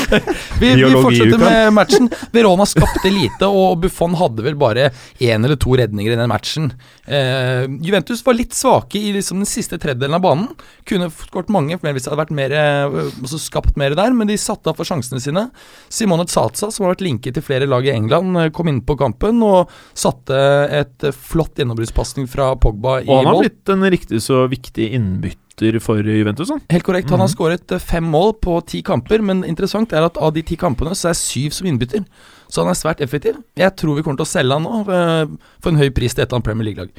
vi, 0.60 0.72
vi 0.76 0.92
fortsetter 0.92 1.40
med 1.40 1.72
matchen. 1.76 2.08
Verona 2.34 2.66
skapte 2.68 3.10
lite, 3.12 3.48
og 3.48 3.80
Buffon 3.82 4.16
hadde 4.20 4.44
vel 4.44 4.58
bare 4.60 4.90
én 5.22 5.44
eller 5.44 5.58
to 5.60 5.76
redninger 5.78 6.12
i 6.12 6.18
den 6.18 6.30
matchen. 6.30 6.70
Eh, 7.06 7.64
Juventus 7.84 8.22
var 8.26 8.36
litt 8.36 8.56
svake 8.56 9.00
i 9.00 9.14
liksom 9.16 9.40
den 9.42 9.48
siste 9.48 9.78
tredjedelen 9.80 10.18
av 10.18 10.24
banen. 10.24 10.50
Kunne 10.88 11.08
skåret 11.14 11.52
mange 11.52 11.78
hvis 11.80 12.04
det 12.04 12.10
hadde 12.10 12.20
vært 12.20 12.34
mer, 12.36 12.52
eh, 12.56 12.98
altså 13.22 13.40
skapt 13.40 13.78
mer 13.80 13.96
der, 13.98 14.12
men 14.16 14.28
de 14.30 14.38
satte 14.40 14.72
av 14.72 14.78
for 14.78 14.88
sjansene 14.88 15.22
sine. 15.22 15.46
Simone 15.92 16.28
Tsatsa, 16.28 16.70
som 16.72 16.86
har 16.86 16.96
vært 16.96 17.06
linket 17.06 17.38
til 17.38 17.46
flere 17.46 17.68
lag 17.70 17.86
i 17.86 17.94
England, 17.94 18.36
eh, 18.42 18.52
kom 18.54 18.68
inn 18.72 18.82
på 18.84 18.98
kampen 19.00 19.40
og 19.46 19.72
satte 19.96 20.36
et 20.76 21.08
flott 21.16 21.56
gjennombruddspasning 21.56 22.28
fra 22.30 22.52
Pogba 22.60 23.00
i 23.00 23.08
Og 23.08 23.22
han 23.22 23.32
har 23.32 23.42
blitt 23.44 23.72
en 23.72 23.90
riktig 23.92 24.20
så 24.24 24.44
viktig 24.50 24.92
innbytter 24.96 25.45
for 25.80 25.96
Juventus. 26.02 26.50
Han. 26.50 26.60
Helt 26.70 26.84
korrekt. 26.84 27.08
Han 27.10 27.20
har 27.20 27.28
Mhm. 27.28 27.34
skåret 27.34 27.72
eh, 27.72 27.78
fem 27.78 28.04
mål 28.04 28.34
på 28.40 28.60
ti 28.66 28.82
kamper, 28.82 29.22
men 29.22 29.42
interessant 29.44 29.92
er 29.92 30.04
at 30.04 30.16
av 30.18 30.32
de 30.34 30.42
ti 30.42 30.56
kampene 30.56 30.90
så 30.94 31.08
er 31.10 31.14
syv 31.14 31.50
som 31.52 31.66
innbytter. 31.66 32.04
Så 32.48 32.62
han 32.62 32.68
er 32.68 32.74
svært 32.74 33.00
effektiv. 33.00 33.36
Jeg 33.56 33.74
tror 33.76 33.96
vi 33.96 34.02
kommer 34.02 34.16
til 34.18 34.26
å 34.26 34.34
selge 34.34 34.52
han 34.52 34.62
nå 34.62 34.80
eh, 34.88 35.26
for 35.60 35.70
en 35.70 35.78
høy 35.78 35.90
pris 35.90 36.14
til 36.14 36.22
et 36.22 36.28
eller 36.28 36.36
annet 36.38 36.44
Premier 36.44 36.64
League-lag. 36.64 36.90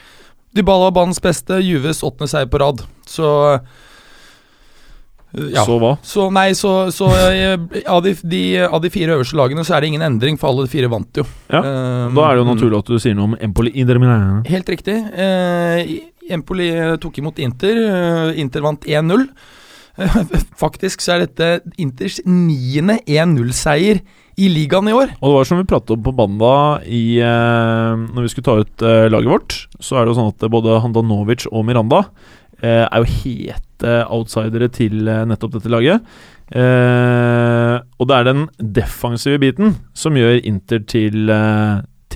Dybala 0.56 0.89
var 0.89 0.91
banens 1.04 1.20
beste, 1.22 1.62
Juves 1.62 2.02
åttende 2.02 2.28
seier 2.28 2.48
på 2.50 2.60
rad. 2.60 2.82
Så 3.06 3.54
eh, 3.54 3.60
ja. 5.54 5.63
Så 5.67 5.78
hva? 5.78 5.98
Så 6.08 6.32
nei, 6.34 6.54
så, 6.58 6.89
så 6.91 7.06
av, 7.86 8.02
de, 8.04 8.13
de, 8.24 8.41
av 8.63 8.82
de 8.82 8.89
fire 8.89 9.17
øverste 9.17 9.36
lagene 9.38 9.63
så 9.67 9.76
er 9.76 9.82
det 9.84 9.89
ingen 9.91 10.02
endring, 10.02 10.38
for 10.39 10.50
alle 10.50 10.65
de 10.65 10.72
fire 10.72 10.89
vant 10.89 11.20
jo. 11.20 11.26
Ja, 11.52 11.60
um, 11.62 12.15
Da 12.15 12.30
er 12.30 12.36
det 12.38 12.41
jo 12.46 12.48
naturlig 12.56 12.80
at 12.80 12.86
du 12.89 12.98
sier 13.04 13.13
noe 13.17 13.28
om 13.34 13.36
Empoli 13.43 13.74
Milan. 13.86 14.43
Helt 14.48 14.70
riktig. 14.72 14.96
Eh, 15.13 16.00
Empoli 16.34 16.72
tok 17.04 17.22
imot 17.22 17.40
Inter. 17.44 17.80
Eh, 17.88 18.42
Inter 18.42 18.66
vant 18.66 18.86
1-0. 18.88 19.28
Eh, 19.98 20.18
Faktisk 20.63 21.02
så 21.04 21.16
er 21.16 21.26
dette 21.26 21.76
Inters 21.82 22.20
niende 22.26 23.00
1-0-seier 23.06 24.02
i 24.38 24.50
ligaen 24.54 24.90
i 24.92 24.96
år. 24.96 25.16
Og 25.18 25.32
det 25.32 25.36
var 25.40 25.50
som 25.50 25.62
vi 25.62 25.70
pratet 25.70 25.96
om 25.96 26.04
på 26.06 26.13
mandag 26.18 26.86
i, 26.86 27.20
eh, 27.26 28.06
Når 28.13 28.26
vi 28.26 28.34
skulle 28.34 28.48
ta 28.48 28.58
ut 28.62 28.86
eh, 28.86 29.10
laget 29.10 29.34
vårt, 29.34 29.60
så 29.82 29.98
er 29.98 30.06
det 30.06 30.13
jo 30.13 30.20
sånn 30.22 30.34
at 30.34 30.50
både 30.54 30.82
Handanovic 30.84 31.48
og 31.52 31.66
Miranda 31.68 32.06
er 32.58 33.04
jo 33.04 33.06
hete 33.22 33.92
outsidere 34.10 34.66
til 34.74 35.06
nettopp 35.06 35.52
dette 35.54 35.70
laget. 35.70 36.02
Og 36.50 38.08
det 38.10 38.16
er 38.16 38.26
den 38.26 38.48
defensive 38.58 39.38
biten 39.44 39.76
som 39.94 40.18
gjør 40.18 40.40
Inter 40.42 40.82
til, 40.90 41.30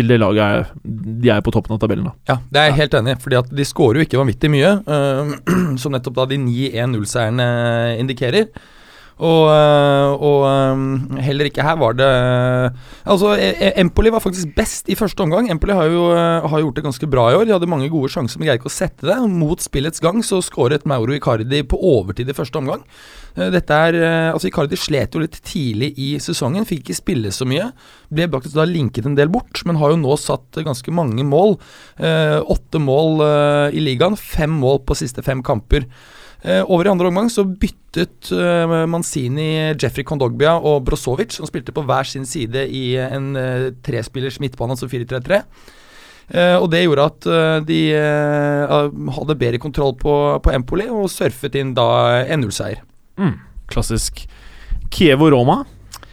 til 0.02 0.12
det 0.12 0.20
laget 0.22 0.42
er, 0.42 0.76
de 1.22 1.32
er 1.32 1.42
på 1.46 1.54
toppen 1.54 1.78
av 1.78 1.82
tabellen. 1.82 2.10
da. 2.10 2.34
Ja, 2.34 2.38
det 2.50 2.62
er 2.62 2.70
jeg 2.70 2.80
helt 2.82 3.00
enig 3.00 3.16
i, 3.16 3.22
fordi 3.22 3.40
at 3.40 3.56
de 3.62 3.68
skårer 3.68 4.02
jo 4.02 4.08
ikke 4.08 4.20
vanvittig 4.22 4.52
mye, 4.52 4.76
uh, 4.90 5.34
som 5.82 5.96
nettopp 5.96 6.18
da 6.18 6.28
de 6.34 6.42
9-1-0-seierne 6.42 7.50
indikerer. 8.02 8.50
Og, 9.22 9.44
eh, 9.54 10.12
og 10.26 10.46
eh, 10.50 11.20
heller 11.28 11.46
ikke 11.46 11.62
her 11.62 11.76
var 11.78 11.94
det 11.94 12.08
Altså, 13.06 13.36
E- 13.38 13.54
E- 13.68 13.74
Empoli 13.84 14.10
var 14.10 14.24
faktisk 14.24 14.56
best 14.58 14.90
i 14.90 14.96
første 14.98 15.22
omgang. 15.22 15.50
Empoli 15.54 15.76
har 15.78 15.90
jo 15.94 16.08
eh, 16.16 16.48
har 16.50 16.64
gjort 16.64 16.80
det 16.80 16.84
ganske 16.88 17.10
bra 17.12 17.28
i 17.30 17.36
år. 17.38 17.46
De 17.46 17.54
hadde 17.54 17.70
mange 17.70 17.90
gode 17.94 18.10
sjanser, 18.10 18.40
men 18.42 18.48
greide 18.50 18.62
ikke 18.64 18.72
å 18.72 18.74
sette 18.74 19.06
det. 19.06 19.18
Mot 19.30 19.62
spillets 19.62 20.02
gang 20.02 20.24
så 20.26 20.40
skåret 20.42 20.88
Mauro 20.90 21.14
Icardi 21.14 21.62
på 21.70 21.78
overtid 21.78 22.32
i 22.34 22.38
første 22.38 22.58
omgang. 22.58 22.82
Eh, 23.38 23.52
Dette 23.54 23.78
er, 23.78 24.00
eh, 24.02 24.30
altså 24.34 24.50
Icardi 24.50 24.80
slet 24.80 25.14
jo 25.14 25.22
litt 25.22 25.38
tidlig 25.46 25.92
i 26.02 26.10
sesongen, 26.24 26.66
fikk 26.66 26.88
ikke 26.88 26.98
spille 26.98 27.30
så 27.36 27.46
mye. 27.46 27.70
Ble 28.10 28.26
faktisk 28.34 28.58
da 28.58 28.66
linket 28.66 29.06
en 29.06 29.20
del 29.20 29.30
bort, 29.30 29.62
men 29.70 29.78
har 29.78 29.94
jo 29.94 30.02
nå 30.02 30.18
satt 30.18 30.64
ganske 30.66 30.90
mange 30.98 31.22
mål. 31.30 31.60
Eh, 32.02 32.40
åtte 32.42 32.82
mål 32.82 33.22
eh, 33.28 33.78
i 33.78 33.86
ligaen, 33.86 34.18
fem 34.18 34.58
mål 34.66 34.82
på 34.90 34.98
siste 34.98 35.22
fem 35.22 35.46
kamper. 35.46 35.86
Eh, 36.42 36.64
over 36.66 36.88
i 36.88 36.90
andre 36.90 37.10
omgang 37.12 37.28
så 37.30 37.44
byttet 37.46 38.32
eh, 38.34 38.72
Manzini 38.90 39.76
Jeffrey 39.76 40.06
Kondogbia 40.08 40.56
og 40.58 40.88
Brozovic, 40.88 41.36
som 41.38 41.46
spilte 41.46 41.74
på 41.76 41.84
hver 41.86 42.08
sin 42.10 42.26
side 42.26 42.66
i 42.66 42.96
en 43.02 43.36
eh, 43.38 43.68
trespillers 43.86 44.40
midtbane, 44.42 44.74
altså 44.74 44.90
4-3-3. 44.90 45.42
Eh, 46.32 46.56
og 46.58 46.72
det 46.74 46.86
gjorde 46.86 47.10
at 47.12 47.28
de 47.68 47.82
hadde 49.18 49.38
bedre 49.38 49.62
kontroll 49.62 49.94
på, 50.00 50.16
på 50.42 50.56
Empoli 50.56 50.88
og 50.90 51.12
surfet 51.14 51.60
inn 51.62 51.76
da 51.78 52.24
1-0-seier. 52.24 52.82
Mm, 53.22 53.38
klassisk 53.70 54.26
Kievo-Roma. 54.92 55.62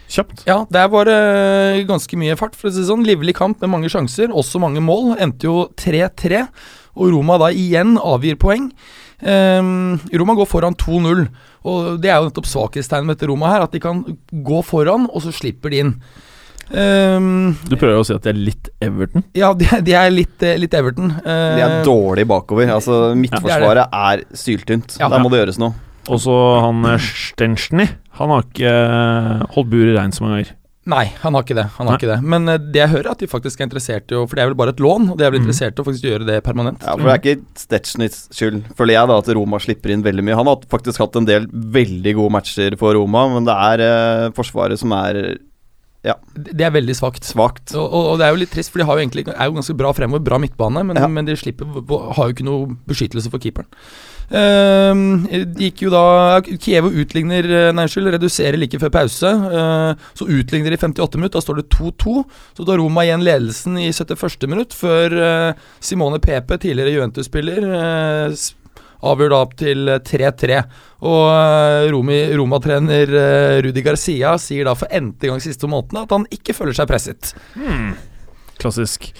Kjapt. 0.08 0.44
Ja, 0.48 0.62
der 0.72 0.88
var 0.88 1.04
det 1.04 1.84
ganske 1.88 2.16
mye 2.20 2.36
fart, 2.40 2.54
for 2.56 2.70
å 2.70 2.72
si 2.72 2.84
sånn. 2.88 3.04
Livlig 3.04 3.34
kamp 3.36 3.60
med 3.60 3.72
mange 3.72 3.90
sjanser, 3.92 4.32
også 4.32 4.60
mange 4.60 4.80
mål. 4.84 5.14
Endte 5.20 5.48
jo 5.48 5.66
3-3, 5.76 6.46
og 6.96 7.12
Roma 7.12 7.36
da 7.40 7.50
igjen 7.52 7.96
avgir 8.00 8.38
poeng. 8.40 8.70
Ehm, 9.22 9.98
Roma 10.14 10.36
går 10.38 10.46
foran 10.46 10.76
2-0, 10.78 11.26
og 11.66 12.00
det 12.02 12.10
er 12.12 12.20
jo 12.20 12.28
nettopp 12.28 12.46
svakhetstegnet 12.46 13.08
med 13.08 13.16
dette 13.18 13.30
Roma 13.30 13.50
her, 13.50 13.64
at 13.66 13.74
de 13.74 13.80
kan 13.82 14.04
gå 14.32 14.62
foran, 14.66 15.08
og 15.10 15.24
så 15.24 15.32
slipper 15.34 15.74
de 15.74 15.80
inn. 15.84 15.94
Um, 16.68 17.54
Du 17.64 17.78
prøver 17.80 17.96
å 17.96 18.04
si 18.04 18.12
at 18.12 18.26
de 18.26 18.28
er 18.28 18.36
litt 18.36 18.68
Everton? 18.84 19.24
ja, 19.32 19.54
de, 19.56 19.64
de 19.86 19.94
er 19.96 20.10
litt, 20.12 20.36
eh, 20.44 20.58
litt 20.60 20.74
Everton. 20.76 21.14
Uh, 21.24 21.56
De 21.56 21.64
er 21.64 21.76
dårlig 21.86 22.26
bakover. 22.28 22.68
Altså, 22.74 23.14
Midtforsvaret 23.16 23.88
er 23.88 24.24
syltynt. 24.36 24.98
Ja. 25.00 25.08
Der 25.08 25.22
må 25.24 25.32
det 25.32 25.40
gjøres 25.40 25.58
noe. 25.62 25.72
Og 26.08 26.20
så 26.24 26.34
han 26.64 26.84
Stenschny. 27.04 27.88
Han 28.20 28.30
har 28.32 28.44
ikke 28.46 28.70
holdt 28.72 29.54
holdt 29.56 29.72
buret 29.72 29.96
reint 29.98 30.16
så 30.16 30.24
mange 30.24 30.38
ganger. 30.38 30.54
Nei, 30.88 31.04
han 31.20 31.34
har 31.36 31.42
ikke 31.44 31.56
det. 31.58 31.66
Han 31.76 31.86
har 31.86 31.92
Nei. 31.92 31.98
ikke 32.00 32.08
det. 32.14 32.18
Men 32.32 32.48
eh, 32.48 32.56
det 32.58 32.80
jeg 32.80 32.88
hører, 32.94 33.06
er 33.10 33.16
at 33.16 33.20
de 33.22 33.26
faktisk 33.28 33.60
er 33.60 33.66
interessert 33.68 34.08
i 34.14 34.16
å 34.16 34.22
For 34.28 34.38
det 34.38 34.44
er 34.44 34.48
vel 34.48 34.56
bare 34.56 34.72
et 34.72 34.80
lån, 34.80 35.10
og 35.12 35.18
de 35.20 35.26
er 35.26 35.30
vel 35.34 35.40
Mhm. 35.42 35.46
interessert 35.46 35.76
i 35.78 35.82
å 35.82 35.86
faktisk 35.88 36.06
gjøre 36.08 36.26
det 36.26 36.38
permanent. 36.46 36.80
Ja, 36.82 36.96
for 36.96 37.04
Det 37.04 37.12
er 37.12 37.20
ikke 37.20 37.44
Stetchnits 37.60 38.22
skyld, 38.32 38.62
føler 38.78 38.94
jeg, 38.96 39.08
da 39.10 39.18
at 39.18 39.28
Roma 39.36 39.58
slipper 39.60 39.92
inn 39.92 40.02
veldig 40.02 40.24
mye. 40.24 40.36
Han 40.40 40.46
har 40.46 40.56
faktisk 40.72 40.98
hatt 41.04 41.16
en 41.20 41.26
del 41.28 41.46
veldig 41.46 42.14
gode 42.16 42.32
matcher 42.32 42.78
for 42.80 42.94
Roma, 42.96 43.28
men 43.34 43.44
det 43.44 43.52
er 43.54 43.84
eh, 43.84 44.30
Forsvaret 44.32 44.78
som 44.80 44.92
er 44.92 45.38
Det 46.08 46.56
det 46.56 46.64
er 46.64 46.70
veldig 46.70 46.94
svakt. 46.96 47.24
svakt. 47.26 47.74
Og, 47.74 47.84
og, 47.92 48.04
og 48.12 48.18
det 48.18 48.24
er 48.26 48.30
jo 48.32 48.40
litt 48.40 48.50
trist, 48.54 48.70
for 48.72 48.78
de 48.78 48.84
har 48.86 48.96
jo 48.96 49.04
egentlig 49.04 49.26
er 49.28 49.44
jo 49.50 49.56
ganske 49.58 49.76
bra 49.76 49.92
fremover, 49.92 50.22
bra 50.24 50.38
midtbane, 50.38 50.86
men, 50.86 50.96
Ja. 50.96 51.06
men 51.08 51.24
de 51.26 51.34
slipper 51.36 51.66
har 51.66 52.28
jo 52.28 52.32
ikke 52.32 52.44
noe 52.46 52.76
beskyttelse 52.88 53.28
for 53.30 53.38
keeperen. 53.38 53.66
Ehm, 54.28 55.22
gikk 55.56 55.86
jo 55.86 55.90
da 55.92 56.40
Kievo 56.44 56.90
utligner 57.00 57.46
eh, 57.48 57.70
Nei, 57.72 57.86
unnskyld, 57.86 58.10
reduserer 58.12 58.60
like 58.60 58.76
før 58.82 58.90
pause. 58.92 59.30
eh, 59.32 60.08
så 60.18 60.26
utligner 60.28 60.74
de 60.74 60.76
i 60.76 60.82
58 60.82 61.16
minutt. 61.20 61.32
Da 61.32 61.40
står 61.44 61.62
det 61.62 61.68
2-2. 61.72 62.18
Så 62.58 62.66
da 62.68 62.76
Roma 62.76 63.06
igjen 63.06 63.24
ledelsen 63.24 63.78
i 63.80 63.88
71. 63.92 64.44
minutt, 64.50 64.76
før 64.76 65.16
eh, 65.16 65.66
Simone 65.80 66.20
Pepe, 66.20 66.58
tidligere 66.60 66.92
Juventus-spiller, 66.98 67.68
avgjør 69.08 69.30
da 69.32 69.38
opp 69.46 69.54
til 69.60 69.88
eh, 69.94 70.02
3-3. 70.04 70.60
Og 71.08 71.92
Roma-trener 72.34 73.12
Rudi 73.62 73.84
Garcia 73.86 74.32
sier 74.42 74.66
da 74.66 74.74
for 74.74 74.90
n-te 74.92 75.30
gang 75.30 75.40
siste 75.40 75.70
måneden 75.70 76.00
at 76.02 76.10
han 76.16 76.26
ikke 76.34 76.56
føler 76.58 76.74
seg 76.74 76.88
presset. 76.90 77.32
Klassisk. 78.58 79.12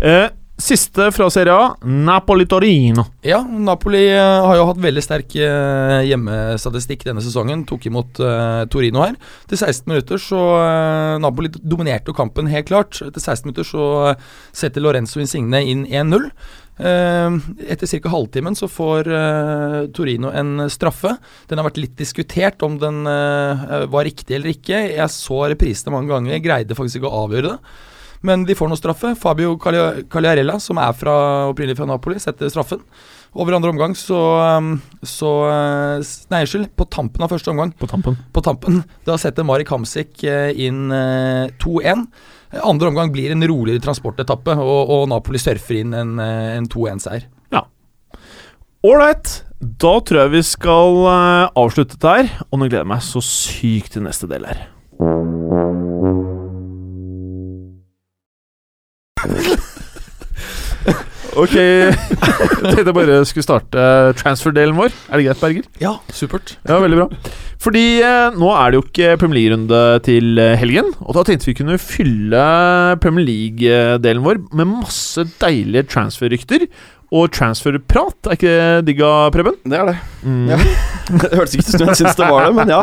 Eh, 0.00 0.30
siste 0.56 1.10
fra 1.12 1.28
Serie 1.30 1.52
A. 1.52 1.76
Napoli-Torino. 1.84 3.04
Ja, 3.26 3.42
Napoli 3.44 4.06
eh, 4.08 4.44
har 4.46 4.56
jo 4.56 4.66
hatt 4.70 4.80
veldig 4.80 5.02
sterk 5.04 5.36
eh, 5.36 6.00
hjemmestatistikk 6.08 7.04
denne 7.04 7.24
sesongen. 7.24 7.66
Tok 7.68 7.88
imot 7.90 8.20
uh, 8.24 8.64
Torino 8.72 9.02
her. 9.04 9.16
Til 9.50 9.60
16 9.60 9.84
minutter 9.90 10.20
så 10.22 10.42
uh, 10.56 11.16
Napoli 11.20 11.50
dominerte 11.60 12.12
jo 12.12 12.16
kampen 12.16 12.48
helt 12.48 12.70
klart. 12.70 13.02
Etter 13.04 13.20
16 13.20 13.48
minutter 13.48 13.68
så 13.68 13.88
uh, 14.12 14.30
setter 14.56 14.84
Lorenzo 14.84 15.20
Insigne 15.20 15.60
inn 15.60 15.84
1-0. 15.86 16.30
Eh, 16.76 17.36
etter 17.72 17.88
ca. 17.88 18.10
halvtimen 18.12 18.56
så 18.56 18.66
får 18.68 19.08
Torino 19.96 20.28
en 20.28 20.66
straffe. 20.72 21.14
Den 21.48 21.60
har 21.60 21.68
vært 21.70 21.80
litt 21.80 21.96
diskutert 22.00 22.64
om 22.66 22.76
den 22.80 23.04
var 23.04 24.04
riktig 24.04 24.36
eller 24.36 24.52
ikke. 24.52 24.82
Jeg 24.92 25.12
så 25.12 25.46
reprisene 25.52 25.94
mange 25.94 26.12
ganger, 26.12 26.36
jeg 26.36 26.44
greide 26.44 26.76
faktisk 26.76 27.00
ikke 27.00 27.12
å 27.12 27.24
avgjøre 27.24 27.54
det. 27.54 27.76
Men 28.26 28.46
de 28.48 28.56
får 28.58 28.70
noe 28.70 28.78
straffe. 28.80 29.12
Fabio 29.20 29.54
Caglia- 29.62 30.02
Cagliarella, 30.10 30.58
som 30.62 30.80
er 30.82 30.96
fra, 30.98 31.14
opprinnelig 31.52 31.78
fra 31.78 31.86
Napoli, 31.88 32.18
setter 32.22 32.50
straffen. 32.52 32.82
Over 33.36 33.58
andre 33.58 33.70
omgang 33.74 33.92
så, 33.98 34.16
um, 34.56 34.70
så 35.04 35.30
uh, 35.44 36.14
Nei, 36.32 36.40
unnskyld. 36.46 36.70
På 36.78 36.86
tampen 36.88 37.24
av 37.26 37.32
første 37.34 37.52
omgang. 37.52 37.74
På 37.76 37.88
tampen. 37.90 38.16
På 38.32 38.42
tampen, 38.44 38.80
Da 39.06 39.18
setter 39.20 39.44
Mari 39.46 39.66
Kamsik 39.68 40.24
uh, 40.24 40.50
inn 40.56 40.86
uh, 40.90 41.46
2-1. 41.62 42.06
Eh, 42.54 42.62
Andre 42.64 42.88
omgang 42.92 43.12
blir 43.12 43.34
en 43.34 43.44
roligere 43.46 43.84
transportetappe, 43.84 44.54
og, 44.56 44.92
og 44.96 45.08
Napoli 45.12 45.40
surfer 45.42 45.82
inn 45.82 45.92
en, 45.96 46.16
en 46.22 46.70
2-1-seier. 46.72 47.26
Ja. 47.52 47.66
Ålreit. 48.86 49.42
Da 49.60 49.94
tror 50.04 50.20
jeg 50.26 50.32
vi 50.36 50.42
skal 50.46 50.98
eh, 51.10 51.50
avslutte 51.58 52.00
her. 52.02 52.32
Og 52.50 52.60
nå 52.60 52.68
gleder 52.68 52.84
jeg 52.84 52.92
meg 52.92 53.04
så 53.04 53.22
sykt 53.24 53.96
til 53.96 54.04
neste 54.06 54.28
del 54.30 54.48
her. 54.48 54.66
Ok, 61.36 61.52
jeg 61.52 61.92
tenkte 62.16 62.86
jeg 62.86 62.94
bare 62.96 63.16
skulle 63.28 63.44
starte 63.44 63.82
transfer-delen 64.16 64.76
vår. 64.78 64.94
Er 65.10 65.20
det 65.20 65.26
greit, 65.26 65.42
Berger? 65.42 65.66
Ja, 65.82 65.92
supert. 66.16 66.54
Ja, 66.64 66.78
veldig 66.80 67.02
bra. 67.02 67.34
Fordi 67.60 67.82
eh, 68.04 68.38
nå 68.40 68.48
er 68.54 68.72
det 68.72 68.78
jo 68.78 68.84
ikke 68.86 69.10
Premier 69.20 69.38
League-runde 69.42 69.80
til 70.06 70.40
eh, 70.40 70.54
helgen. 70.60 70.88
Og 71.04 71.16
da 71.16 71.26
tenkte 71.28 71.50
vi 71.50 71.56
kunne 71.58 71.76
fylle 71.82 72.42
Premier 73.04 73.28
League-delen 73.28 74.24
vår 74.24 74.40
med 74.56 74.70
masse 74.78 75.26
deilige 75.42 75.84
transfer-rykter 75.92 76.64
og 77.14 77.28
transfer-prat. 77.36 78.16
Er 78.26 78.38
ikke 78.38 78.54
det 78.56 78.86
digga, 78.88 79.12
Preben? 79.34 79.60
Det 79.68 79.76
er 79.78 79.92
det. 79.92 79.96
Mm. 80.24 80.46
Ja. 80.54 80.60
Det 81.20 81.36
hørtes 81.38 81.52
ikke 81.54 81.68
ut 81.68 81.74
som 81.76 81.90
jeg 81.92 81.98
syntes 82.00 82.16
det 82.18 82.26
var 82.32 82.48
det, 82.48 82.54
men 82.56 82.70
ja. 82.72 82.80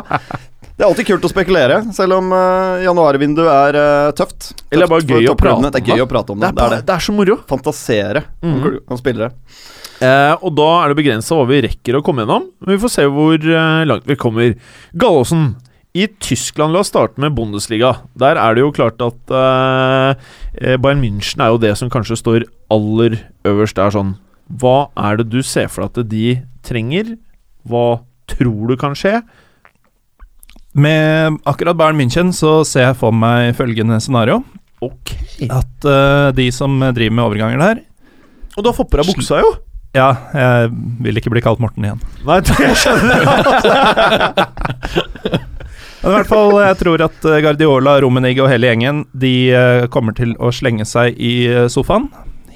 Det 0.74 0.82
er 0.82 0.88
alltid 0.90 1.06
kult 1.06 1.26
å 1.28 1.30
spekulere, 1.30 1.76
selv 1.94 2.16
om 2.18 2.32
uh, 2.34 2.80
januarvinduet 2.82 3.50
er 3.54 3.76
uh, 3.78 4.12
tøft. 4.18 4.54
Eller 4.74 4.88
det 4.88 4.90
Tøft 4.90 5.08
bare 5.08 5.20
gøy 5.22 5.28
å 5.30 5.36
prate 5.38 5.60
om 5.60 5.68
Det 5.68 5.82
er 5.84 5.92
gøy 5.94 6.02
å 6.02 6.08
prate 6.10 6.34
om 6.34 6.40
Det 6.42 6.48
det. 6.48 6.50
er, 6.50 6.54
Det 6.56 6.64
er 6.64 6.70
bare, 6.70 6.80
det. 6.82 6.88
det 6.88 6.96
er 6.96 7.04
så 7.06 7.14
moro. 7.14 7.36
Fantasere 7.52 8.24
om, 8.42 8.56
Mhm. 8.58 8.80
om 8.90 8.98
spillere. 8.98 9.32
Eh, 10.04 10.34
og 10.42 10.56
da 10.58 10.70
er 10.84 10.90
det 10.92 10.98
begrensa 10.98 11.38
hva 11.38 11.46
vi 11.48 11.62
rekker 11.68 12.00
å 12.00 12.02
komme 12.04 12.26
gjennom. 12.26 12.48
Men 12.66 12.74
vi 12.76 12.82
får 12.82 12.90
se 12.96 13.06
hvor 13.06 13.38
eh, 13.38 13.86
langt 13.86 14.08
vi 14.10 14.16
kommer. 14.20 14.56
Gallosen. 14.98 15.56
I 15.96 16.08
Tyskland, 16.20 16.74
la 16.74 16.80
oss 16.82 16.90
starte 16.90 17.22
med 17.22 17.36
Bundesliga. 17.38 17.92
Der 18.18 18.34
er 18.42 18.56
det 18.58 18.64
jo 18.64 18.72
klart 18.74 18.98
at 19.06 19.30
eh, 19.30 20.16
eh, 20.58 20.78
Bayern 20.82 21.00
München 21.04 21.38
er 21.46 21.52
jo 21.54 21.60
det 21.62 21.76
som 21.78 21.92
kanskje 21.94 22.18
står 22.18 22.48
aller 22.74 23.20
øverst. 23.46 23.78
Det 23.78 23.86
er 23.86 23.94
sånn 23.94 24.16
Hva 24.50 24.90
er 24.98 25.18
det 25.22 25.30
du 25.30 25.44
ser 25.46 25.70
for 25.70 25.86
deg 25.86 26.02
at 26.02 26.10
de 26.10 26.42
trenger? 26.66 27.14
Hva 27.70 28.02
tror 28.28 28.68
du 28.74 28.76
kan 28.82 28.98
skje? 28.98 29.22
Med 30.74 31.38
akkurat 31.46 31.78
Bayern 31.78 32.00
München 32.00 32.32
så 32.34 32.64
ser 32.66 32.82
jeg 32.90 32.96
for 32.98 33.12
meg 33.14 33.54
følgende 33.58 34.00
scenario. 34.02 34.44
Ok. 34.82 35.14
At 35.54 35.86
uh, 35.86 36.32
de 36.36 36.52
som 36.54 36.80
driver 36.96 37.14
med 37.14 37.24
overganger 37.24 37.60
der 37.62 37.80
Og 38.58 38.64
du 38.64 38.68
har 38.70 38.76
fått 38.76 38.90
på 38.92 38.98
deg 39.00 39.08
buksa, 39.08 39.40
jo. 39.44 39.52
Ja, 39.94 40.16
jeg 40.34 40.72
vil 41.06 41.18
ikke 41.22 41.30
bli 41.30 41.42
kalt 41.46 41.60
Morten 41.62 41.86
igjen. 41.86 42.02
Nei, 42.26 42.40
det 42.42 42.72
skjønner 42.82 43.22
jeg. 43.22 43.30
Men 46.04 46.12
i 46.12 46.16
hvert 46.18 46.28
fall, 46.28 46.52
jeg 46.60 46.76
tror 46.82 47.00
at 47.06 47.20
Gardiola, 47.22 47.42
Guardiola, 47.46 47.94
Rummenigge 48.04 48.44
og 48.44 48.50
hele 48.52 48.68
gjengen 48.68 49.06
De 49.16 49.56
eh, 49.56 49.88
kommer 49.94 50.12
til 50.18 50.34
å 50.36 50.52
slenge 50.52 50.84
seg 50.90 51.16
i 51.16 51.48
sofaen, 51.72 52.10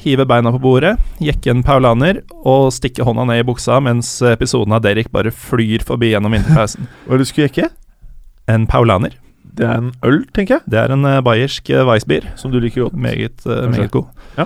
hive 0.04 0.26
beina 0.28 0.52
på 0.52 0.60
bordet, 0.66 0.98
jekke 1.24 1.54
en 1.54 1.64
paulaner 1.64 2.20
og 2.42 2.74
stikke 2.76 3.06
hånda 3.08 3.24
ned 3.30 3.40
i 3.46 3.48
buksa 3.48 3.80
mens 3.86 4.18
episoden 4.34 4.76
av 4.76 4.84
Derek 4.84 5.08
bare 5.14 5.32
flyr 5.32 5.80
forbi 5.88 6.12
gjennom 6.12 6.34
vinterpausen. 6.36 6.90
Hva 7.08 7.16
du 7.22 7.26
skulle 7.30 7.48
jekke? 7.48 7.68
En 8.48 8.68
paulaner. 8.70 9.18
Det 9.58 9.66
er 9.66 9.82
en 9.82 9.92
øl, 10.06 10.22
tenker 10.36 10.60
jeg. 10.60 10.70
Det 10.70 10.80
er 10.80 10.94
en 10.94 11.06
eh, 11.10 11.20
bayersk 11.26 11.70
uh, 11.74 11.84
Weissbier. 11.90 12.28
Som 12.38 12.54
du 12.54 12.60
liker 12.62 12.86
godt. 12.86 12.98
Meget, 12.98 13.42
eh, 13.50 13.66
meget 13.74 13.92
god. 13.92 14.12
Ja. 14.38 14.46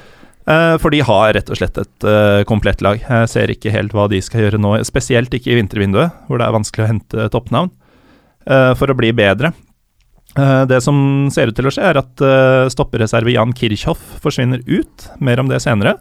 Eh, 0.52 0.76
for 0.82 0.90
de 0.94 1.02
har 1.06 1.34
rett 1.38 1.50
og 1.52 1.60
slett 1.60 1.78
et 1.78 2.06
eh, 2.08 2.44
komplett 2.50 2.82
lag. 2.82 3.02
Jeg 3.04 3.30
ser 3.30 3.52
ikke 3.54 3.74
helt 3.74 3.94
hva 3.94 4.08
de 4.12 4.22
skal 4.24 4.48
gjøre 4.48 4.62
nå, 4.62 4.74
spesielt 4.88 5.34
ikke 5.38 5.52
i 5.54 5.58
vintervinduet, 5.60 6.16
hvor 6.28 6.42
det 6.42 6.48
er 6.48 6.56
vanskelig 6.56 6.86
å 6.86 6.90
hente 6.90 7.28
toppnavn, 7.34 7.70
eh, 8.48 8.72
for 8.80 8.90
å 8.90 8.98
bli 8.98 9.12
bedre. 9.16 9.52
Eh, 10.40 10.64
det 10.72 10.80
som 10.82 11.30
ser 11.34 11.52
ut 11.52 11.60
til 11.60 11.70
å 11.70 11.76
skje, 11.76 11.92
er 11.92 12.02
at 12.02 12.26
stoppereserve 12.74 13.36
Jan 13.36 13.54
Kirchhoff 13.54 14.02
forsvinner 14.24 14.64
ut. 14.66 15.12
Mer 15.20 15.44
om 15.44 15.52
det 15.52 15.62
senere. 15.62 16.00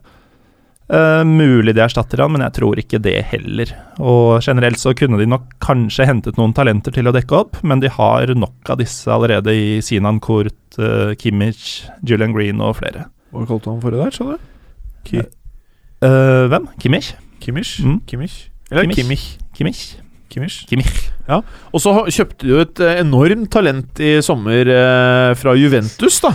Eh, 0.90 1.22
mulig 1.24 1.76
de 1.76 1.84
erstatter 1.84 2.18
han, 2.24 2.32
men 2.34 2.42
jeg 2.42 2.56
tror 2.56 2.80
ikke 2.82 2.98
det 3.02 3.16
heller. 3.30 3.70
Og 4.02 4.42
generelt 4.42 4.80
så 4.82 4.94
kunne 4.98 5.20
de 5.20 5.28
nok 5.30 5.46
kanskje 5.62 6.08
hentet 6.08 6.40
noen 6.40 6.54
talenter 6.56 6.94
til 6.96 7.06
å 7.06 7.14
dekke 7.14 7.38
opp, 7.44 7.60
men 7.62 7.82
de 7.82 7.92
har 7.94 8.34
nok 8.34 8.72
av 8.74 8.80
disse 8.82 9.06
allerede 9.10 9.54
i 9.54 9.78
Sinan 9.86 10.18
Kurt, 10.24 10.58
uh, 10.82 11.14
Kimmich, 11.20 11.86
Julian 12.02 12.34
Green 12.34 12.62
og 12.64 12.80
flere. 12.82 13.06
Hva 13.30 13.46
kalte 13.46 13.70
han 13.70 13.82
forrige 13.84 14.08
der, 14.08 14.18
sa 14.18 14.28
du? 14.32 14.46
Ki 15.06 15.22
uh, 15.22 16.50
hvem? 16.50 16.66
Kimmich? 16.82 17.14
Kimmich? 17.40 17.78
Mm. 17.86 18.00
Kimmich? 18.10 18.38
Eller 18.72 18.90
Kimmich. 18.90 19.04
Kimmich? 19.06 19.34
Kimmich. 19.54 19.84
Kimmich? 20.30 20.62
Kimmich. 20.70 21.10
Og 21.74 21.82
så 21.82 21.92
kjøpte 22.06 22.46
du 22.46 22.58
et 22.62 22.82
enormt 23.00 23.50
talent 23.52 24.00
i 24.02 24.18
sommer 24.22 24.68
eh, 24.70 25.30
fra 25.38 25.54
Juventus, 25.58 26.20
da. 26.22 26.34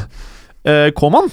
Eh, 0.68 0.90
Koman. 0.96 1.30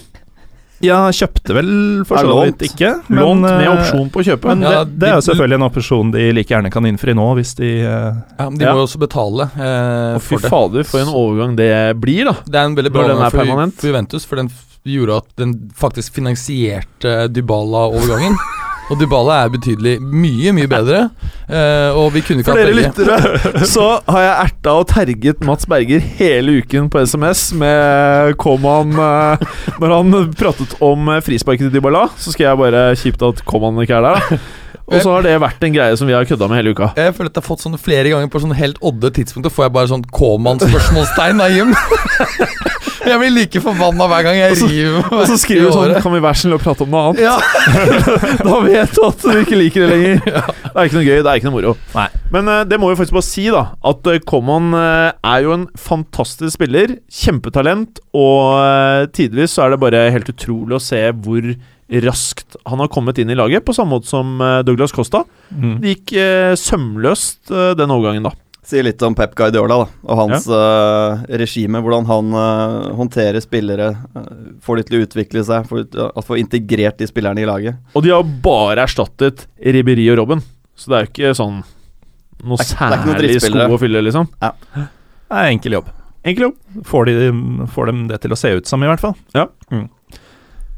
Ja, 0.83 0.99
kjøpte 1.15 1.55
vel 1.55 1.69
for 2.09 2.19
så 2.19 2.39
vidt 2.45 2.63
ikke. 2.67 2.89
men, 3.09 3.21
Lånt 3.23 3.45
med 3.47 3.67
eh, 3.67 3.73
opsjon 3.73 4.09
på 4.11 4.23
å 4.23 4.27
kjøpe. 4.27 4.49
Men 4.51 4.65
Ja, 4.67 4.83
det, 4.85 4.97
det 4.99 5.09
er 5.13 5.15
jo 5.21 5.25
selvfølgelig 5.29 5.59
en 5.61 5.67
opsjon 5.69 6.11
de 6.15 6.25
like 6.35 6.51
gjerne 6.55 6.73
kan 6.75 6.89
innfri 6.91 7.15
nå, 7.15 7.27
hvis 7.39 7.55
de 7.61 7.71
eh, 7.87 8.09
Ja, 8.39 8.49
men 8.49 8.59
de 8.59 8.65
Ja. 8.67 8.73
må 8.75 8.83
jo 8.83 8.89
også 8.89 8.99
betale 9.03 9.47
eh, 9.55 10.17
Og 10.17 10.23
fy 10.27 10.35
for 10.35 10.43
det. 10.43 10.51
fader, 10.51 10.89
for 10.91 11.05
en 11.05 11.15
overgang 11.15 11.55
det 11.57 11.71
blir, 12.03 12.25
da. 12.31 12.35
Det 12.47 12.59
er 12.59 12.65
en 12.71 12.75
veldig 12.79 12.93
bra 12.93 13.07
den 13.07 13.11
er 13.11 13.15
overgang 13.21 13.31
for, 13.31 13.45
permanent. 13.45 13.79
for 13.81 13.93
Juventus, 13.93 14.27
for 14.27 14.43
den 14.43 14.51
gjorde 14.83 15.21
at 15.23 15.29
den 15.39 15.55
faktisk 15.79 16.15
finansierte 16.19 17.29
Dybala-overgangen. 17.31 18.35
og 18.91 18.99
Dybala 19.01 19.43
er 19.45 19.53
betydelig 19.53 19.95
mye, 20.03 20.53
mye 20.57 20.69
bedre. 20.71 21.03
Uh, 21.47 21.93
og 21.99 22.13
vi 22.15 22.23
kunne 22.25 22.43
ikke 22.43 22.53
For 22.53 22.61
dere 22.61 22.77
lyttere, 22.77 23.65
så 23.75 23.87
har 24.09 24.25
jeg 24.25 24.35
erta 24.47 24.75
og 24.81 24.87
terget 24.91 25.45
Mats 25.45 25.69
Berger 25.69 26.03
hele 26.19 26.59
uken 26.63 26.89
på 26.93 27.03
SMS 27.07 27.51
med 27.59 28.33
Koman 28.41 28.95
uh, 28.97 29.43
Når 29.83 29.95
han 29.97 30.33
pratet 30.39 30.77
om 30.83 31.11
eh, 31.13 31.21
frisparket 31.25 31.69
til 31.69 31.77
Dybala, 31.77 32.07
så 32.17 32.33
skal 32.33 32.51
jeg 32.51 32.61
bare 32.63 32.85
kjipt 32.99 33.25
at 33.27 33.45
Koman 33.49 33.83
ikke 33.85 33.99
er 34.01 34.07
der, 34.09 34.21
da. 34.21 34.41
Og 34.91 34.99
så 34.99 35.15
har 35.15 35.27
det 35.27 35.37
vært 35.43 35.63
en 35.67 35.75
greie 35.75 35.97
som 35.99 36.11
vi 36.11 36.17
har 36.17 36.27
kødda 36.29 36.49
med 36.51 36.61
hele 36.61 36.75
uka. 36.75 36.91
Jeg 36.99 37.15
føler 37.17 37.31
at 37.31 37.39
jeg 37.39 37.45
har 37.45 37.49
fått 37.49 37.65
sånn 37.65 37.79
flere 37.81 38.13
ganger 38.13 38.33
på 38.33 38.43
sånn 38.43 38.57
helt 38.59 38.81
odde 38.85 39.13
tidspunkter 39.15 39.53
får 39.53 39.69
jeg 39.69 39.75
bare 39.79 39.93
sånn 39.93 40.07
K-mann-spørsmålstegn 40.19 41.45
av 41.45 41.55
Jim. 41.55 41.75
Jeg 43.03 43.19
blir 43.19 43.33
like 43.35 43.61
forbanna 43.63 44.07
hver 44.11 44.27
gang 44.27 44.37
jeg 44.39 44.59
river 44.61 44.99
meg 45.03 45.15
Og 45.17 45.25
så 45.27 45.37
skriver 45.41 45.69
du 45.69 45.75
sånn. 45.75 45.95
Kan 46.05 46.15
vi 46.15 46.21
være 46.23 46.39
snill 46.39 46.55
å 46.55 46.61
prate 46.63 46.85
om 46.85 46.93
noe 46.93 47.09
annet? 47.09 47.23
Ja. 47.25 47.35
da 48.47 48.59
vet 48.63 48.95
du 48.95 49.01
at 49.09 49.25
du 49.25 49.41
ikke 49.41 49.59
liker 49.59 49.85
det 49.85 49.89
lenger. 49.91 50.21
Det 50.73 50.79
er 50.81 50.89
ikke 50.89 50.97
noe 50.97 51.05
gøy, 51.05 51.19
det 51.21 51.29
er 51.29 51.39
ikke 51.39 51.49
noe 51.51 51.57
moro. 51.59 51.73
Nei. 51.93 52.07
Men 52.33 52.47
uh, 52.49 52.63
det 52.65 52.79
må 52.81 52.89
vi 52.89 52.97
faktisk 52.97 53.17
bare 53.19 53.27
si, 53.27 53.43
da. 53.53 53.65
At 53.91 54.07
uh, 54.09 54.15
Common 54.25 54.71
uh, 54.73 55.11
er 55.13 55.43
jo 55.45 55.53
en 55.53 55.67
fantastisk 55.77 56.55
spiller. 56.55 56.95
Kjempetalent. 57.13 58.01
Og 58.17 58.57
uh, 58.57 59.03
tidvis 59.13 59.59
så 59.59 59.67
er 59.67 59.75
det 59.75 59.83
bare 59.83 60.07
helt 60.15 60.31
utrolig 60.33 60.79
å 60.79 60.81
se 60.81 61.03
hvor 61.13 61.51
raskt 62.01 62.57
han 62.65 62.81
har 62.81 62.89
kommet 62.89 63.19
inn 63.21 63.31
i 63.31 63.37
laget, 63.37 63.65
på 63.67 63.75
samme 63.77 63.99
måte 63.99 64.09
som 64.09 64.41
eh, 64.41 64.61
Douglas 64.67 64.95
Costa. 64.95 65.25
Mm. 65.51 65.75
Det 65.83 65.93
gikk 65.97 66.15
eh, 66.23 66.55
sømløst 66.59 67.53
eh, 67.53 67.75
den 67.79 67.93
overgangen, 67.93 68.31
da. 68.31 68.33
Sier 68.63 68.87
litt 68.87 69.03
om 69.03 69.15
Pep 69.19 69.35
Guardiola 69.35 69.81
da, 69.83 69.87
og 70.07 70.19
hans 70.21 70.47
eh, 70.47 71.25
regime. 71.41 71.81
Hvordan 71.83 72.07
han 72.07 72.29
uh, 72.31 72.93
håndterer 72.95 73.43
spillere. 73.43 73.89
Uh, 74.15 74.29
får 74.63 74.79
de 74.79 74.85
til 74.87 74.97
å 75.01 75.03
utvikle 75.09 75.43
seg. 75.49 75.67
Får, 75.67 75.89
at 76.07 76.29
får 76.29 76.39
integrert 76.39 77.03
de 77.03 77.09
spillerne 77.11 77.43
i 77.43 77.49
laget. 77.49 77.81
Og 77.99 78.07
de 78.07 78.13
har 78.15 78.23
bare 78.45 78.87
erstattet 78.87 79.49
Ribberi 79.59 80.07
og 80.15 80.21
Robben. 80.23 80.45
Så 80.79 80.93
det 80.93 80.99
er 81.01 81.09
jo 81.09 81.11
ikke 81.11 81.35
sånn 81.41 81.59
noe 82.43 82.59
Det 82.59 82.69
er 82.71 82.95
ikke- 82.97 83.19
det 83.19 83.43
særlig 83.43 83.67
sko 83.67 83.77
å 83.77 83.83
fylle, 83.83 84.03
liksom. 84.03 84.31
Det 84.39 84.87
er 85.31 85.51
enkel 85.51 85.73
jobb. 85.73 85.91
Enkel 86.25 86.43
jobb. 86.47 86.57
Får, 86.87 87.07
de, 87.07 87.67
får 87.67 87.87
dem 87.87 88.07
det 88.09 88.21
til 88.23 88.31
å 88.31 88.39
se 88.39 88.55
ut 88.55 88.67
som, 88.67 88.83
i 88.83 88.87
hvert 88.87 89.03
fall. 89.03 89.15
Ja. 89.35 89.49
Mm. 89.71 89.89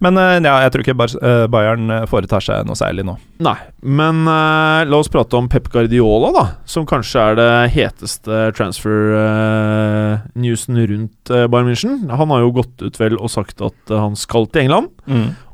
Men 0.05 0.19
eh, 0.21 0.37
ja, 0.45 0.59
jeg 0.65 0.73
tror 0.75 0.83
ikke 0.85 1.07
eh, 1.17 1.45
Bayern 1.53 1.85
eh, 1.93 2.07
foretar 2.11 2.43
seg 2.45 2.67
noe 2.69 2.77
særlig 2.79 3.05
nå. 3.09 3.15
Nei, 3.45 3.57
men 3.83 4.17
uh, 4.29 4.85
la 4.87 4.97
oss 5.01 5.11
prate 5.13 5.37
om 5.39 5.49
Pep 5.51 5.67
Guardiola, 5.73 6.29
da. 6.35 6.45
Som 6.71 6.87
kanskje 6.89 7.19
er 7.23 7.35
det 7.39 7.51
heteste 7.75 8.35
transfer-newsen 8.59 10.77
rundt 10.91 11.23
uh, 11.33 11.47
Bayern 11.51 11.69
München. 11.71 11.95
Han 12.13 12.31
har 12.35 12.41
jo 12.45 12.57
gått 12.61 12.77
ut 12.85 12.97
vel 13.01 13.15
og 13.19 13.31
sagt 13.33 13.57
at 13.65 13.81
han 13.93 14.15
skal 14.19 14.45
til 14.51 14.61
England. 14.67 14.89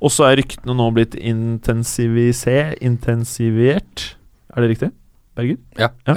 Og 0.01 0.11
så 0.13 0.23
er 0.29 0.39
ryktene 0.41 0.75
nå 0.77 0.87
blitt 0.97 1.15
Intensivert 1.21 4.01
Er 4.51 4.59
det 4.63 4.69
riktig? 4.75 4.91
Berger? 5.39 5.59
Ja, 5.79 5.89
Ja. 6.09 6.15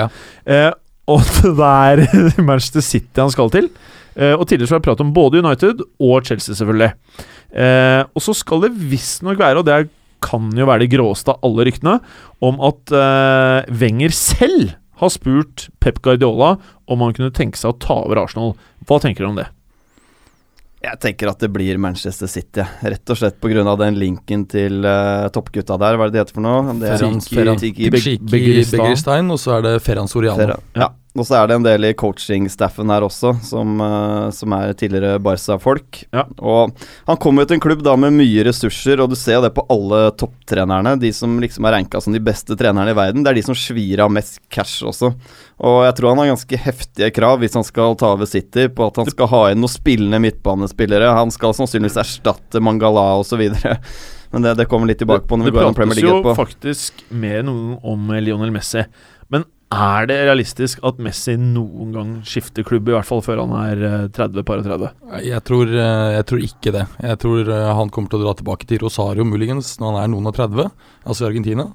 ja. 0.47 0.71
Og 1.11 1.19
det 1.43 1.51
er 1.59 1.95
Manchester 2.41 2.81
City 2.85 3.19
han 3.19 3.31
skal 3.33 3.49
til. 3.53 3.65
Og 4.13 4.47
tidligere 4.47 4.67
så 4.69 4.73
har 4.75 4.79
jeg 4.79 4.87
pratet 4.87 5.03
om 5.03 5.13
både 5.15 5.39
United 5.41 5.77
og 5.99 6.15
Chelsea, 6.23 6.55
selvfølgelig. 6.55 6.91
Eh, 7.53 8.01
og 8.09 8.21
så 8.25 8.33
skal 8.37 8.63
det 8.65 8.71
visstnok 8.73 9.37
være, 9.37 9.61
og 9.61 9.67
det 9.67 9.73
er, 9.77 9.89
kan 10.23 10.49
jo 10.57 10.65
være 10.69 10.85
det 10.85 10.91
gråeste 10.95 11.33
av 11.35 11.43
alle 11.45 11.65
ryktene, 11.69 11.97
om 12.41 12.61
at 12.65 12.93
eh, 12.97 13.73
Wenger 13.81 14.13
selv 14.15 14.71
har 15.03 15.11
spurt 15.11 15.67
Pep 15.83 15.99
Guardiola 16.05 16.55
om 16.87 17.01
han 17.03 17.13
kunne 17.17 17.33
tenke 17.35 17.59
seg 17.59 17.73
å 17.73 17.79
ta 17.81 17.97
over 18.05 18.21
Arsenal. 18.23 18.53
Hva 18.87 18.99
tenker 19.03 19.25
du 19.25 19.31
om 19.33 19.37
det? 19.41 19.49
Jeg 20.83 20.99
tenker 20.99 21.29
at 21.31 21.39
det 21.39 21.47
blir 21.55 21.77
Manchester 21.79 22.27
City, 22.27 22.63
rett 22.83 23.07
og 23.13 23.15
slett 23.15 23.37
pga. 23.39 23.63
den 23.79 23.95
linken 23.95 24.41
til 24.51 24.81
uh, 24.83 25.29
toppgutta 25.31 25.77
der. 25.79 25.95
Hva 25.95 26.07
er 26.07 26.11
det 26.11 26.17
det 26.17 26.23
heter 26.25 26.35
for 26.35 26.43
noe? 26.43 26.73
Det 26.81 26.89
er 26.89 26.97
Ferran- 26.97 27.21
Tiki- 27.23 27.37
Ferran- 27.37 27.61
Tiki- 27.61 27.91
Beg- 27.93 28.03
Shiki 28.03 28.27
Begiristain. 28.33 28.81
Begiristain, 28.83 29.31
og 29.31 29.39
så 29.39 29.53
er 29.57 29.61
det 29.63 29.71
Ferran 29.85 30.09
Soriano. 30.11 30.41
Ferran. 30.41 30.65
Ja. 30.75 30.89
Og 31.13 31.27
så 31.27 31.35
er 31.37 31.49
det 31.49 31.57
en 31.59 31.65
del 31.65 31.85
i 31.85 31.93
coaching-staffen 31.93 32.89
her 32.89 33.03
også, 33.05 33.35
som, 33.45 33.75
eh, 33.85 34.29
som 34.33 34.53
er 34.57 34.73
tidligere 34.73 35.19
Barca-folk. 35.21 35.99
Ja. 36.09 36.23
Og 36.41 36.73
han 37.05 37.19
kommer 37.21 37.43
jo 37.43 37.51
til 37.51 37.59
en 37.59 37.63
klubb 37.67 37.83
da 37.85 37.93
med 38.01 38.15
mye 38.17 38.45
ressurser, 38.47 38.97
og 39.03 39.11
du 39.11 39.15
ser 39.19 39.37
jo 39.37 39.43
det 39.45 39.51
på 39.53 39.65
alle 39.69 40.07
topptrenerne. 40.17 40.95
De 41.01 41.11
som 41.13 41.35
liksom 41.43 41.69
er 41.69 41.77
ranka 41.77 42.01
som 42.01 42.17
de 42.17 42.23
beste 42.23 42.57
trenerne 42.57 42.95
i 42.95 42.97
verden, 42.97 43.21
det 43.21 43.29
er 43.29 43.37
de 43.37 43.45
som 43.45 43.57
svir 43.57 44.01
av 44.01 44.09
mest 44.15 44.41
cash 44.49 44.81
også. 44.89 45.13
Og 45.61 45.79
jeg 45.85 45.97
tror 45.99 46.09
han 46.15 46.23
har 46.23 46.33
ganske 46.33 46.61
heftige 46.65 47.13
krav 47.13 47.37
hvis 47.43 47.59
han 47.61 47.67
skal 47.67 47.93
ta 47.99 48.15
over 48.17 48.25
City, 48.25 48.65
på 48.73 48.89
at 48.89 48.97
han 49.03 49.13
skal 49.13 49.29
ha 49.29 49.45
inn 49.51 49.61
noen 49.61 49.75
spillende 49.75 50.17
midtbanespillere. 50.23 51.13
Han 51.13 51.33
skal 51.35 51.53
sannsynligvis 51.53 52.01
erstatte 52.01 52.63
Mangala 52.63 53.11
osv. 53.21 53.45
Men 54.33 54.41
det, 54.41 54.55
det 54.57 54.65
kommer 54.65 54.89
litt 54.89 54.97
tilbake 54.97 55.27
på 55.29 55.37
når 55.37 55.45
vi 55.45 55.51
det 55.51 55.53
går 55.53 55.61
gjennom 55.61 55.75
Premier 55.77 55.99
prates 56.01 56.25
jo 56.25 56.33
faktisk 56.39 57.01
mer 57.13 57.43
enn 57.43 57.51
noen 57.51 57.75
om 57.85 58.07
Lionel 58.17 58.49
Messi. 58.55 58.81
Er 59.73 60.05
det 60.09 60.17
realistisk 60.27 60.81
at 60.85 60.99
Messi 61.01 61.33
noen 61.39 61.93
gang 61.95 62.13
skifter 62.27 62.65
klubb, 62.67 62.89
i 62.91 62.95
hvert 62.95 63.07
fall 63.09 63.23
før 63.25 63.41
han 63.43 63.53
er 63.57 63.83
eh, 63.87 64.05
30-30? 64.13 64.91
Jeg 65.25 65.41
tror, 65.47 65.71
eh, 65.73 66.11
jeg 66.19 66.27
tror 66.29 66.45
ikke 66.47 66.73
det. 66.75 66.85
Jeg 67.09 67.19
tror 67.23 67.49
eh, 67.55 67.69
han 67.79 67.91
kommer 67.93 68.11
til 68.13 68.21
å 68.21 68.27
dra 68.27 68.35
tilbake 68.39 68.69
til 68.69 68.83
Rosario 68.83 69.25
muligens 69.27 69.75
når 69.81 69.95
han 69.95 70.01
er 70.03 70.13
noen 70.13 70.29
og 70.31 70.37
30, 70.37 70.69
altså 71.07 71.25
i 71.25 71.29
Argentina. 71.31 71.67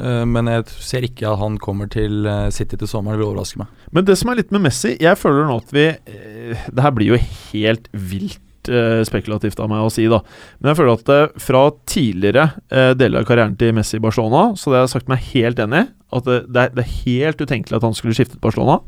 Eh, 0.00 0.24
Men 0.30 0.50
jeg 0.50 0.66
ser 0.82 1.06
ikke 1.06 1.30
at 1.30 1.40
han 1.44 1.60
kommer 1.62 1.88
til 1.92 2.26
eh, 2.26 2.48
City 2.54 2.76
til 2.80 2.90
sommeren, 2.90 3.18
det 3.18 3.24
vil 3.24 3.30
overraske 3.32 3.62
meg. 3.62 3.70
Men 3.94 4.08
det 4.08 4.18
som 4.20 4.30
er 4.32 4.40
litt 4.42 4.52
med 4.54 4.66
Messi 4.66 4.96
Jeg 5.00 5.16
føler 5.18 5.46
nå 5.48 5.56
at 5.62 5.70
vi 5.72 5.86
eh, 5.88 6.66
Det 6.68 6.84
her 6.84 6.92
blir 6.94 7.14
jo 7.14 7.20
helt 7.52 7.88
vilt 7.96 8.68
eh, 8.72 9.00
spekulativt 9.08 9.60
av 9.64 9.70
meg 9.72 9.86
å 9.86 9.92
si, 9.92 10.04
da. 10.10 10.20
Men 10.60 10.72
jeg 10.74 10.80
føler 10.82 10.98
at 10.98 11.12
eh, 11.14 11.38
fra 11.42 11.62
tidligere 11.88 12.48
eh, 12.70 12.90
deler 12.98 13.22
av 13.22 13.30
karrieren 13.30 13.56
til 13.60 13.72
Messi 13.78 13.96
i 14.00 14.04
Barcelona, 14.04 14.50
så 14.58 14.70
det 14.72 14.80
har 14.80 14.86
jeg 14.88 14.94
sagt 14.96 15.08
meg 15.14 15.24
helt 15.32 15.62
enig 15.64 15.84
i. 15.86 15.88
At 16.14 16.24
det, 16.24 16.38
det, 16.48 16.62
er, 16.62 16.70
det 16.72 16.84
er 16.84 16.92
helt 17.04 17.42
utenkelig 17.42 17.76
at 17.76 17.84
han 17.84 17.96
skulle 17.96 18.14
skiftet 18.16 18.40
Barcelona. 18.40 18.78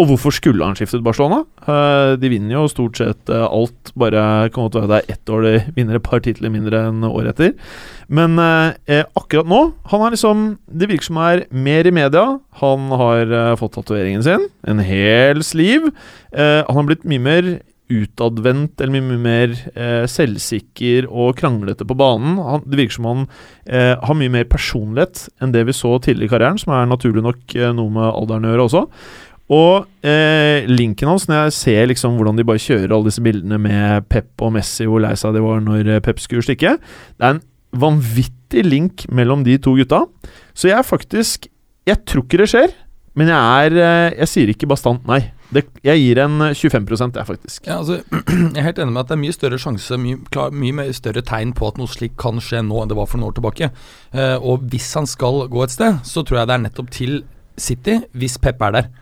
Og 0.00 0.08
hvorfor 0.08 0.32
skulle 0.32 0.64
han 0.64 0.76
skiftet 0.78 1.04
Barcelona? 1.04 1.42
Eh, 1.66 2.14
de 2.20 2.30
vinner 2.32 2.56
jo 2.56 2.64
stort 2.72 2.96
sett 2.96 3.32
eh, 3.32 3.44
alt. 3.44 3.92
Bare 3.98 4.48
kan 4.54 4.64
godt 4.68 4.78
være 4.80 4.90
det 4.92 5.00
er 5.02 5.16
ett 5.16 5.32
år 5.32 5.44
de 5.44 5.54
vinner 5.76 5.98
et 5.98 6.06
par 6.06 6.22
titler 6.24 6.52
mindre 6.54 6.80
enn 6.88 7.04
året 7.04 7.34
etter. 7.34 7.52
Men 8.08 8.40
eh, 8.40 8.78
eh, 8.88 9.04
akkurat 9.16 9.48
nå 9.48 9.60
Han 9.92 10.02
er 10.04 10.12
liksom 10.14 10.40
Det 10.68 10.88
virker 10.90 11.06
som 11.06 11.20
er 11.22 11.44
mer 11.52 11.88
i 11.88 11.94
media. 11.94 12.24
Han 12.62 12.88
har 13.02 13.28
eh, 13.28 13.52
fått 13.60 13.76
tatoveringen 13.76 14.24
sin. 14.24 14.48
En 14.64 14.80
hel 14.80 15.44
sliv. 15.44 15.90
Eh, 16.32 16.62
han 16.64 16.80
har 16.80 16.88
blitt 16.88 17.04
mye 17.08 17.22
mer 17.22 17.52
utadvendt 17.92 18.80
eller 18.80 19.02
mye, 19.02 19.18
mer 19.20 19.56
eh, 19.74 20.04
selvsikker 20.08 21.08
og 21.10 21.34
kranglete 21.40 21.86
på 21.88 21.96
banen. 21.98 22.38
Han, 22.40 22.62
det 22.64 22.78
virker 22.78 22.98
som 22.98 23.08
han 23.10 23.26
eh, 23.66 23.98
har 23.98 24.16
mye 24.16 24.32
mer 24.32 24.46
personlighet 24.50 25.26
enn 25.42 25.52
det 25.54 25.66
vi 25.68 25.74
så 25.76 25.96
tidligere 25.98 26.30
i 26.30 26.32
karrieren, 26.32 26.60
som 26.62 26.72
er 26.76 26.88
naturlig 26.88 27.24
nok 27.26 27.56
eh, 27.58 27.74
noe 27.76 27.92
med 27.92 28.08
alderen 28.08 28.48
å 28.48 28.54
gjøre 28.54 28.68
også. 28.70 28.86
Og 29.52 30.06
eh, 30.06 30.68
linken 30.70 31.10
hans, 31.10 31.26
når 31.28 31.48
jeg 31.48 31.56
ser 31.58 31.88
liksom 31.90 32.16
hvordan 32.16 32.38
de 32.38 32.46
bare 32.48 32.62
kjører 32.62 32.94
alle 32.94 33.10
disse 33.10 33.24
bildene 33.24 33.58
med 33.60 34.06
Pep 34.12 34.44
og 34.44 34.54
Messi, 34.54 34.86
hvor 34.88 35.02
lei 35.04 35.12
seg 35.18 35.34
de 35.36 35.42
var 35.44 35.60
når 35.64 35.96
eh, 35.96 36.02
Pep 36.04 36.22
skulle 36.22 36.44
stikke 36.46 36.78
Det 36.78 37.26
er 37.26 37.34
en 37.34 37.42
vanvittig 37.82 38.64
link 38.64 39.06
mellom 39.12 39.44
de 39.44 39.58
to 39.60 39.74
gutta. 39.76 40.04
Så 40.54 40.70
jeg 40.70 40.78
er 40.78 40.86
faktisk 40.86 41.50
Jeg 41.88 42.04
tror 42.06 42.24
ikke 42.24 42.40
det 42.40 42.48
skjer, 42.52 42.74
men 43.18 43.32
jeg 43.32 43.66
er 43.66 43.76
eh, 43.76 44.18
Jeg 44.22 44.32
sier 44.32 44.54
ikke 44.54 44.70
bastant 44.70 45.04
nei. 45.10 45.24
Det, 45.52 45.66
jeg 45.84 46.00
gir 46.00 46.20
en 46.22 46.40
eh, 46.46 46.54
25% 46.56 47.18
jeg, 47.20 47.28
faktisk. 47.28 47.66
Ja, 47.68 47.78
altså, 47.82 48.00
jeg 48.54 48.56
er 48.56 48.68
helt 48.70 48.80
enig 48.80 48.94
med 48.94 49.02
at 49.04 49.12
det 49.12 49.18
er 49.18 49.22
mye 49.26 49.36
større 49.36 49.60
sjanse, 49.60 49.98
mye, 50.00 50.20
klar, 50.32 50.54
mye 50.56 50.78
mer 50.80 50.92
større 50.96 51.24
tegn 51.28 51.52
på 51.56 51.68
at 51.68 51.80
noe 51.80 51.90
slikt 51.92 52.16
kan 52.20 52.40
skje 52.42 52.64
nå 52.64 52.80
enn 52.82 52.92
det 52.92 52.98
var 52.98 53.10
for 53.10 53.20
noen 53.20 53.32
år 53.32 53.38
tilbake. 53.38 53.70
Eh, 54.16 54.36
og 54.40 54.64
hvis 54.72 54.88
han 54.98 55.08
skal 55.10 55.46
gå 55.52 55.64
et 55.64 55.74
sted, 55.74 56.00
så 56.08 56.24
tror 56.24 56.42
jeg 56.42 56.50
det 56.50 56.56
er 56.56 56.66
nettopp 56.66 56.92
til 56.96 57.22
City, 57.60 58.00
hvis 58.16 58.38
Pep 58.40 58.64
er 58.64 58.78
der. 58.78 58.92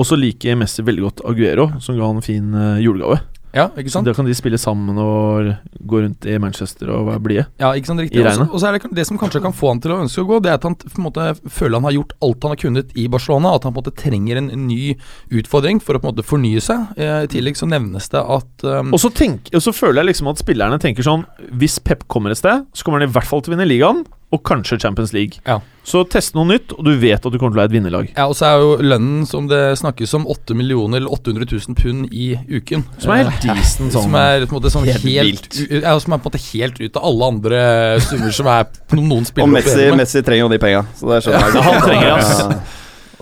Og 0.00 0.08
så 0.08 0.16
liker 0.18 0.56
Messi 0.58 0.82
veldig 0.82 1.04
godt 1.04 1.22
Aguero, 1.28 1.68
som 1.82 1.98
ga 1.98 2.08
han 2.08 2.18
en 2.18 2.26
fin 2.26 2.50
eh, 2.58 2.82
julegave. 2.82 3.20
Ja, 3.54 3.68
ikke 3.78 3.90
sant? 3.90 4.04
Da 4.08 4.12
kan 4.16 4.26
de 4.26 4.34
spille 4.34 4.58
sammen 4.58 4.98
og 4.98 5.52
gå 5.86 6.00
rundt 6.02 6.26
i 6.26 6.36
Manchester 6.42 6.90
og 6.90 7.06
være 7.06 7.22
blide. 7.22 7.44
Ja, 7.62 7.70
ikke 7.78 7.86
sant, 7.86 8.00
riktig. 8.02 8.18
I 8.18 8.26
Og 8.26 8.32
så- 8.34 8.48
Og 8.52 8.60
så 8.60 8.66
er 8.68 8.78
det 8.78 8.94
det 8.94 9.06
som 9.06 9.18
kanskje 9.18 9.40
kan 9.42 9.52
få 9.52 9.68
han 9.68 9.80
til 9.80 9.92
å 9.92 10.00
ønske 10.02 10.24
å 10.24 10.26
gå, 10.26 10.42
det 10.42 10.50
er 10.50 10.54
at 10.54 10.62
han 10.64 10.74
på 10.74 10.98
en 10.98 11.04
måte 11.04 11.26
føler 11.48 11.74
han 11.78 11.84
har 11.84 11.92
gjort 11.92 12.12
alt 12.22 12.42
han 12.42 12.50
har 12.50 12.56
kunnet 12.56 12.90
i 12.96 13.06
Barcelona. 13.08 13.54
At 13.54 13.62
han 13.64 13.72
på 13.72 13.78
en 13.78 13.84
måte 13.84 13.94
trenger 13.96 14.36
en 14.36 14.66
ny 14.66 14.96
utfordring 15.30 15.80
for 15.80 15.94
å 15.94 16.00
på 16.02 16.08
en 16.08 16.14
måte 16.14 16.24
fornye 16.26 16.60
seg. 16.60 16.98
Eh, 16.98 17.22
I 17.24 17.26
tillegg 17.30 17.56
så 17.56 17.68
nevnes 17.68 18.08
det 18.10 18.20
at 18.20 18.64
um, 18.64 18.92
Og 18.92 18.98
så, 19.00 19.10
tenk, 19.14 19.48
og 19.54 19.62
så 19.62 19.72
føler 19.72 20.02
jeg 20.02 20.14
liksom 20.14 20.28
at 20.30 20.38
spillerne 20.42 20.78
tenker 20.80 21.02
sånn 21.06 21.24
Hvis 21.52 21.78
Pep 21.82 22.06
kommer 22.08 22.30
et 22.30 22.38
sted, 22.38 22.66
så 22.74 22.84
kommer 22.84 23.00
han 23.00 23.08
i 23.08 23.12
hvert 23.12 23.24
fall 23.26 23.40
til 23.40 23.54
å 23.54 23.56
vinne 23.56 23.68
ligaen, 23.68 24.04
og 24.34 24.40
kanskje 24.46 24.76
Champions 24.82 25.12
League. 25.14 25.38
Ja. 25.46 25.60
Så 25.84 26.00
test 26.08 26.32
noe 26.34 26.48
nytt, 26.48 26.72
og 26.72 26.80
du 26.86 26.94
vet 26.98 27.20
at 27.20 27.32
du 27.32 27.36
kommer 27.38 27.52
til 27.52 27.58
å 27.58 27.62
være 27.62 27.68
et 27.70 27.74
vinnerlag. 27.76 28.06
Ja, 28.16 28.24
og 28.30 28.34
så 28.38 28.46
er 28.48 28.62
jo 28.62 28.70
lønnen 28.82 29.26
som 29.28 29.46
det 29.50 29.58
snakkes 29.78 30.14
om, 30.16 30.24
8 30.32 30.56
millioner 30.56 31.02
eller 31.02 31.12
800 31.12 31.44
000 31.68 31.76
pund 31.78 32.08
i 32.16 32.30
uken. 32.48 32.86
Som 33.02 33.12
er 33.14 33.22
helt 33.26 33.44
Eh, 33.44 33.52
decent 33.60 33.92
sånn. 33.92 34.08
Som 34.08 34.16
er 34.18 34.46
på 34.48 34.54
en 34.56 34.58
måte 34.62 34.72
sånn 34.72 34.88
Helt 34.88 35.04
helt, 35.04 35.48
vilt. 35.52 35.82
ja, 35.84 35.92
som 36.00 36.16
er 36.16 36.22
på 36.24 36.30
en 36.30 36.32
måte 36.32 36.42
helt 36.50 36.80
ut 36.80 36.96
av 36.96 37.04
alle 37.10 37.28
andre 37.34 37.60
summer 38.00 38.32
som 38.40 38.48
er 38.54 38.64
noen, 38.96 39.08
noen 39.12 39.44
Og 39.44 39.52
Messi. 39.52 39.86
Messi 40.00 40.24
trenger 40.24 40.46
jo 40.46 40.50
de 40.56 40.60
penga, 40.64 40.82
så 40.96 41.12
det 41.12 41.20
skjønner 41.26 41.46
jeg. 41.46 41.54
Ja, 41.54 41.62
han 41.68 41.84
trenger. 41.84 42.08
Ja. 42.08 42.58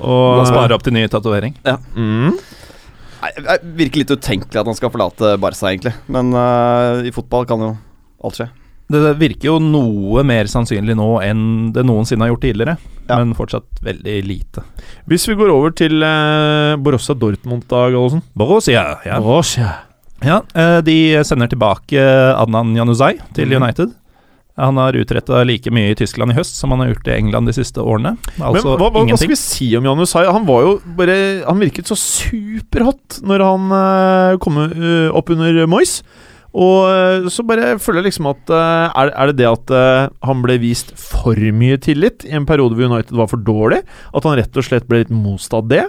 Og 0.03 0.41
Da 0.41 0.49
sparer 0.49 0.75
opp 0.79 0.83
til 0.87 0.95
ny 0.97 1.05
tatovering. 1.11 1.55
mm, 1.67 2.39
Det 3.23 3.59
virker 3.79 4.03
litt 4.03 4.11
utenkelig 4.11 4.61
at 4.63 4.67
han 4.67 4.75
skal 4.79 4.91
forlate 4.91 5.37
Barca, 5.43 5.69
egentlig. 5.71 5.93
Men 6.11 6.33
uh, 6.35 7.03
i 7.07 7.13
fotball 7.15 7.47
kan 7.47 7.61
jo 7.63 7.77
alt 8.25 8.39
skje. 8.39 8.49
Det 8.93 9.15
virker 9.21 9.49
jo 9.51 9.59
noe 9.63 10.25
mer 10.27 10.51
sannsynlig 10.51 10.97
nå 10.99 11.09
enn 11.25 11.45
det 11.75 11.85
noensinne 11.89 12.27
har 12.27 12.35
gjort 12.35 12.45
tidligere, 12.45 12.77
Ja. 13.09 13.19
men 13.19 13.35
fortsatt 13.35 13.81
veldig 13.83 14.19
lite. 14.27 14.65
Hvis 15.11 15.27
vi 15.29 15.37
går 15.39 15.51
over 15.51 15.73
til 15.75 16.03
eh, 16.03 16.77
Borussia 16.77 17.17
Dortmund, 17.19 17.65
da, 17.69 17.89
Gallosen. 17.91 18.23
Borussia, 18.37 18.85
ja. 19.07 19.19
Borussia. 19.21 19.73
ja 20.23 20.43
eh, 20.55 20.79
de 20.87 21.25
sender 21.25 21.51
tilbake 21.51 21.99
Adnan 22.37 22.77
Januzaj 22.77 23.19
til 23.35 23.51
mm. 23.51 23.59
United. 23.63 23.99
Han 24.61 24.77
har 24.77 24.97
utretta 24.97 25.41
like 25.49 25.71
mye 25.73 25.95
i 25.95 25.97
Tyskland 25.97 26.35
i 26.35 26.37
høst 26.37 26.59
som 26.61 26.75
han 26.75 26.83
har 26.85 26.91
gjort 26.93 27.09
i 27.09 27.15
England 27.17 27.49
de 27.49 27.55
siste 27.57 27.81
årene. 27.81 28.19
Altså 28.37 28.75
Men 28.75 28.83
hva, 28.83 28.91
hva, 28.93 29.05
hva 29.09 29.17
skal 29.17 29.33
vi 29.33 29.39
si 29.41 29.71
om 29.79 29.87
Januzai? 29.89 30.27
Han 30.29 30.45
var 30.49 30.67
jo 30.67 30.75
bare 30.99 31.17
Han 31.47 31.63
virket 31.63 31.89
så 31.89 31.97
superhot 31.97 33.23
når 33.25 33.47
han 33.47 33.73
eh, 33.79 34.37
kom 34.45 34.61
eh, 34.67 35.09
opp 35.09 35.33
under 35.33 35.65
Moyes. 35.71 36.03
Og 36.53 36.85
eh, 36.85 37.29
så 37.33 37.45
bare 37.49 37.79
føler 37.81 38.03
jeg 38.03 38.11
liksom 38.11 38.29
at 38.29 38.53
eh, 38.53 38.89
er, 39.01 39.13
er 39.17 39.31
det 39.31 39.39
det 39.41 39.49
at 39.49 39.73
eh, 39.73 40.11
han 40.29 40.43
ble 40.45 40.59
vist 40.61 40.93
for 41.01 41.39
mye 41.57 41.79
tillit 41.81 42.27
i 42.29 42.35
en 42.37 42.49
periode 42.49 42.77
hvor 42.77 42.93
United 42.93 43.17
var 43.17 43.31
for 43.31 43.41
dårlig? 43.41 43.81
At 44.13 44.29
han 44.29 44.37
rett 44.37 44.61
og 44.61 44.67
slett 44.67 44.89
ble 44.89 45.03
litt 45.03 45.15
motsatt 45.15 45.71
det? 45.73 45.87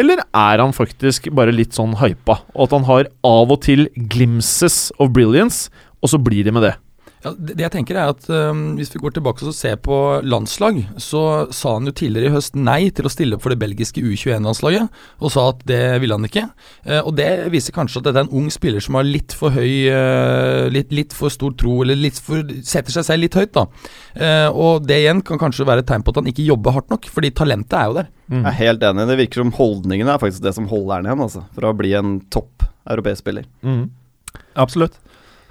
Eller 0.00 0.20
er 0.20 0.60
han 0.60 0.76
faktisk 0.76 1.30
bare 1.36 1.54
litt 1.54 1.76
sånn 1.76 1.96
hypa? 2.00 2.42
Og 2.52 2.68
at 2.68 2.76
han 2.76 2.88
har 2.88 3.08
av 3.24 3.52
og 3.52 3.64
til 3.64 3.88
glimpses 4.12 4.90
of 5.00 5.12
brilliance, 5.16 5.72
og 6.04 6.12
så 6.12 6.20
blir 6.20 6.44
det 6.44 6.56
med 6.56 6.68
det? 6.68 6.76
Ja, 7.22 7.30
det, 7.38 7.54
det 7.54 7.62
jeg 7.62 7.72
tenker 7.76 7.98
er 7.98 8.10
at 8.10 8.24
um, 8.28 8.62
Hvis 8.78 8.90
vi 8.94 9.00
går 9.02 9.14
tilbake 9.14 9.44
og 9.46 9.54
ser 9.54 9.76
på 9.82 9.96
landslag, 10.26 10.80
så 11.00 11.22
sa 11.54 11.76
han 11.76 11.86
jo 11.86 11.94
tidligere 11.94 12.32
i 12.32 12.34
høst 12.34 12.56
nei 12.58 12.90
til 12.94 13.06
å 13.06 13.12
stille 13.12 13.36
opp 13.36 13.44
for 13.44 13.54
det 13.54 13.60
belgiske 13.62 14.02
U21-landslaget, 14.02 14.90
og 15.22 15.32
sa 15.34 15.44
at 15.52 15.62
det 15.68 15.80
ville 16.02 16.18
han 16.18 16.26
ikke. 16.26 16.48
Uh, 16.86 17.00
og 17.00 17.14
Det 17.20 17.28
viser 17.54 17.76
kanskje 17.76 18.02
at 18.02 18.08
dette 18.08 18.24
er 18.24 18.26
en 18.26 18.36
ung 18.42 18.50
spiller 18.54 18.82
som 18.82 18.98
har 18.98 19.06
litt 19.06 19.36
for 19.38 19.54
høy 19.54 19.86
uh, 19.94 20.66
litt, 20.74 20.90
litt 20.94 21.14
for 21.16 21.32
stor 21.32 21.54
tro, 21.58 21.78
eller 21.86 22.00
litt 22.00 22.18
for, 22.18 22.42
setter 22.66 22.96
seg 22.96 23.06
selv 23.06 23.26
litt 23.26 23.38
høyt. 23.38 23.54
da. 23.54 23.68
Uh, 24.18 24.48
og 24.50 24.88
Det 24.88 24.98
igjen 25.04 25.22
kan 25.26 25.40
kanskje 25.42 25.68
være 25.68 25.86
et 25.86 25.90
tegn 25.92 26.02
på 26.02 26.14
at 26.14 26.22
han 26.22 26.32
ikke 26.32 26.48
jobber 26.48 26.78
hardt 26.78 26.90
nok, 26.90 27.06
fordi 27.12 27.30
talentet 27.38 27.78
er 27.78 27.88
jo 27.90 27.98
der. 28.00 28.12
Jeg 28.32 28.48
er 28.48 28.60
helt 28.64 28.84
enig. 28.88 29.08
Det 29.12 29.20
virker 29.22 29.44
som 29.44 29.54
holdningene 29.54 30.14
er 30.14 30.22
faktisk 30.22 30.42
det 30.42 30.56
som 30.58 30.66
holder 30.70 30.98
han 30.98 31.10
igjen, 31.10 31.26
altså. 31.28 31.46
For 31.54 31.70
å 31.70 31.76
bli 31.76 31.94
en 31.98 32.16
topp 32.32 32.66
europeisk 32.90 33.22
spiller. 33.22 33.46
Absolutt. 34.58 34.98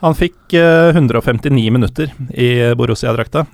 Han 0.02 0.18
fikk 0.18 0.56
eh, 0.58 0.92
159 0.96 1.72
minutter 1.74 2.14
i 2.34 2.50
Borussia-drakta. 2.78 3.46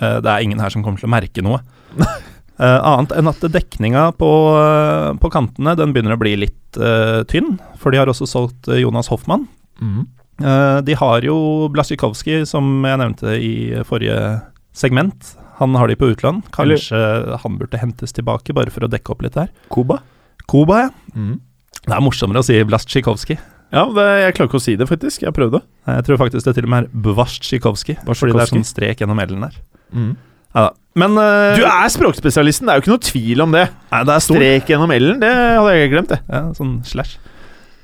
Eh, 0.00 0.18
det 0.22 0.30
er 0.30 0.44
ingen 0.44 0.62
her 0.62 0.72
som 0.74 0.84
kommer 0.84 1.02
til 1.02 1.10
å 1.10 1.14
merke 1.14 1.44
noe. 1.46 1.62
Eh, 2.62 2.78
annet 2.84 3.14
enn 3.16 3.30
at 3.30 3.40
dekninga 3.54 4.10
på, 4.20 4.30
eh, 4.60 5.08
på 5.18 5.30
kantene 5.32 5.72
den 5.78 5.94
begynner 5.94 6.14
å 6.14 6.20
bli 6.20 6.34
litt 6.44 6.78
uh, 6.78 7.24
tynn, 7.26 7.56
for 7.80 7.90
de 7.90 7.98
har 7.98 8.10
også 8.10 8.28
solgt 8.28 8.68
eh, 8.70 8.82
Jonas 8.84 9.08
Hoffmann. 9.10 9.48
Mm. 9.80 10.04
Uh, 10.42 10.78
de 10.84 10.94
har 11.00 11.24
jo 11.26 11.36
Blasjikovskij, 11.72 12.44
som 12.46 12.84
jeg 12.86 13.00
nevnte 13.00 13.34
i 13.34 13.54
forrige 13.88 14.18
segment. 14.76 15.32
Han 15.58 15.74
har 15.80 15.90
de 15.90 15.98
på 15.98 16.12
utland. 16.12 16.46
Kanskje 16.54 17.00
han 17.42 17.58
burde 17.58 17.80
hentes 17.80 18.14
tilbake, 18.14 18.54
bare 18.54 18.70
for 18.74 18.86
å 18.86 18.92
dekke 18.92 19.14
opp 19.14 19.24
litt 19.26 19.36
der. 19.38 19.50
Kuba? 19.72 19.98
Koba, 20.50 20.84
ja. 20.86 20.92
Mm. 21.16 21.40
Det 21.82 21.96
er 21.96 22.04
morsommere 22.04 22.44
å 22.44 22.46
si 22.46 22.60
Blasjikovskij. 22.68 23.40
Ja, 23.72 23.86
det, 23.88 24.04
jeg 24.20 24.34
klarer 24.36 24.50
ikke 24.50 24.60
å 24.60 24.62
si 24.66 24.74
det, 24.76 24.86
faktisk. 24.90 25.24
Jeg 25.24 25.32
prøvde. 25.36 25.62
Jeg 25.88 26.04
tror 26.04 26.20
faktisk 26.20 26.44
det 26.44 26.54
til 26.58 26.68
og 26.68 26.74
med 26.74 26.84
er 26.84 27.02
Bvasjtsjikovskij, 27.06 28.02
fordi 28.04 28.36
det 28.36 28.44
er 28.44 28.52
sånn 28.52 28.68
strek 28.68 29.00
gjennom 29.00 29.22
L-en 29.24 29.48
der. 29.48 29.58
Ja 30.52 30.68
da. 30.68 30.70
Men 31.00 31.16
uh, 31.16 31.56
Du 31.56 31.64
er 31.64 31.88
språkspesialisten, 31.88 32.68
det 32.68 32.74
er 32.74 32.78
jo 32.78 32.84
ikke 32.84 32.92
noe 32.92 33.04
tvil 33.06 33.42
om 33.46 33.54
det. 33.54 33.66
Nei, 33.88 34.00
det 34.04 34.14
er 34.14 34.24
stor. 34.24 34.36
Strek 34.36 34.72
gjennom 34.74 34.92
L-en, 34.92 35.20
det 35.22 35.30
hadde 35.32 35.76
jeg 35.78 35.92
glemt, 35.94 36.12
det. 36.12 36.18
Ja, 36.28 36.42
sånn 36.58 36.74
slash. 36.84 37.16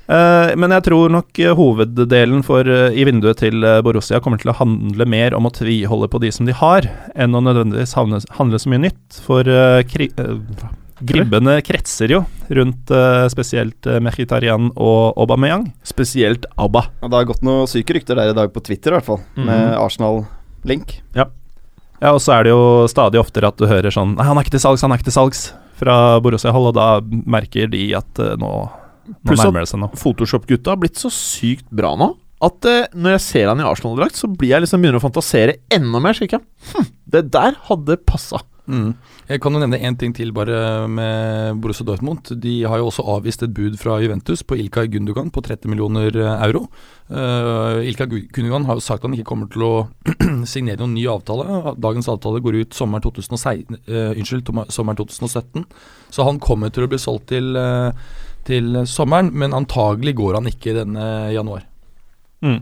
Eh, 0.09 0.51
men 0.57 0.73
jeg 0.73 0.81
tror 0.87 1.11
nok 1.13 1.37
eh, 1.37 1.51
hoveddelen 1.53 2.41
for, 2.41 2.65
i 2.65 3.03
vinduet 3.05 3.43
til 3.43 3.65
Borussia 3.85 4.17
kommer 4.25 4.41
til 4.41 4.49
å 4.49 4.55
handle 4.57 5.05
mer 5.05 5.35
om 5.37 5.45
å 5.45 5.51
tviholde 5.53 6.09
på 6.09 6.21
de 6.23 6.31
som 6.33 6.49
de 6.49 6.55
har, 6.57 6.87
enn 7.13 7.37
å 7.37 7.43
nødvendigvis 7.45 7.93
handle 7.97 8.61
så 8.61 8.73
mye 8.73 8.87
nytt. 8.87 9.19
For 9.25 9.49
kri, 9.89 10.09
gribbene 11.05 11.59
kretser 11.65 12.11
jo 12.13 12.23
rundt 12.55 12.91
uh, 12.93 13.25
spesielt 13.31 13.87
uh, 13.89 13.99
Mkhitarian 14.03 14.71
og 14.75 15.19
Aubameyang. 15.19 15.69
Spesielt 15.87 16.47
ABBA. 16.59 16.85
Og 17.01 17.11
det 17.11 17.19
har 17.19 17.29
gått 17.29 17.45
noen 17.45 17.69
syke 17.69 17.97
rykter 17.97 18.19
der 18.19 18.33
i 18.33 18.37
dag 18.37 18.51
på 18.53 18.63
Twitter, 18.65 18.93
i 18.93 18.99
hvert 18.99 19.07
fall. 19.07 19.21
Med 19.39 19.75
Arsenal-link. 19.79 20.99
Ja, 21.17 21.29
og 22.13 22.21
så 22.23 22.37
er 22.37 22.47
det 22.47 22.53
jo 22.53 22.87
stadig 22.91 23.19
oftere 23.19 23.49
at 23.51 23.59
du 23.59 23.65
hører 23.67 23.91
sånn 23.91 24.13
Nei, 24.15 24.23
han 24.23 24.37
er 24.39 24.45
ikke 24.45 24.53
til 24.55 24.63
salgs, 24.63 24.85
han 24.85 24.93
er 24.95 25.01
ikke 25.01 25.09
til 25.09 25.17
salgs 25.17 25.49
fra 25.79 25.95
Borussia-hold, 26.23 26.71
og 26.71 26.77
da 26.77 26.87
merker 27.27 27.67
de 27.71 27.89
at 27.97 28.23
uh, 28.23 28.35
nå, 28.39 28.53
nå 29.11 29.19
Pluss 29.27 29.43
nærmer 29.43 29.65
det 29.65 29.71
seg 29.71 29.83
noe. 29.83 29.99
Photoshop-gutta 29.99 30.75
har 30.75 30.81
blitt 30.81 30.99
så 30.99 31.11
sykt 31.13 31.67
bra 31.71 31.95
nå 31.99 32.13
at 32.39 32.67
eh, 32.69 32.87
når 32.95 33.17
jeg 33.17 33.23
ser 33.25 33.49
han 33.51 33.59
i 33.59 33.67
Arsenal-drakt, 33.67 34.15
så 34.15 34.29
blir 34.31 34.53
jeg 34.53 34.63
liksom 34.63 34.79
begynner 34.79 35.01
å 35.01 35.03
fantasere 35.03 35.57
enda 35.75 35.99
mer. 36.03 36.15
Så 36.15 36.23
tenker 36.23 36.45
hm, 36.71 36.87
det 37.11 37.25
der 37.35 37.57
hadde 37.67 37.99
passa. 38.07 38.39
Mm. 38.69 38.91
Jeg 39.25 39.41
kan 39.41 39.55
jo 39.55 39.59
nevne 39.63 39.79
én 39.81 39.95
ting 39.97 40.11
til 40.13 40.29
bare 40.35 40.85
med 40.91 41.57
Borussia 41.61 41.85
Dortmund. 41.87 42.29
De 42.37 42.51
har 42.69 42.77
jo 42.77 42.89
også 42.91 43.05
avvist 43.15 43.41
et 43.41 43.53
bud 43.55 43.79
fra 43.81 43.95
Juventus 44.03 44.43
på 44.45 44.59
Ilkay 44.61 44.91
Gundogan 44.93 45.31
på 45.33 45.41
30 45.41 45.71
millioner 45.71 46.13
euro. 46.45 46.67
Uh, 47.09 47.81
Ilkay 47.89 48.27
Gundogan 48.29 48.67
har 48.69 48.77
jo 48.77 48.85
sagt 48.85 49.01
at 49.01 49.09
han 49.09 49.17
ikke 49.17 49.31
kommer 49.31 49.49
til 49.49 49.65
å 49.65 49.73
signere 50.53 50.83
noen 50.83 50.93
ny 50.93 51.07
avtale. 51.09 51.73
Dagens 51.81 52.11
avtale 52.13 52.43
går 52.45 52.59
ut 52.61 52.77
sommeren 52.77 53.05
2016, 53.07 53.81
uh, 53.89 54.11
unnskyld, 54.13 54.45
toma- 54.51 54.69
sommeren 54.69 55.01
2017. 55.01 55.65
Så 56.13 56.29
han 56.29 56.37
kommer 56.43 56.69
til 56.69 56.85
å 56.85 56.91
bli 56.93 57.01
solgt 57.01 57.31
til, 57.33 57.55
uh, 57.57 57.89
til 58.45 58.83
sommeren, 58.89 59.33
men 59.33 59.57
antagelig 59.57 60.13
går 60.21 60.37
han 60.37 60.53
ikke 60.53 60.77
denne 60.77 61.07
januar. 61.33 61.65
Mm. 62.45 62.61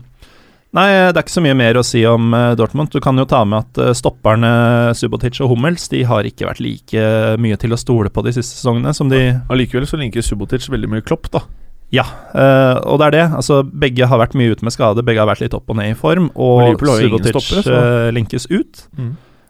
Nei, 0.76 0.88
det 1.08 1.16
er 1.16 1.22
ikke 1.24 1.32
så 1.32 1.40
mye 1.40 1.56
mer 1.56 1.78
å 1.80 1.84
si 1.86 2.02
om 2.04 2.26
eh, 2.36 2.50
Dortmund. 2.60 2.90
Du 2.92 3.00
kan 3.00 3.16
jo 3.16 3.24
ta 3.24 3.40
med 3.48 3.62
at 3.64 3.78
eh, 3.80 3.94
stopperne 3.96 4.50
Subotic 4.98 5.38
og 5.40 5.48
Hummels 5.54 5.86
De 5.88 6.02
har 6.04 6.26
ikke 6.28 6.44
vært 6.44 6.60
like 6.60 7.04
mye 7.40 7.56
til 7.56 7.72
å 7.72 7.78
stole 7.80 8.10
på 8.12 8.20
de 8.26 8.34
siste 8.36 8.58
sesongene 8.58 8.92
som 8.96 9.08
de 9.08 9.22
Allikevel 9.48 9.86
så 9.88 9.96
linker 9.96 10.20
Subotic 10.26 10.68
veldig 10.68 10.90
mye 10.92 11.06
Klopp, 11.08 11.30
da. 11.32 11.40
Ja, 11.88 12.04
eh, 12.36 12.76
og 12.84 12.98
det 13.00 13.06
er 13.06 13.14
det. 13.16 13.24
Altså, 13.40 13.62
begge 13.64 14.04
har 14.10 14.20
vært 14.20 14.36
mye 14.36 14.52
ute 14.52 14.66
med 14.68 14.74
skade, 14.76 15.00
begge 15.08 15.22
har 15.24 15.30
vært 15.30 15.40
litt 15.46 15.54
opp 15.56 15.70
og 15.72 15.78
ned 15.80 15.94
i 15.94 15.96
form, 15.96 16.28
Og 16.36 16.76
Subotic 16.84 17.32
stopper, 17.32 17.62
så- 17.64 17.78
eh, 17.80 18.10
linkes 18.12 18.44
ut. 18.52 18.84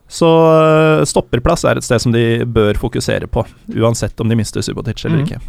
Så 0.09 0.29
eh, 0.55 1.03
stopperplass 1.05 1.67
er 1.69 1.77
et 1.77 1.85
sted 1.85 2.01
som 2.01 2.15
de 2.15 2.45
bør 2.47 2.79
fokusere 2.79 3.27
på, 3.27 3.43
uansett 3.75 4.21
om 4.23 4.31
de 4.31 4.39
mister 4.39 4.63
Subotic 4.63 5.03
eller 5.05 5.19
Mm. 5.19 5.27
ikke. 5.27 5.41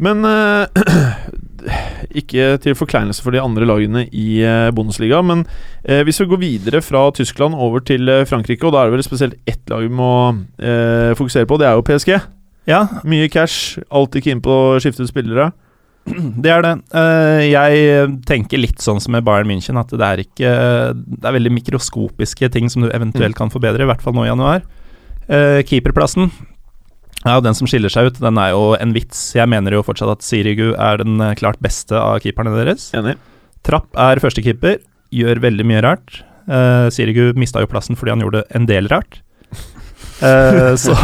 Men 0.00 0.24
eh, 0.24 0.66
Ikke 2.16 2.56
til 2.62 2.76
forkleinelse 2.78 3.22
for 3.24 3.34
de 3.34 3.42
andre 3.42 3.66
lagene 3.68 4.06
i 4.08 4.40
eh, 4.46 4.70
Bundesliga, 4.74 5.20
men 5.24 5.44
eh, 5.84 6.02
hvis 6.06 6.20
vi 6.22 6.28
går 6.30 6.42
videre 6.42 6.82
fra 6.84 7.06
Tyskland 7.14 7.56
over 7.58 7.84
til 7.84 8.08
eh, 8.08 8.24
Frankrike, 8.28 8.66
og 8.66 8.74
da 8.74 8.82
er 8.82 8.90
det 8.90 8.98
vel 8.98 9.06
spesielt 9.06 9.38
ett 9.48 9.64
lag 9.70 9.84
vi 9.84 9.92
må 10.00 10.10
eh, 10.58 11.14
fokusere 11.18 11.48
på, 11.48 11.60
det 11.60 11.68
er 11.68 11.78
jo 11.78 11.86
PSG. 11.86 12.12
Ja, 12.68 12.82
Mye 13.08 13.30
cash, 13.32 13.78
alltid 13.88 14.26
keen 14.26 14.44
på 14.44 14.52
å 14.52 14.76
skifte 14.82 15.06
spillere. 15.08 15.50
det 16.44 16.52
er 16.52 16.64
det. 16.64 16.74
Eh, 16.96 17.44
jeg 17.50 18.18
tenker 18.28 18.60
litt 18.60 18.84
sånn 18.84 19.00
som 19.02 19.16
med 19.16 19.26
Bayern 19.26 19.48
München, 19.50 19.80
at 19.80 19.92
det 19.92 20.04
er 20.04 20.22
ikke 20.24 20.52
Det 20.96 21.24
er 21.24 21.36
veldig 21.36 21.54
mikroskopiske 21.58 22.52
ting 22.54 22.70
som 22.72 22.84
du 22.84 22.92
eventuelt 22.92 23.36
kan 23.38 23.52
forbedre, 23.52 23.84
i 23.84 23.90
hvert 23.90 24.04
fall 24.04 24.16
nå 24.16 24.26
i 24.26 24.30
januar. 24.32 24.64
Eh, 25.28 25.60
keeperplassen 25.68 26.30
ja, 27.24 27.40
Den 27.42 27.56
som 27.56 27.66
skiller 27.70 27.90
seg 27.92 28.10
ut, 28.10 28.20
den 28.22 28.38
er 28.38 28.52
jo 28.54 28.74
en 28.78 28.92
vits. 28.94 29.32
Jeg 29.36 29.50
mener 29.50 29.74
jo 29.74 29.84
fortsatt 29.86 30.12
at 30.12 30.26
Sirigu 30.26 30.70
er 30.74 31.00
den 31.02 31.18
eh, 31.24 31.34
klart 31.38 31.58
beste 31.64 31.98
av 31.98 32.20
keeperne 32.22 32.54
deres. 32.54 32.90
Enig. 32.96 33.16
Trapp 33.66 33.90
er 33.98 34.20
førstekeeper, 34.22 34.78
gjør 35.14 35.40
veldig 35.42 35.66
mye 35.66 35.82
rart. 35.84 36.20
Uh, 36.48 36.86
Sirigu 36.94 37.34
mista 37.36 37.60
jo 37.60 37.68
plassen 37.68 37.98
fordi 37.98 38.14
han 38.14 38.22
gjorde 38.24 38.44
en 38.56 38.68
del 38.70 38.88
rart. 38.88 39.18
Uh, 40.22 40.72
så 40.80 40.94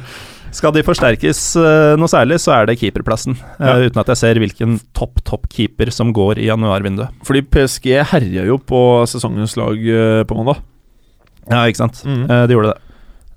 skal 0.56 0.72
de 0.72 0.84
forsterkes 0.86 1.40
uh, 1.58 1.98
noe 2.00 2.08
særlig, 2.08 2.38
så 2.40 2.54
er 2.56 2.70
det 2.70 2.78
keeperplassen. 2.80 3.36
Uh, 3.58 3.66
Ja. 3.66 3.76
Uten 3.90 4.00
at 4.00 4.14
jeg 4.14 4.22
ser 4.22 4.40
hvilken 4.40 4.78
topp, 4.96 5.20
topp 5.26 5.50
keeper 5.52 5.90
som 5.92 6.14
går 6.16 6.40
i 6.40 6.48
januarvinduet. 6.48 7.12
Fordi 7.26 7.42
PSG 7.42 7.90
herja 8.14 8.46
jo 8.48 8.56
på 8.62 8.80
sesongens 9.10 9.58
lag 9.60 9.76
på 10.30 10.38
mandag. 10.38 10.62
Ja, 11.50 11.66
ikke 11.66 11.82
sant. 11.84 12.00
Mm. 12.06 12.24
De 12.26 12.54
gjorde 12.56 12.72
det. 12.72 12.85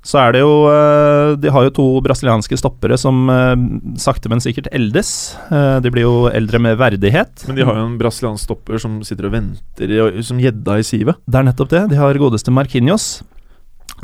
Så 0.05 0.19
er 0.21 0.31
det 0.35 0.41
jo 0.43 0.51
eh, 0.71 1.33
De 1.41 1.51
har 1.51 1.65
jo 1.67 1.73
to 1.75 1.85
brasilianske 2.03 2.57
stoppere 2.59 2.97
som 2.99 3.27
eh, 3.33 3.55
sakte, 3.99 4.31
men 4.31 4.41
sikkert 4.43 4.71
eldes. 4.75 5.35
Eh, 5.51 5.79
de 5.83 5.91
blir 5.91 6.07
jo 6.07 6.15
eldre 6.31 6.61
med 6.63 6.79
verdighet. 6.79 7.45
Men 7.49 7.59
de 7.59 7.67
har 7.67 7.75
jo 7.75 7.85
en 7.89 7.99
brasiliansk 7.99 8.47
stopper 8.47 8.79
som 8.81 8.99
sitter 9.05 9.27
og 9.27 9.35
venter 9.35 10.23
som 10.25 10.39
gjedda 10.39 10.79
i 10.79 10.87
sivet. 10.87 11.19
Det 11.27 11.41
er 11.41 11.49
nettopp 11.49 11.73
det. 11.75 11.85
De 11.91 11.99
har 11.99 12.21
godeste 12.21 12.53
Marquinhos, 12.55 13.11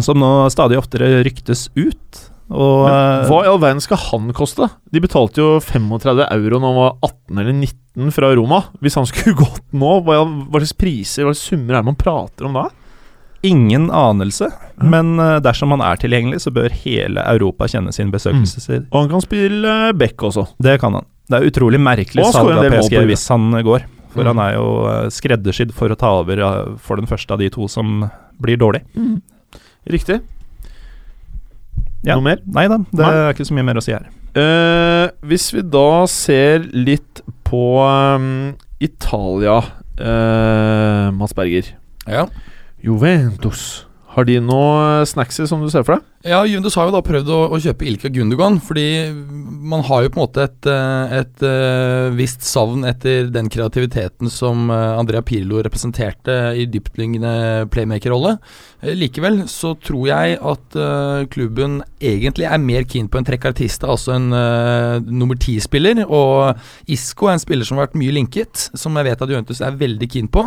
som 0.03 0.19
nå 0.19 0.31
stadig 0.53 0.79
oftere 0.81 1.23
ryktes 1.25 1.69
ut. 1.79 2.25
Og 2.45 2.85
Men 2.85 3.25
hva 3.25 3.39
i 3.41 3.49
all 3.49 3.61
verden 3.61 3.81
skal 3.81 3.97
han 4.11 4.29
koste? 4.37 4.67
De 4.93 5.01
betalte 5.01 5.41
jo 5.41 5.55
35 5.63 6.27
euro 6.27 6.59
når 6.59 6.67
han 6.67 6.77
var 6.77 6.91
18 7.07 7.39
eller 7.41 7.55
19 7.55 8.13
fra 8.13 8.29
Roma. 8.37 8.59
Hvis 8.83 8.99
han 8.99 9.07
skulle 9.09 9.39
gått 9.45 9.63
nå, 9.73 9.95
hva 10.05 10.19
slags 10.59 10.75
priser 10.77 11.25
hva 11.25 11.33
slags 11.33 11.47
summer 11.55 11.73
er 11.73 11.81
det 11.81 11.89
man 11.93 12.03
prater 12.03 12.49
om 12.51 12.59
da? 12.59 12.67
Ingen 13.45 13.89
anelse. 13.93 14.49
Men 14.81 15.13
eh, 15.21 15.37
dersom 15.45 15.71
han 15.75 15.83
er 15.85 15.99
tilgjengelig, 16.01 16.41
så 16.43 16.51
bør 16.55 16.73
hele 16.83 17.23
Europa 17.31 17.67
kjenne 17.71 17.93
sin 17.95 18.11
besøkelsestid. 18.13 18.87
Og 18.91 19.03
han 19.05 19.11
kan 19.13 19.23
spille 19.23 19.75
back 19.99 20.23
også. 20.29 20.47
Det 20.63 20.77
kan 20.81 20.97
han. 20.99 21.07
Det 21.29 21.39
er 21.39 21.47
utrolig 21.49 21.79
merkelig 21.81 22.25
salg 22.35 22.51
av 22.53 22.67
PSG 22.73 22.99
hvis 23.09 23.27
han 23.33 23.47
eh, 23.59 23.63
går. 23.65 23.85
For 24.15 24.23
Mm. 24.23 24.29
han 24.31 24.39
er 24.45 24.53
jo 24.55 24.67
eh, 24.87 25.07
skreddersydd 25.11 25.73
for 25.75 25.91
å 25.91 25.95
ta 25.99 26.13
over 26.21 26.39
eh, 26.39 26.75
for 26.79 26.95
den 27.01 27.07
første 27.09 27.33
av 27.35 27.41
de 27.41 27.49
to 27.51 27.65
som 27.71 28.05
blir 28.39 28.55
dårlig. 28.61 28.83
Riktig. 29.91 30.21
Ja. 32.05 32.15
Noe 32.15 32.23
mer? 32.23 32.39
Nei 32.45 32.67
da, 32.69 32.77
det 32.91 33.01
Nei. 33.01 33.11
er 33.25 33.33
ikke 33.33 33.47
så 33.49 33.55
mye 33.57 33.65
mer 33.67 33.79
å 33.81 33.83
si 33.83 33.91
her. 33.95 34.05
Uh, 34.35 35.07
hvis 35.25 35.47
vi 35.55 35.61
da 35.71 36.05
ser 36.11 36.65
litt 36.75 37.21
på 37.47 37.61
um, 37.81 38.53
Italia, 38.83 39.61
uh, 39.99 41.07
Mats 41.15 41.33
Berger. 41.37 41.69
Ja. 42.05 42.25
Juventus. 42.85 43.87
Har 44.13 44.27
de 44.29 44.37
noe 44.37 45.05
snacks 45.09 45.39
som 45.49 45.63
du 45.63 45.71
ser 45.73 45.81
for 45.87 45.97
deg? 45.97 46.03
Ja, 46.25 46.39
Juventus 46.41 46.73
har 46.73 46.87
jo 46.87 46.93
da 46.95 47.03
prøvd 47.05 47.27
å, 47.29 47.39
å 47.53 47.57
kjøpe 47.61 47.85
Ilka 47.85 48.09
Gundogan, 48.09 48.55
fordi 48.65 49.13
man 49.65 49.83
har 49.85 50.05
jo 50.05 50.09
på 50.09 50.17
en 50.17 50.23
måte 50.23 50.45
et, 50.47 50.67
et, 50.67 51.11
et, 51.19 51.43
eh, 51.45 52.07
visst 52.17 52.41
savn 52.45 52.81
etter 52.89 53.29
den 53.33 53.49
kreativiteten 53.53 54.31
som 54.33 54.71
eh, 54.73 54.97
Andrea 54.97 55.21
Pirlo 55.25 55.61
representerte 55.61 56.37
i 56.57 56.65
dyptliggende 56.69 57.67
playmaker-rolle. 57.73 58.39
Likevel 58.93 59.43
så 59.49 59.73
tror 59.81 60.03
jeg 60.09 60.35
at 60.45 60.75
uh, 60.77 61.25
klubben 61.31 61.79
egentlig 61.97 62.45
er 62.45 62.61
mer 62.61 62.83
keen 62.89 63.07
på 63.09 63.17
en 63.17 63.25
trekkartiste, 63.25 63.87
altså 63.89 64.13
en 64.13 64.27
uh, 64.35 65.01
nummer 65.01 65.37
ti-spiller. 65.41 66.03
Og 66.05 66.91
Isco 66.91 67.29
er 67.29 67.37
en 67.37 67.41
spiller 67.41 67.65
som 67.65 67.79
har 67.79 67.87
vært 67.87 67.97
mye 68.01 68.13
linket, 68.13 68.67
som 68.77 68.97
jeg 68.99 69.07
vet 69.09 69.23
at 69.25 69.33
Juventus 69.33 69.63
er 69.65 69.79
veldig 69.79 70.09
keen 70.11 70.29
på. 70.29 70.45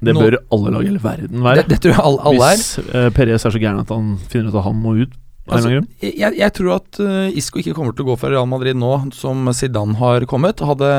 Det 0.00 0.16
Nå- 0.16 0.24
bør 0.24 0.38
alle 0.56 0.74
lag 0.74 0.86
i 0.86 0.90
hele 0.90 1.04
verden 1.04 1.46
være. 1.46 1.62
Det, 1.62 1.76
det 1.76 1.80
tror 1.84 1.94
jeg 1.94 2.04
alle, 2.08 2.24
alle 2.32 2.50
er. 2.50 2.58
Hvis 2.58 2.90
uh, 2.90 3.06
Perez 3.14 3.46
er 3.46 3.54
så 3.54 3.62
gæren 3.62 3.84
at 3.84 3.94
han 3.94 4.16
finner 4.32 4.50
ut 4.50 4.58
at 4.58 4.66
han 4.66 4.82
må 4.82 4.96
ut. 5.04 5.15
Grunn. 5.46 5.86
jeg, 6.02 6.32
jeg 6.40 6.52
tror 6.58 6.72
at 6.76 6.98
uh, 7.00 7.28
Isco 7.38 7.60
ikke 7.62 7.74
kommer 7.76 7.94
til 7.94 8.04
å 8.04 8.08
gå 8.10 8.16
for 8.18 8.30
Real 8.34 8.46
Madrid 8.50 8.76
nå 8.76 8.92
som 9.14 9.46
Zidane 9.54 9.94
har 10.00 10.26
kommet. 10.26 10.58
Hadde, 10.60 10.90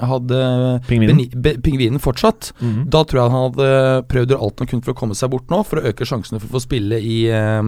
hadde 0.00 0.40
Pingvinen. 0.88 1.20
Be, 1.34 1.54
pingvinen 1.60 2.00
fortsatt, 2.00 2.52
Mhm. 2.60 2.88
da 2.90 3.02
tror 3.04 3.20
jeg 3.20 3.30
han 3.30 3.44
hadde 3.50 4.06
prøvd 4.08 4.34
alt 4.36 4.58
han 4.58 4.66
kunne 4.70 4.84
for 4.84 4.92
å 4.94 4.98
komme 4.98 5.14
seg 5.14 5.30
bort 5.30 5.48
nå, 5.52 5.62
for 5.66 5.80
å 5.80 5.84
øke 5.92 6.06
sjansene 6.08 6.40
for 6.40 6.48
å 6.48 6.56
få 6.56 6.62
spille 6.64 6.98
i, 7.00 7.18
eh, 7.28 7.62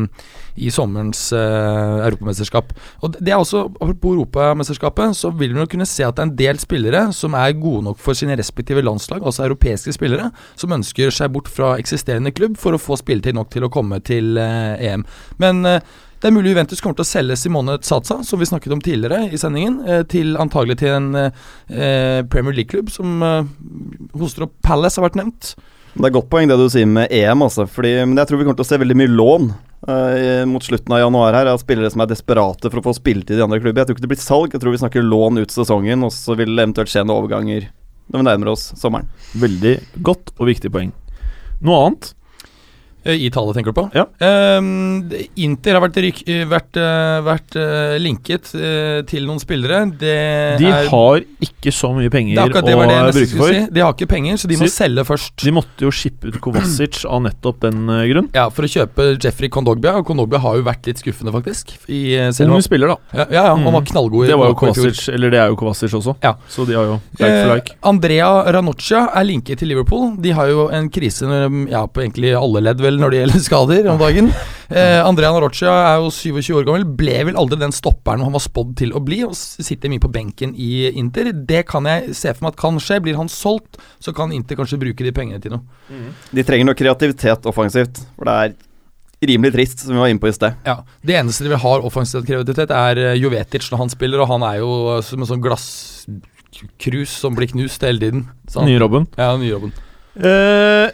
i 0.57 0.71
sommerens 0.73 1.33
uh, 1.33 2.03
europamesterskap. 2.07 2.73
Og 3.03 3.17
det 3.21 3.33
er 3.33 3.39
også, 3.41 3.65
Apropos 3.83 4.15
Europamesterskapet, 4.17 5.17
så 5.17 5.31
vil 5.37 5.53
vi 5.53 5.59
nok 5.61 5.71
kunne 5.73 5.87
se 5.89 6.05
at 6.05 6.17
det 6.17 6.23
er 6.25 6.29
en 6.31 6.37
del 6.37 6.61
spillere 6.63 7.03
som 7.17 7.35
er 7.39 7.53
gode 7.59 7.85
nok 7.85 7.99
for 8.03 8.15
sine 8.19 8.37
respektive 8.39 8.83
landslag, 8.85 9.23
altså 9.25 9.45
europeiske 9.47 9.93
spillere, 9.97 10.31
som 10.57 10.73
ønsker 10.75 11.11
seg 11.15 11.33
bort 11.35 11.49
fra 11.53 11.75
eksisterende 11.81 12.33
klubb 12.35 12.57
for 12.61 12.73
å 12.77 12.81
få 12.81 12.97
spilletid 13.01 13.35
nok 13.37 13.51
til 13.53 13.67
å 13.67 13.73
komme 13.73 14.01
til 14.05 14.37
uh, 14.39 14.77
EM. 14.79 15.05
Men 15.43 15.65
eh, 15.67 15.81
det 16.23 16.29
er 16.29 16.35
mulig 16.37 16.53
Juventus 16.53 16.79
kommer 16.79 16.95
til 16.95 17.03
å 17.03 17.09
selge 17.09 17.35
Simone 17.41 17.75
Tsatsa, 17.83 18.21
som 18.23 18.39
vi 18.39 18.47
snakket 18.47 18.77
om 18.77 18.81
tidligere 18.85 19.25
i 19.35 19.39
sendingen, 19.41 19.81
eh, 19.83 20.05
til 20.07 20.37
antagelig 20.39 20.77
til 20.79 20.95
en 20.95 21.09
eh, 21.19 22.23
Premier 22.31 22.55
League-klubb 22.55 22.93
som 22.95 23.25
eh, 23.27 23.49
Hoster 24.21 24.47
opp 24.47 24.55
Palace 24.63 25.01
har 25.01 25.09
vært 25.09 25.19
nevnt. 25.19 25.57
Det 25.93 26.07
er 26.07 26.15
godt 26.15 26.31
poeng 26.31 26.47
det 26.47 26.57
du 26.61 26.69
sier 26.71 26.87
med 26.87 27.11
EM, 27.13 27.43
altså. 27.43 27.67
Fordi, 27.67 27.91
men 28.07 28.17
jeg 28.23 28.31
tror 28.31 28.39
vi 28.39 28.47
kommer 28.47 28.61
til 28.61 28.65
å 28.65 28.71
se 28.71 28.79
veldig 28.81 28.99
mye 29.03 29.13
lån 29.13 29.51
eh, 29.91 30.45
mot 30.49 30.65
slutten 30.65 30.95
av 30.95 31.03
januar 31.03 31.37
her. 31.37 31.51
Av 31.51 31.61
spillere 31.61 31.91
som 31.93 32.07
er 32.07 32.15
desperate 32.15 32.71
for 32.71 32.81
å 32.81 32.87
få 32.87 32.95
spilletid 32.97 33.43
i 33.43 33.45
andre 33.45 33.59
klubber. 33.61 33.83
Jeg 33.83 33.91
tror 33.91 33.99
ikke 33.99 34.07
det 34.07 34.15
blir 34.15 34.23
salg, 34.23 34.55
jeg 34.55 34.63
tror 34.63 34.77
vi 34.77 34.83
snakker 34.87 35.05
lån 35.05 35.43
ut 35.43 35.53
sesongen, 35.59 36.07
og 36.07 36.15
så 36.15 36.39
vil 36.39 36.55
det 36.55 36.63
eventuelt 36.63 36.95
skje 36.95 37.05
noen 37.05 37.19
overganger 37.19 37.69
når 38.13 38.23
vi 38.23 38.29
nærmer 38.31 38.55
oss 38.55 38.71
sommeren. 38.79 39.11
Veldig 39.43 39.77
godt 40.07 40.37
og 40.39 40.49
viktig 40.49 40.71
poeng. 40.73 40.95
Noe 41.67 41.83
annet? 41.83 42.13
Eh, 43.05 43.17
I 43.19 43.27
Italia, 43.27 43.53
tenker 43.57 43.73
du 43.73 43.79
på? 43.81 43.85
Ja. 43.97 44.05
Ehm, 44.23 45.11
Inter 45.43 45.75
har 45.77 45.83
vært, 45.83 45.97
ryk, 46.05 46.21
eh, 46.31 46.45
vært, 46.47 46.77
eh, 46.79 47.19
vært 47.27 47.57
uh, 47.59 47.97
linket 47.99 48.53
uh, 48.55 49.03
til 49.09 49.27
noen 49.27 49.41
spillere. 49.43 49.81
Det 49.99 50.15
De 50.61 50.69
er, 50.71 50.87
har 50.91 51.25
ikke 51.43 51.73
så 51.75 51.91
mye 51.97 52.11
penger 52.13 52.39
er 52.39 52.53
å 52.53 53.13
bruke 53.13 53.37
for. 53.37 53.51
si. 53.51 53.65
De 53.75 53.83
har 53.83 53.95
ikke 53.97 54.09
penger, 54.11 54.39
så 54.39 54.51
de 54.51 54.59
må 54.61 54.69
selge 54.71 55.05
først. 55.09 55.35
De 55.43 55.55
måtte 55.55 55.83
jo 55.87 55.91
shippe 55.95 56.31
ut 56.31 56.39
Kovacic 56.43 57.03
av 57.09 57.25
nettopp 57.27 57.61
den 57.67 57.83
uh, 57.91 58.05
grunn. 58.11 58.31
Ja, 58.37 58.47
For 58.55 58.69
å 58.69 58.71
kjøpe 58.71 59.09
Jeffrey 59.19 59.51
Kondogbia. 59.53 59.97
Og 59.99 60.07
Kondogbia 60.07 60.43
har 60.45 60.61
jo 60.61 60.67
vært 60.67 60.87
litt 60.91 61.03
skuffende, 61.03 61.35
faktisk. 61.35 61.75
I, 61.89 62.03
Ung 62.47 62.63
spiller, 62.63 62.95
da. 62.95 62.97
ja, 63.23 63.27
ja, 63.27 63.43
ja, 63.49 63.55
han 63.57 63.65
var 63.65 63.81
Mhm. 63.83 63.91
knallgod. 63.91 64.27
Det 64.29 64.37
var 64.39 64.53
jo. 64.53 64.55
Kovacic, 64.63 65.09
eller 65.09 65.31
det 65.31 65.41
er 65.41 65.49
jo 65.51 65.57
Kovacic 65.57 65.93
også. 65.99 66.17
Ja. 66.23 66.35
Så 66.49 66.67
de 66.69 66.75
har 66.79 66.85
jo 66.87 67.01
like 67.19 67.33
for 67.43 67.55
like. 67.57 67.77
Andrea 67.83 68.31
Ranoccia 68.53 69.09
er 69.15 69.25
linket 69.25 69.59
til 69.59 69.69
Liverpool. 69.73 70.17
De 70.21 70.31
har 70.31 70.47
jo 70.53 70.69
en 70.69 70.89
krise 70.93 71.27
ja, 71.71 71.87
på 71.87 72.03
egentlig 72.05 72.35
alle 72.37 72.61
ledd 72.63 72.81
vel 72.83 72.92
når 73.01 73.13
det 73.13 73.21
gjelder 73.21 73.45
skader 73.47 73.89
om 73.93 74.01
dagen. 74.01 74.31
Eh, 74.73 74.99
Andrea 75.05 75.31
Ranoccia 75.35 75.73
er 75.93 76.01
jo 76.01 76.11
27 76.13 76.51
år 76.61 76.67
gammel. 76.69 76.87
Ble 76.99 77.19
vel 77.29 77.39
aldri 77.41 77.59
den 77.61 77.75
stopperen 77.77 78.25
han 78.25 78.35
var 78.35 78.43
spådd 78.45 78.75
til 78.81 78.95
å 78.97 79.03
bli, 79.05 79.23
og 79.27 79.37
sitter 79.37 79.93
mye 79.93 80.03
på 80.03 80.11
benken 80.13 80.55
i 80.57 80.89
Inter. 80.91 81.31
Det 81.33 81.65
kan 81.69 81.89
jeg 81.89 82.17
se 82.17 82.33
for 82.33 82.47
meg 82.47 82.55
at 82.55 82.61
kan 82.63 82.81
skje. 82.83 83.01
Blir 83.05 83.21
han 83.21 83.31
solgt, 83.33 83.81
så 84.03 84.15
kan 84.17 84.33
Inter 84.35 84.59
kanskje 84.61 84.81
bruke 84.81 85.07
de 85.07 85.15
pengene 85.15 85.43
til 85.45 85.57
noe. 85.57 85.65
De 86.33 86.45
trenger 86.49 86.69
noe 86.69 86.79
kreativitet 86.79 87.49
offensivt, 87.51 88.05
for 88.17 88.29
det 88.29 88.37
er 88.47 88.57
rimelig 89.29 89.53
trist, 89.55 89.85
som 89.85 89.95
vi 89.95 90.01
var 90.03 90.11
inne 90.11 90.23
på 90.23 90.31
i 90.31 90.35
sted. 90.35 90.57
Ja, 90.67 90.81
Det 91.05 91.15
eneste 91.15 91.47
de 91.47 91.55
har 91.55 91.63
ha 91.63 91.87
offensiv 91.87 92.25
kreativitet, 92.27 92.73
er 92.75 92.99
eh, 92.99 93.19
Jovetic 93.21 93.69
når 93.71 93.85
han 93.85 93.93
spiller, 93.93 94.25
og 94.25 94.33
han 94.33 94.43
er 94.49 94.59
jo 94.63 94.73
som 95.07 95.23
en 95.23 95.31
sånn 95.31 95.45
glasskrus 95.45 97.13
som 97.23 97.37
blir 97.39 97.53
knust 97.53 97.85
hele 97.87 98.03
tiden. 98.03 98.27
Nye 98.67 98.81
Robben. 98.83 99.07
Ja, 99.17 99.37
nyrobben. 99.39 99.73
Eh, 100.17 100.91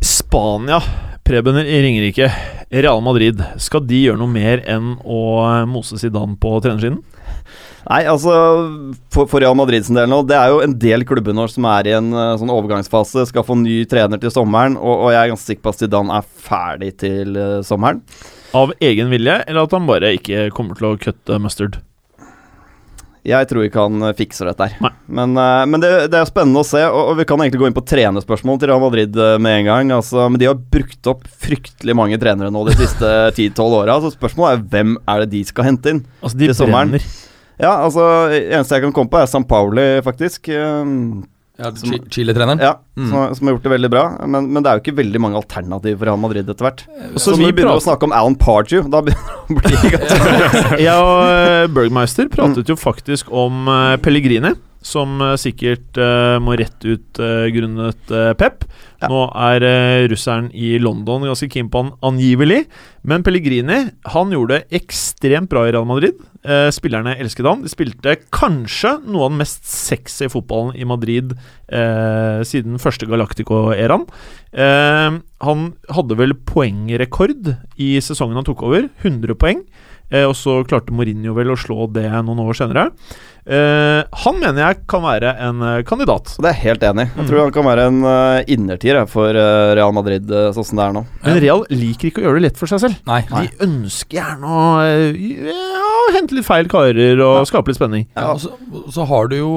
Spania, 0.00 0.78
Preben 1.28 1.58
Ringerike. 1.60 2.30
Real 2.70 3.02
Madrid. 3.04 3.42
Skal 3.60 3.82
de 3.84 3.98
gjøre 4.00 4.16
noe 4.16 4.32
mer 4.32 4.62
enn 4.64 4.94
å 5.04 5.18
mose 5.68 5.98
Zidane 6.00 6.38
på 6.40 6.54
trenerskinnen? 6.64 7.02
Nei, 7.88 7.98
altså 8.08 8.32
for, 9.12 9.28
for 9.28 9.44
Real 9.44 9.56
Madrid 9.56 9.84
sin 9.84 9.98
del 9.98 10.08
nå, 10.08 10.22
det 10.24 10.38
er 10.38 10.54
jo 10.54 10.62
en 10.64 10.72
del 10.80 11.04
klubber 11.08 11.36
nå 11.36 11.44
som 11.52 11.66
er 11.68 11.90
i 11.90 11.94
en 11.98 12.08
eh, 12.16 12.32
sånn 12.40 12.52
overgangsfase, 12.52 13.26
skal 13.28 13.44
få 13.44 13.58
ny 13.60 13.82
trener 13.88 14.20
til 14.20 14.32
sommeren, 14.32 14.76
og, 14.80 15.04
og 15.04 15.12
jeg 15.12 15.20
er 15.20 15.32
ganske 15.34 15.50
sikker 15.52 15.66
på 15.66 15.74
at 15.74 15.84
Zidane 15.84 16.16
er 16.16 16.32
ferdig 16.48 16.90
til 17.04 17.36
uh, 17.36 17.60
sommeren. 17.64 18.00
Av 18.56 18.72
egen 18.80 19.12
vilje, 19.12 19.36
eller 19.44 19.68
at 19.68 19.76
han 19.76 19.88
bare 19.88 20.16
ikke 20.16 20.48
kommer 20.56 20.80
til 20.80 20.90
å 20.90 20.96
kutte 21.00 21.40
mustard? 21.44 21.80
Jeg 23.28 23.48
tror 23.50 23.66
ikke 23.66 23.82
han 23.84 24.04
eh, 24.08 24.14
fikser 24.16 24.48
dette 24.48 24.68
her. 24.70 24.92
Men, 25.06 25.34
eh, 25.36 25.64
men 25.68 25.82
det, 25.82 25.90
det 26.12 26.18
er 26.20 26.28
spennende 26.30 26.62
å 26.62 26.66
se, 26.66 26.80
og, 26.88 27.12
og 27.12 27.18
vi 27.20 27.26
kan 27.28 27.42
egentlig 27.44 27.60
gå 27.60 27.68
inn 27.68 27.76
på 27.76 27.84
trenerspørsmål 27.90 28.60
til 28.62 28.70
Real 28.72 28.82
Madrid 28.82 29.16
eh, 29.20 29.36
med 29.44 29.60
en 29.60 29.68
gang. 29.68 29.92
Altså, 29.98 30.24
men 30.32 30.40
de 30.40 30.48
har 30.48 30.56
brukt 30.58 31.10
opp 31.12 31.26
fryktelig 31.44 31.96
mange 31.98 32.18
trenere 32.22 32.52
nå 32.54 32.64
de 32.70 32.76
siste 32.80 33.12
10-12 33.36 33.78
åra. 33.82 33.98
Så 34.04 34.14
spørsmålet 34.16 34.56
er 34.62 34.68
hvem 34.72 34.96
er 35.04 35.24
det 35.24 35.30
de 35.36 35.42
skal 35.50 35.68
hente 35.70 35.92
inn? 35.96 36.04
Altså, 36.22 36.40
de 36.40 36.48
Til 36.50 36.58
sommeren. 36.62 36.94
brenner. 36.96 37.16
Ja, 37.58 37.72
altså 37.82 38.04
Eneste 38.30 38.76
jeg 38.78 38.84
kan 38.86 38.92
komme 38.94 39.10
på, 39.10 39.18
er 39.18 39.26
San 39.30 39.44
Pauli, 39.50 39.86
faktisk. 40.06 40.46
Eh, 41.58 41.64
Ja, 41.64 41.98
Chile-treneren. 42.14 42.60
Ja, 42.62 42.74
Mm. 42.98 43.10
som, 43.10 43.34
som 43.34 43.46
har 43.46 43.54
gjort 43.54 43.62
det 43.62 43.70
veldig 43.70 43.90
bra. 43.90 44.04
Men, 44.26 44.48
men 44.52 44.62
det 44.62 44.70
er 44.70 44.78
jo 44.78 44.82
ikke 44.82 44.96
veldig 44.98 45.20
mange 45.22 45.36
alternativer 45.38 45.98
for 46.00 46.06
Real 46.10 46.18
Madrid 46.18 46.48
etter 46.50 46.66
hvert. 46.66 46.80
Så 47.14 47.18
Så 47.28 47.36
vi 47.38 47.52
begynner 47.52 47.74
prater- 47.76 47.82
å 47.82 47.86
snakke 47.86 48.08
om 48.08 48.12
Alan 48.12 48.34
Pardew, 48.34 48.88
da 48.90 49.02
begynner 49.06 49.22
det 49.28 49.36
å 49.46 49.58
bli 49.60 50.82
Jeg 50.88 50.96
og 50.98 51.20
eh, 51.28 51.66
Bergmeister 51.76 52.26
pratet 52.32 52.68
jo 52.72 52.74
faktisk 52.78 53.30
om 53.30 53.66
Pellegrine. 53.66 54.02
Pellegrini, 54.02 54.54
som 54.88 55.20
eh, 55.22 55.36
sikkert 55.40 55.98
uh, 56.00 56.38
må 56.42 56.56
rett 56.58 56.84
ut 56.86 57.20
uh, 57.20 57.46
grunnet 57.52 58.12
uh, 58.14 58.32
Pep. 58.38 58.64
Ja. 58.98 59.10
Nå 59.12 59.26
er 59.30 59.62
russeren 60.10 60.48
i 60.50 60.72
London 60.82 61.22
ganske 61.28 61.46
keen 61.52 61.68
på 61.70 61.84
han 61.84 61.92
angivelig. 62.02 62.64
Men 63.06 63.22
Pellegrini 63.22 63.76
han 64.10 64.32
gjorde 64.34 64.56
det 64.58 64.80
ekstremt 64.80 65.52
bra 65.52 65.62
i 65.68 65.70
Real 65.70 65.86
Madrid. 65.86 66.18
Spillerne 66.74 67.12
elsket 67.22 67.46
han. 67.46 67.62
De 67.62 67.70
spilte 67.70 68.16
kanskje 68.34 68.96
noe 69.04 69.28
av 69.28 69.30
den 69.30 69.38
mest 69.44 69.68
sexy 69.70 70.26
fotballen 70.32 70.74
i 70.74 70.86
Madrid 70.88 71.36
siden 72.48 72.82
første 72.82 73.06
Galactico-æraen. 73.06 74.08
Eh, 74.50 75.20
han 75.46 75.64
hadde 75.94 76.18
vel 76.18 76.34
poengrekord 76.48 77.52
i 77.78 77.92
sesongen 78.02 78.40
han 78.40 78.50
tok 78.50 78.66
over. 78.66 78.90
100 79.04 79.38
poeng. 79.38 79.62
Og 80.24 80.32
så 80.40 80.62
klarte 80.64 80.94
Mourinho 80.96 81.34
vel 81.36 81.52
å 81.52 81.60
slå 81.60 81.84
det 81.92 82.08
noen 82.24 82.40
år 82.40 82.56
senere. 82.56 82.88
Eh, 83.48 84.02
han 84.24 84.36
mener 84.42 84.60
jeg 84.60 84.82
kan 84.90 85.00
være 85.00 85.30
en 85.40 85.62
eh, 85.64 85.78
kandidat. 85.88 86.34
Det 86.36 86.50
er 86.50 86.52
jeg 86.58 86.64
helt 86.66 86.82
enig. 86.90 87.06
Jeg 87.08 87.24
Mm. 87.24 87.28
tror 87.30 87.40
han 87.40 87.52
kan 87.54 87.64
være 87.64 87.84
en 87.88 87.98
uh, 88.04 88.42
innertier 88.46 88.98
for 89.08 89.32
uh, 89.34 89.72
Real 89.76 89.92
Madrid 89.96 90.28
uh, 90.30 90.50
sånn 90.52 90.66
som 90.68 90.78
det 90.78 90.84
er 90.84 90.92
nå. 90.98 91.02
Men 91.24 91.38
Real 91.42 91.64
liker 91.72 92.10
ikke 92.10 92.20
å 92.20 92.26
gjøre 92.26 92.38
det 92.40 92.44
lett 92.44 92.60
for 92.60 92.68
seg 92.70 92.82
selv. 92.82 92.98
Nei. 93.08 93.22
De 93.30 93.64
ønsker 93.64 94.18
gjerne 94.20 94.52
å 94.52 94.66
ja, 95.16 95.88
hente 96.16 96.36
litt 96.36 96.46
feil 96.46 96.68
karer 96.70 97.22
og 97.24 97.46
skape 97.48 97.72
litt 97.72 97.78
spenning. 97.80 98.04
Ja, 98.16 98.34
så, 98.40 98.52
så 98.92 99.06
har 99.08 99.30
du 99.32 99.36
jo 99.38 99.50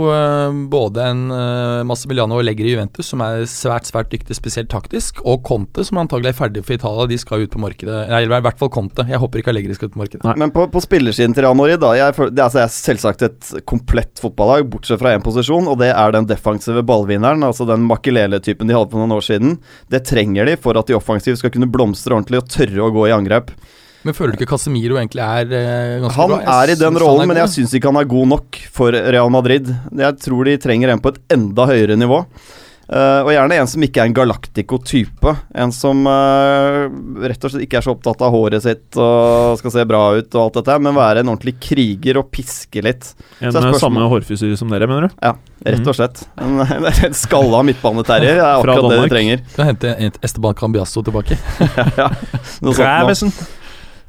både 0.71 1.05
en 1.11 1.21
uh, 1.31 1.83
Massimiliano 1.87 2.39
Legger 2.43 2.67
i 2.69 2.73
Juventus, 2.75 3.11
som 3.11 3.23
er 3.25 3.43
svært 3.49 3.89
svært 3.91 4.11
dyktig, 4.13 4.35
spesielt 4.39 4.71
taktisk, 4.71 5.19
og 5.27 5.43
Conte, 5.47 5.83
som 5.87 5.99
antagelig 6.01 6.31
er 6.33 6.39
ferdig 6.39 6.63
for 6.67 6.77
Italia. 6.79 7.09
De 7.11 7.19
skal 7.21 7.43
ut 7.45 7.51
på 7.53 7.61
markedet. 7.61 8.07
Nei, 8.11 8.23
i 8.23 8.31
hvert 8.31 8.59
fall 8.61 8.71
Conte. 8.73 9.03
Jeg 9.11 9.19
håper 9.21 9.43
ikke 9.43 9.51
Allegri 9.53 9.75
skal 9.75 9.91
ut 9.91 9.97
på 9.97 10.03
markedet. 10.05 10.23
Nei. 10.27 10.37
Men 10.45 10.55
på, 10.55 10.65
på 10.71 10.83
spillersiden 10.83 11.35
til 11.35 11.43
Real 11.47 11.59
Madrid, 11.59 11.81
da 11.83 11.91
jeg, 11.99 12.15
det, 12.31 12.31
er, 12.39 12.45
altså, 12.47 12.63
jeg 12.63 12.69
er 12.69 12.75
selvsagt 12.79 13.27
et 13.27 13.51
komplett 13.65 13.80
fotballag, 14.21 14.69
bortsett 14.71 15.01
fra 15.01 15.13
én 15.15 15.23
posisjon, 15.23 15.67
og 15.71 15.79
det 15.81 15.91
er 15.91 16.15
den 16.15 16.27
defensive 16.29 16.83
ballvinneren, 16.87 17.43
altså 17.43 17.67
den 17.69 17.85
Makelele-typen 17.89 18.69
de 18.69 18.77
hadde 18.77 18.91
for 18.93 19.01
noen 19.01 19.17
år 19.17 19.25
siden. 19.25 19.57
Det 19.91 20.03
trenger 20.07 20.49
de 20.49 20.57
for 20.61 20.79
at 20.79 20.87
de 20.87 20.97
offensivt 20.97 21.41
skal 21.41 21.53
kunne 21.53 21.69
blomstre 21.71 22.15
ordentlig 22.15 22.41
og 22.41 22.49
tørre 22.51 22.87
å 22.87 22.91
gå 22.93 23.07
i 23.09 23.15
angrep. 23.15 23.53
Men 24.01 24.17
føler 24.17 24.33
du 24.33 24.39
ikke 24.39 24.55
Casemiro 24.55 24.97
egentlig 24.97 25.21
er 25.21 25.51
eh, 25.53 25.99
ganske 26.01 26.17
Han 26.17 26.31
bra? 26.31 26.39
Han 26.41 26.63
er 26.63 26.73
i 26.73 26.79
den 26.79 26.97
rollen, 27.03 27.27
men 27.29 27.41
jeg 27.43 27.53
syns 27.53 27.75
ikke 27.77 27.91
han 27.91 28.01
er 28.01 28.09
god 28.09 28.31
nok 28.31 28.61
for 28.73 28.95
Real 28.95 29.29
Madrid. 29.33 29.69
Jeg 29.69 30.17
tror 30.23 30.49
de 30.49 30.57
trenger 30.61 30.93
en 30.93 31.03
på 31.03 31.13
et 31.13 31.21
enda 31.37 31.67
høyere 31.69 31.97
nivå. 31.99 32.23
Eh, 32.91 33.19
og 33.23 33.29
gjerne 33.31 33.57
en 33.61 33.69
som 33.71 33.83
ikke 33.85 34.01
er 34.01 34.09
en 34.09 34.15
Galactico-type. 34.15 35.33
En 35.63 35.71
som 35.75 36.01
uh, 36.07 36.89
rett 37.23 37.45
og 37.45 37.53
slett 37.53 37.63
ikke 37.63 37.79
er 37.79 37.85
så 37.85 37.93
opptatt 37.93 38.23
av 38.25 38.33
håret 38.33 38.65
sitt 38.65 38.99
og 38.99 39.55
skal 39.61 39.75
se 39.77 39.85
bra 39.87 40.01
ut 40.17 40.27
og 40.35 40.41
alt 40.41 40.59
dette, 40.59 40.75
men 40.83 40.97
være 40.97 41.23
en 41.23 41.31
ordentlig 41.31 41.55
kriger 41.63 42.19
og 42.19 42.27
piske 42.35 42.83
litt. 42.83 43.13
En 43.39 43.55
samme 43.55 44.09
hårfrisyre 44.11 44.59
som 44.59 44.71
dere, 44.73 44.89
mener 44.91 45.07
du? 45.07 45.15
Ja, 45.23 45.37
rett 45.69 45.87
og 45.87 45.97
slett. 45.97 46.25
En, 46.41 46.59
en 47.07 47.17
skalla 47.17 47.63
midtbaneterrier 47.69 48.41
er 48.41 48.45
akkurat 48.57 48.83
det 48.89 48.99
du 49.05 49.15
trenger. 49.15 49.47
Kan 49.55 49.71
hente 49.71 49.95
Esteban 50.19 50.57
Cambiasso 50.59 51.05
tilbake. 51.05 51.39
Noe 51.61 52.11
sånt 52.11 52.65
nå. 52.65 52.75
Gravesen. 52.75 53.35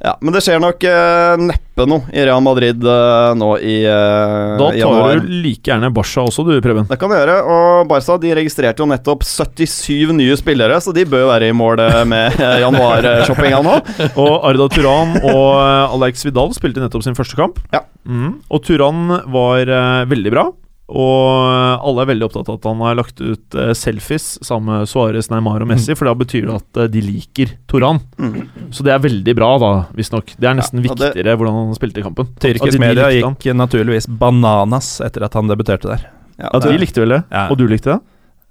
Ja, 0.03 0.17
men 0.19 0.35
det 0.35 0.41
skjer 0.43 0.59
nok 0.59 0.83
eh, 0.83 1.33
neppe 1.39 1.85
noe 1.87 2.11
i 2.11 2.23
Real 2.27 2.41
Madrid 2.43 2.81
eh, 2.83 3.29
nå 3.39 3.53
i 3.63 3.75
uh, 3.87 4.57
Da 4.59 4.67
januar. 4.75 5.13
tar 5.13 5.21
du 5.23 5.29
like 5.45 5.71
gjerne 5.71 5.89
Barca 5.95 6.25
også, 6.27 6.43
du, 6.43 6.51
Preben. 6.63 6.83
Det 6.89 6.97
kan 6.99 7.07
du 7.11 7.15
gjøre, 7.15 7.37
og 7.47 7.87
Barca 7.87 8.17
de 8.19 8.33
registrerte 8.35 8.83
jo 8.83 8.89
nettopp 8.91 9.23
77 9.23 10.11
nye 10.17 10.35
spillere, 10.39 10.81
så 10.83 10.91
de 10.95 11.05
bør 11.07 11.29
være 11.31 11.53
i 11.53 11.55
mål 11.55 11.85
med 12.11 12.35
januarshoppinga 12.65 13.61
nå. 13.63 13.77
Og 14.19 14.33
Arda 14.51 14.67
Turan 14.75 15.15
og 15.23 15.47
Alex 15.95 16.27
Vidal 16.27 16.51
spilte 16.57 16.83
nettopp 16.83 17.07
sin 17.07 17.15
første 17.15 17.39
kamp. 17.39 17.63
Ja. 17.71 17.85
Mm. 18.03 18.41
Og 18.51 18.63
Turan 18.67 19.07
var 19.31 19.71
veldig 20.11 20.35
bra. 20.35 20.49
Og 20.91 21.79
alle 21.87 22.03
er 22.03 22.09
veldig 22.11 22.25
opptatt 22.27 22.49
av 22.51 22.57
at 22.59 22.65
han 22.67 22.81
har 22.83 22.97
lagt 22.99 23.21
ut 23.23 23.55
eh, 23.55 23.71
selfies 23.77 24.25
sammen 24.43 24.81
med 24.81 24.89
Suárez, 24.91 25.29
Neymar 25.31 25.63
og 25.63 25.69
Messi, 25.71 25.95
for 25.95 26.09
da 26.09 26.13
betyr 26.19 26.49
det 26.49 26.57
at 26.59 26.79
eh, 26.83 26.89
de 26.91 27.03
liker 27.05 27.53
Toran. 27.71 28.01
Mm. 28.19 28.35
Så 28.75 28.83
det 28.83 28.91
er 28.91 28.99
veldig 29.03 29.35
bra, 29.39 29.51
da, 29.63 29.71
visstnok. 29.95 30.35
Det 30.35 30.49
er 30.49 30.57
nesten 30.59 30.83
Ja, 30.83 30.91
det- 30.91 31.13
viktigere 31.13 31.37
hvordan 31.39 31.59
han 31.61 31.77
spilte 31.79 32.03
i 32.03 32.05
kampen. 32.05 32.27
Tyrkisk 32.43 32.79
media 32.83 33.07
gikk 33.15 33.47
naturligvis 33.55 34.09
bananas 34.11 34.97
etter 35.07 35.23
at 35.29 35.33
han 35.39 35.47
debuterte 35.47 35.87
der. 35.93 36.03
Ja, 36.37 36.49
At 36.51 36.63
det- 36.67 36.73
de 36.75 36.83
likte 36.83 36.99
vel 37.05 37.15
det? 37.15 37.23
Ja. 37.31 37.47
Og 37.49 37.57
du 37.57 37.67
likte 37.67 37.95
det? 37.95 38.01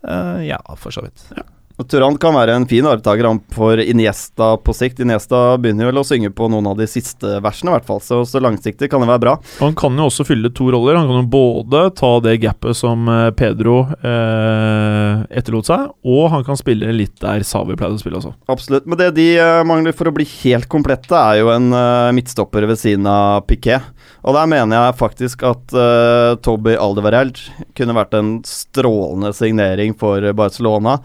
Uh, 0.03 0.41
ja, 0.43 0.59
for 0.81 0.91
så 0.91 1.05
vidt. 1.05 1.29
Og 1.83 1.89
Turan 1.91 2.15
kan 2.21 2.37
være 2.37 2.55
en 2.55 2.65
fin 2.71 2.87
arvtaker 2.87 3.27
for 3.51 3.81
Iniesta 3.83 4.53
på 4.63 4.75
sikt. 4.77 5.01
Iniesta 5.03 5.57
begynner 5.59 5.89
vel 5.89 5.99
å 5.99 6.05
synge 6.07 6.31
på 6.31 6.47
noen 6.53 6.69
av 6.71 6.77
de 6.79 6.87
siste 6.87 7.41
versene, 7.43 7.73
i 7.73 7.75
hvert 7.75 7.89
fall, 7.89 7.99
så, 8.05 8.21
så 8.29 8.39
langsiktig 8.39 8.87
kan 8.93 9.03
det 9.03 9.09
være 9.11 9.23
bra. 9.25 9.33
Han 9.59 9.75
kan 9.79 9.99
jo 9.99 10.07
også 10.07 10.27
fylle 10.29 10.53
to 10.55 10.69
roller. 10.71 11.01
Han 11.01 11.11
kan 11.11 11.25
jo 11.25 11.33
både 11.33 11.81
ta 11.99 12.13
det 12.23 12.37
gapet 12.45 12.79
som 12.79 13.09
eh, 13.11 13.33
Pedro 13.35 13.81
eh, 13.99 15.25
etterlot 15.41 15.73
seg, 15.73 15.89
og 16.07 16.29
han 16.37 16.47
kan 16.47 16.61
spille 16.61 16.93
litt 16.95 17.17
der 17.25 17.43
Savi 17.47 17.75
pleide 17.79 17.99
å 17.99 18.03
spille 18.05 18.21
også. 18.21 18.37
Absolutt. 18.53 18.87
Men 18.87 19.01
det 19.01 19.11
de 19.19 19.27
eh, 19.43 19.65
mangler 19.67 19.97
for 19.97 20.07
å 20.07 20.15
bli 20.15 20.29
helt 20.45 20.71
komplette, 20.71 21.19
er 21.19 21.41
jo 21.41 21.51
en 21.51 21.67
eh, 21.75 22.13
midtstopper 22.15 22.69
ved 22.71 22.79
siden 22.79 23.11
av 23.11 23.43
Piquet. 23.51 23.91
Og 24.23 24.39
der 24.39 24.47
mener 24.47 24.77
jeg 24.77 24.99
faktisk 25.01 25.43
at 25.49 25.73
uh, 25.75 26.39
Toby 26.47 26.77
Aldevareld 26.79 27.41
kunne 27.75 27.97
vært 27.97 28.15
en 28.15 28.37
strålende 28.47 29.33
signering 29.35 29.97
for 29.99 30.23
Barcelona. 30.39 31.01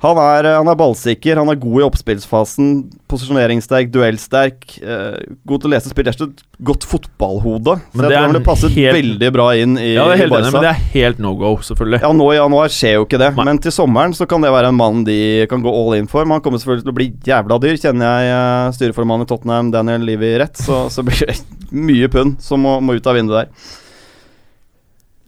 Han 0.00 0.16
er, 0.16 0.46
eh, 0.48 0.54
han 0.56 0.68
er 0.72 0.76
ballsikker, 0.80 1.36
han 1.36 1.48
er 1.52 1.58
god 1.60 1.80
i 1.82 1.84
oppspillsfasen, 1.84 2.68
posisjoneringssterk, 3.10 3.90
duellsterk. 3.92 4.78
eh, 4.80 5.18
god 5.46 5.60
til 5.60 5.68
å 5.68 5.72
lese 5.74 5.90
spill. 5.92 6.06
Rett 6.08 6.20
og 6.22 6.30
slett 6.30 6.44
godt 6.64 6.84
fotballhode. 6.88 7.74
Så 7.80 7.96
Men 7.98 8.06
jeg 8.06 8.08
det 8.08 8.16
tror 8.16 8.24
han 8.24 8.32
ville 8.32 8.44
passet 8.46 8.70
helt- 8.78 8.96
veldig 8.96 9.30
bra 9.32 9.48
inn 9.56 9.76
i, 9.76 9.94
Ja, 9.94 10.06
det 10.08 10.14
er 10.20 10.24
enig, 10.24 10.30
Barca. 10.30 10.52
men 10.52 10.62
det 10.62 10.70
er 10.70 10.80
helt 10.94 11.18
no 11.18 11.34
go, 11.34 11.56
selvfølgelig. 11.56 12.00
Ja, 12.00 12.12
nå 12.12 12.32
i 12.32 12.36
januar 12.36 12.68
skjer 12.72 12.94
jo 12.96 13.04
ikke 13.04 13.18
det, 13.18 13.36
Nei. 13.36 13.44
men 13.44 13.58
til 13.58 13.72
sommeren 13.72 14.14
så 14.16 14.26
kan 14.28 14.40
det 14.40 14.50
være 14.50 14.68
en 14.68 14.76
mann 14.76 15.04
de 15.04 15.46
kan 15.46 15.60
gå 15.62 15.68
all 15.68 15.94
in 15.98 16.06
for. 16.06 16.24
Men 16.24 16.38
han 16.38 16.40
kommer 16.40 16.58
selvfølgelig 16.58 16.84
til 16.84 16.92
å 16.92 16.96
bli 16.96 17.10
jævla 17.28 17.60
dyr. 17.60 17.76
Kjenner 17.76 18.08
jeg 18.24 18.32
uh, 18.32 18.72
styreformannen 18.72 19.26
i 19.26 19.28
Tottenham, 19.28 19.70
Daniel 19.70 20.00
Levy, 20.00 20.38
rett, 20.38 20.56
så, 20.56 20.88
så 20.90 21.04
blir 21.04 21.26
det 21.26 21.40
mye 21.72 22.08
pund 22.08 22.40
som 22.40 22.60
må, 22.62 22.80
må 22.80 22.96
ut 22.96 23.06
av 23.06 23.14
vinduet 23.20 23.44
der. 23.44 23.79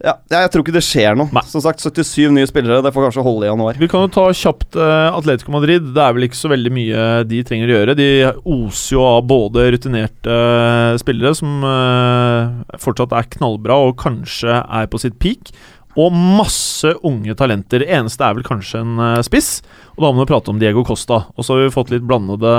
Ja, 0.03 0.17
jeg 0.27 0.49
tror 0.51 0.65
ikke 0.65 0.73
det 0.75 0.83
skjer 0.83 1.15
noe. 1.15 1.31
Nei. 1.31 1.45
Som 1.47 1.63
sagt, 1.63 1.79
77 1.79 2.33
nye 2.35 2.47
spillere. 2.49 2.81
Det 2.83 2.91
får 2.91 3.05
kanskje 3.07 3.23
holde 3.23 3.47
i 3.47 3.49
januar. 3.49 3.77
Vi 3.79 3.87
kan 3.87 4.03
jo 4.03 4.11
ta 4.11 4.25
kjapt 4.35 4.75
uh, 4.75 5.15
Atletico 5.15 5.53
Madrid. 5.55 5.85
Det 5.95 6.03
er 6.03 6.17
vel 6.17 6.27
ikke 6.27 6.39
så 6.41 6.51
veldig 6.51 6.73
mye 6.75 7.05
de 7.29 7.39
trenger 7.47 7.71
å 7.71 7.77
gjøre. 7.77 7.95
De 7.95 8.09
oser 8.43 8.97
jo 8.97 9.05
av 9.07 9.21
både 9.29 9.69
rutinerte 9.77 10.35
eh, 10.35 10.97
spillere, 10.99 11.31
som 11.39 11.63
uh, 11.63 12.75
fortsatt 12.83 13.15
er 13.15 13.29
knallbra 13.37 13.79
og 13.87 13.95
kanskje 14.03 14.59
er 14.59 14.91
på 14.91 14.99
sitt 14.99 15.15
peak, 15.23 15.53
og 15.99 16.13
masse 16.13 16.89
unge 17.05 17.35
talenter. 17.37 17.83
Det 17.83 17.91
eneste 17.93 18.25
er 18.25 18.37
vel 18.37 18.45
kanskje 18.47 18.81
en 18.81 19.01
eh, 19.01 19.21
spiss, 19.25 19.61
og 19.93 20.05
da 20.05 20.09
må 20.09 20.23
vi 20.23 20.29
prate 20.31 20.49
om 20.49 20.59
Diego 20.61 20.81
Costa. 20.87 21.19
Og 21.37 21.45
så 21.45 21.55
har 21.55 21.67
vi 21.67 21.75
fått 21.75 21.93
litt 21.93 22.05
blandede 22.09 22.53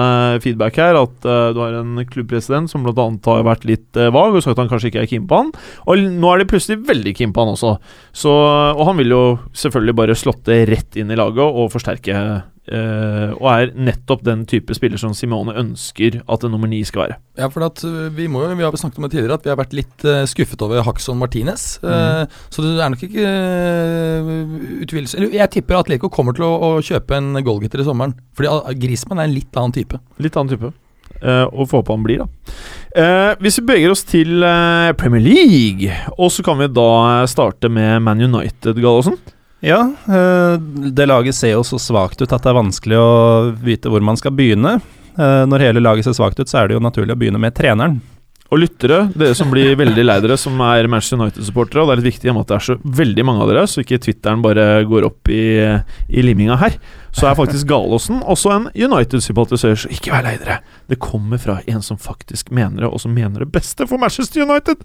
feedback 0.44 0.78
her. 0.78 0.98
At 1.00 1.26
uh, 1.26 1.50
du 1.50 1.58
har 1.58 1.74
en 1.80 1.98
klubbpresident 2.06 2.70
som 2.70 2.84
bl.a. 2.86 2.94
har 2.94 3.46
vært 3.48 3.66
litt 3.66 3.98
uh, 3.98 4.12
vag 4.14 4.38
og 4.38 4.44
sagt 4.44 4.54
at 4.54 4.62
han 4.62 4.70
kanskje 4.70 4.92
ikke 4.92 5.02
er 5.02 5.10
keen 5.10 5.26
på 5.26 5.40
han. 5.42 5.50
Og 5.90 6.04
nå 6.14 6.30
er 6.30 6.42
de 6.42 6.48
plutselig 6.52 6.84
veldig 6.86 7.16
keen 7.18 7.34
på 7.34 7.42
han 7.42 7.56
også. 7.56 7.74
Så, 8.14 8.30
og 8.30 8.84
han 8.86 9.00
vil 9.02 9.16
jo 9.16 9.22
selvfølgelig 9.50 9.98
bare 9.98 10.18
slåtte 10.18 10.62
rett 10.70 11.00
inn 11.00 11.10
i 11.10 11.18
laget 11.18 11.42
og 11.42 11.72
forsterke. 11.74 12.22
Eh, 12.72 13.32
og 13.34 13.48
er 13.50 13.72
nettopp 13.76 14.24
den 14.26 14.44
type 14.50 14.76
spiller 14.76 15.00
som 15.00 15.14
Simone 15.16 15.56
ønsker 15.60 16.20
at 16.22 16.46
en 16.46 16.54
nummer 16.54 16.70
ni 16.70 16.82
skal 16.86 17.06
være. 17.06 17.18
Ja, 17.40 17.48
for 17.50 17.66
at 17.66 17.82
uh, 17.86 18.06
vi 18.14 18.28
må 18.30 18.44
vi 18.54 18.62
har 18.62 18.76
snakket 18.78 19.00
om 19.00 19.08
det 19.08 19.14
tidligere, 19.16 19.40
at 19.40 19.46
vi 19.46 19.52
har 19.52 19.58
vært 19.58 19.74
litt 19.76 20.06
uh, 20.06 20.22
skuffet 20.30 20.62
over 20.62 20.84
Haxon 20.86 21.18
Martinez. 21.18 21.66
Uh, 21.82 22.24
så 22.52 22.64
det 22.64 22.76
er 22.78 22.94
nok 22.94 23.04
ikke 23.08 23.24
uh, 23.26 24.30
utvilelse 24.84 25.28
Jeg 25.34 25.50
tipper 25.56 25.80
at 25.80 25.90
Leko 25.90 26.12
kommer 26.12 26.36
til 26.36 26.46
å, 26.46 26.54
å 26.54 26.70
kjøpe 26.84 27.18
en 27.18 27.34
goalgetter 27.40 27.82
i 27.82 27.88
sommeren. 27.88 28.16
Fordi 28.38 28.78
Grismann 28.80 29.22
er 29.22 29.28
en 29.30 29.36
litt 29.36 29.60
annen 29.60 29.74
type. 29.74 30.00
Litt 30.22 30.38
annen 30.38 30.54
type. 30.54 30.74
Eh, 31.24 31.46
og 31.54 31.68
få 31.70 31.80
håpe 31.80 31.94
han 31.94 32.04
blir, 32.04 32.24
da. 32.24 32.54
Eh, 32.94 33.30
hvis 33.40 33.58
vi 33.60 33.66
beveger 33.68 33.94
oss 33.94 34.04
til 34.08 34.44
eh, 34.44 34.90
Premier 34.98 35.22
League, 35.24 35.94
og 36.18 36.32
så 36.32 36.44
kan 36.44 36.58
vi 36.60 36.68
da 36.68 37.24
starte 37.30 37.70
med 37.72 38.02
Man 38.04 38.20
United, 38.20 38.76
Gallosen. 38.82 39.16
Ja, 39.64 39.80
eh, 40.08 40.58
det 40.92 41.06
laget 41.08 41.34
ser 41.34 41.54
jo 41.54 41.62
så 41.64 41.78
svakt 41.80 42.20
ut 42.20 42.32
at 42.32 42.42
det 42.44 42.50
er 42.52 42.58
vanskelig 42.58 42.98
å 43.00 43.12
vite 43.64 43.88
hvor 43.88 44.04
man 44.04 44.18
skal 44.20 44.34
begynne. 44.36 44.76
Eh, 45.16 45.44
Når 45.48 45.62
hele 45.70 45.80
laget 45.80 46.04
ser 46.04 46.16
svakt 46.18 46.40
ut, 46.40 46.50
så 46.50 46.60
er 46.60 46.68
det 46.68 46.76
jo 46.76 46.84
naturlig 46.84 47.14
å 47.16 47.20
begynne 47.20 47.40
med 47.40 47.56
treneren. 47.56 48.02
Og 48.52 48.60
lyttere, 48.60 49.06
dere 49.16 49.34
som 49.34 49.48
blir 49.50 49.72
veldig 49.80 50.02
lei 50.04 50.18
dere, 50.20 50.36
som 50.38 50.58
er 50.62 50.86
Manchester 50.86 51.16
United-supportere, 51.16 51.80
og 51.80 51.88
det 51.88 51.94
er 51.94 52.00
litt 52.02 52.10
viktig 52.12 52.30
at 52.34 52.50
det 52.50 52.58
er 52.58 52.66
så 52.66 52.76
veldig 53.00 53.24
mange 53.24 53.40
av 53.42 53.48
dere, 53.50 53.62
så 53.72 53.80
ikke 53.80 53.98
Twitteren 54.04 54.44
bare 54.44 54.66
går 54.86 55.06
opp 55.08 55.32
i, 55.32 55.40
i 56.12 56.26
liminga 56.26 56.58
her, 56.60 56.76
så 57.10 57.30
er 57.30 57.38
faktisk 57.40 57.66
Galåsen 57.72 58.20
også 58.20 58.52
en 58.52 58.68
United-supporter, 58.76 59.58
så 59.58 59.72
ikke 59.88 60.12
vær 60.12 60.28
lei 60.28 60.36
dere. 60.42 60.60
Det 60.92 61.00
kommer 61.02 61.40
fra 61.40 61.56
en 61.64 61.82
som 61.82 61.96
faktisk 61.96 62.52
mener 62.54 62.84
det, 62.84 62.92
og 62.92 63.00
som 63.00 63.16
mener 63.16 63.46
det 63.46 63.50
beste 63.56 63.88
for 63.88 63.98
Manchester 64.02 64.44
United. 64.44 64.84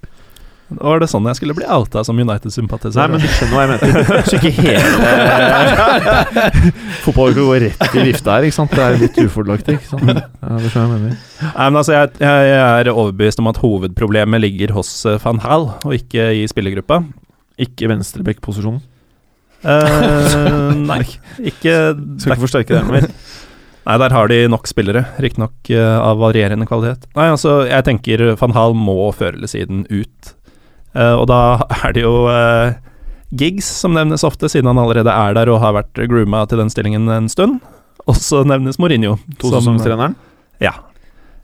Var 0.69 0.99
det 1.01 1.07
sånn 1.09 1.25
jeg 1.25 1.37
skulle 1.39 1.55
bli 1.57 1.65
outa 1.65 2.03
som 2.05 2.19
United-sympatiser. 2.21 2.99
Nei, 2.99 3.07
men 3.15 3.23
du 3.23 3.29
skjønner 3.33 3.55
hva 3.55 3.61
jeg 3.63 3.69
mener. 3.73 4.21
Så 4.27 4.37
ikke 4.37 4.51
hele 4.59 4.83
Fotballuka 7.05 7.45
går 7.47 7.63
rett 7.65 7.95
i 7.97 8.03
vifta 8.11 8.35
her, 8.35 8.45
ikke 8.45 8.57
sant. 8.59 8.75
Det 8.77 8.83
er 8.85 8.99
litt 9.01 9.17
ufordelaktig, 9.17 9.79
ikke 9.79 9.89
sant. 9.89 10.11
Ja, 10.13 10.59
det 10.61 10.69
skjønner 10.69 10.93
jeg 10.93 10.93
mener. 10.93 11.17
Nei, 11.41 11.65
men 11.71 11.79
altså, 11.81 11.95
jeg, 11.95 12.13
jeg, 12.21 12.53
er 12.59 12.91
overbevist 12.93 13.41
om 13.41 13.49
at 13.49 13.61
hovedproblemet 13.63 14.45
ligger 14.45 14.75
hos 14.77 14.93
eh, 15.09 15.17
van 15.25 15.41
Hal, 15.41 15.67
og 15.81 15.97
ikke 15.97 16.29
i 16.37 16.45
spillergruppa. 16.51 17.01
Ikke 17.65 17.89
venstreback-posisjonen. 17.89 18.85
Uh, 19.59 20.71
nei, 20.91 21.01
ikke 21.49 21.73
Skal 22.21 22.31
ikke 22.37 22.43
forsterke 22.45 22.77
det 22.77 22.85
mer. 22.87 23.09
Nei, 23.89 23.95
der 23.97 24.13
har 24.13 24.29
de 24.29 24.43
nok 24.51 24.67
spillere, 24.69 25.01
riktignok 25.23 25.71
uh, 25.73 25.97
av 26.03 26.19
varierende 26.21 26.67
kvalitet. 26.69 27.07
Nei, 27.17 27.25
altså, 27.33 27.63
jeg 27.65 27.87
tenker 27.87 28.21
van 28.37 28.53
Hal 28.53 28.77
må 28.77 29.07
førerlesiden 29.17 29.87
ut. 29.89 30.35
Eh, 30.95 31.15
og 31.15 31.27
da 31.29 31.41
er 31.83 31.95
det 31.95 32.05
jo 32.05 32.13
eh, 32.31 32.77
Giggs 33.39 33.67
som 33.83 33.93
nevnes 33.97 34.25
ofte, 34.25 34.49
siden 34.49 34.71
han 34.71 34.81
allerede 34.81 35.13
er 35.13 35.37
der 35.37 35.51
og 35.53 35.61
har 35.63 35.75
vært 35.77 36.03
grooma 36.09 36.45
til 36.49 36.61
den 36.63 36.71
stillingen 36.73 37.09
en 37.13 37.29
stund. 37.31 37.59
Og 38.09 38.17
så 38.17 38.41
nevnes 38.47 38.79
Mourinho. 38.81 39.17
Tosesongstreneren. 39.41 40.15
Ja. 40.63 40.73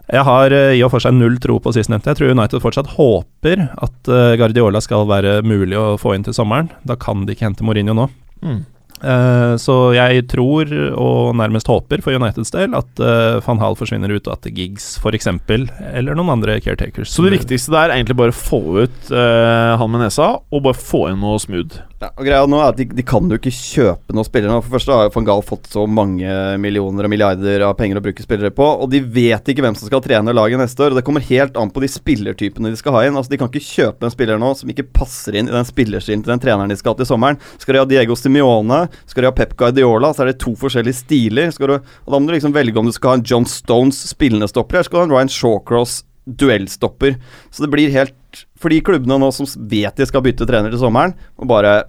Jeg 0.10 0.26
har 0.26 0.54
eh, 0.54 0.76
i 0.78 0.84
og 0.86 0.94
for 0.94 1.04
seg 1.04 1.18
null 1.18 1.38
tro 1.42 1.60
på 1.62 1.74
sistnevnte. 1.76 2.14
Jeg 2.14 2.22
tror 2.22 2.34
United 2.34 2.64
fortsatt 2.64 2.94
håper 2.98 3.68
at 3.74 4.14
Guardiola 4.40 4.82
skal 4.82 5.08
være 5.10 5.40
mulig 5.46 5.78
å 5.78 5.96
få 6.02 6.16
inn 6.18 6.26
til 6.26 6.36
sommeren. 6.38 6.72
Da 6.86 6.98
kan 6.98 7.26
de 7.26 7.34
ikke 7.34 7.48
hente 7.48 7.66
Mourinho 7.66 7.98
nå. 7.98 8.10
Mm. 8.46 8.64
Eh, 9.06 9.56
så 9.62 9.76
jeg 9.96 10.26
tror, 10.32 10.72
og 10.98 11.36
nærmest 11.38 11.70
håper 11.70 12.02
for 12.04 12.18
Uniteds 12.18 12.54
del, 12.56 12.74
at 12.78 13.02
uh, 13.02 13.38
van 13.46 13.62
Hall 13.62 13.78
forsvinner 13.78 14.12
ut, 14.16 14.26
og 14.26 14.38
at 14.38 14.50
Giggs 14.56 14.96
f.eks., 15.02 15.30
eller 15.30 16.18
noen 16.18 16.34
andre 16.38 16.58
caretakers 16.64 17.14
Så 17.14 17.26
det 17.26 17.36
viktigste 17.36 17.74
der 17.76 17.90
er 17.90 18.00
egentlig 18.00 18.18
bare 18.18 18.36
få 18.36 18.62
ut 18.86 19.12
uh, 19.14 19.76
han 19.78 19.92
med 19.94 20.08
nesa, 20.08 20.36
og 20.50 20.66
bare 20.66 20.80
få 20.80 21.10
inn 21.12 21.22
noe 21.22 21.42
smooth. 21.42 21.84
Ja, 22.02 22.10
og 22.12 22.26
greia 22.28 22.46
nå 22.50 22.58
er 22.60 22.74
at 22.74 22.78
de, 22.78 22.86
de 22.92 23.04
kan 23.08 23.30
jo 23.32 23.38
ikke 23.40 23.54
kjøpe 23.56 24.14
noen 24.14 24.28
spillere 24.28 24.52
nå. 24.52 24.60
For 24.60 24.68
det 24.68 24.76
første 24.76 24.98
har 25.00 25.12
van 25.14 25.28
Gaal 25.30 25.44
fått 25.48 25.70
så 25.72 25.86
mange 25.88 26.34
millioner 26.62 27.08
og 27.08 27.12
milliarder 27.14 27.64
av 27.64 27.78
penger 27.80 28.02
å 28.02 28.04
bruke 28.04 28.26
spillere 28.26 28.52
på, 28.54 28.66
og 28.84 28.92
de 28.92 29.00
vet 29.00 29.48
ikke 29.52 29.64
hvem 29.64 29.78
som 29.80 29.88
skal 29.88 30.04
trene 30.04 30.36
laget 30.36 30.60
neste 30.60 30.84
år. 30.84 30.92
Og 30.92 31.00
det 31.00 31.06
kommer 31.08 31.24
helt 31.30 31.56
an 31.58 31.72
på 31.72 31.82
de 31.82 31.90
spillertypene 31.92 32.74
de 32.74 32.80
skal 32.82 32.98
ha 32.98 33.06
inn. 33.08 33.16
Altså 33.16 33.32
De 33.32 33.40
kan 33.40 33.50
ikke 33.50 33.64
kjøpe 33.64 34.06
en 34.06 34.14
spiller 34.14 34.42
nå 34.42 34.52
som 34.60 34.72
ikke 34.72 34.90
passer 34.98 35.40
inn 35.40 35.48
i 35.48 35.56
den 35.56 35.70
spillerstilen 35.70 36.26
til 36.26 36.36
den 36.36 36.44
treneren 36.44 36.74
de 36.74 36.78
skal 36.80 36.94
ha 36.94 37.00
til 37.00 37.10
sommeren. 37.10 37.40
Skal 37.64 37.78
de 37.78 37.84
ha 37.86 37.90
Diego 37.90 38.20
Simione, 38.20 38.82
skal 39.06 39.24
de 39.26 39.30
ha 39.32 39.36
Pep 39.36 39.56
Guardiola, 39.60 40.14
så 40.14 40.24
er 40.24 40.32
det 40.32 40.40
to 40.44 40.56
forskjellige 40.60 41.02
stiler. 41.04 41.54
Skal 41.56 41.72
du, 41.72 41.76
og 41.80 42.12
Da 42.12 42.20
må 42.20 42.30
du 42.30 42.36
liksom 42.36 42.56
velge 42.56 42.80
om 42.80 42.90
du 42.90 42.96
skal 42.96 43.14
ha 43.16 43.20
en 43.20 43.26
John 43.28 43.48
Stones 43.50 44.00
spillende 44.10 44.50
stopper, 44.52 44.80
eller 44.80 44.90
skal 44.90 45.00
du 45.00 45.04
ha 45.04 45.08
en 45.10 45.16
Ryan 45.16 45.34
Shawcross 45.36 46.04
duellstopper. 46.26 47.20
Så 47.52 47.66
det 47.66 47.72
blir 47.74 47.94
helt 47.94 48.16
For 48.60 48.74
de 48.74 48.82
klubbene 48.84 49.20
nå 49.22 49.30
som 49.32 49.48
vet 49.70 49.96
de 49.96 50.08
skal 50.10 50.24
bytte 50.26 50.48
trener 50.50 50.74
til 50.74 50.82
sommeren, 50.82 51.14
må 51.40 51.48
bare 51.48 51.86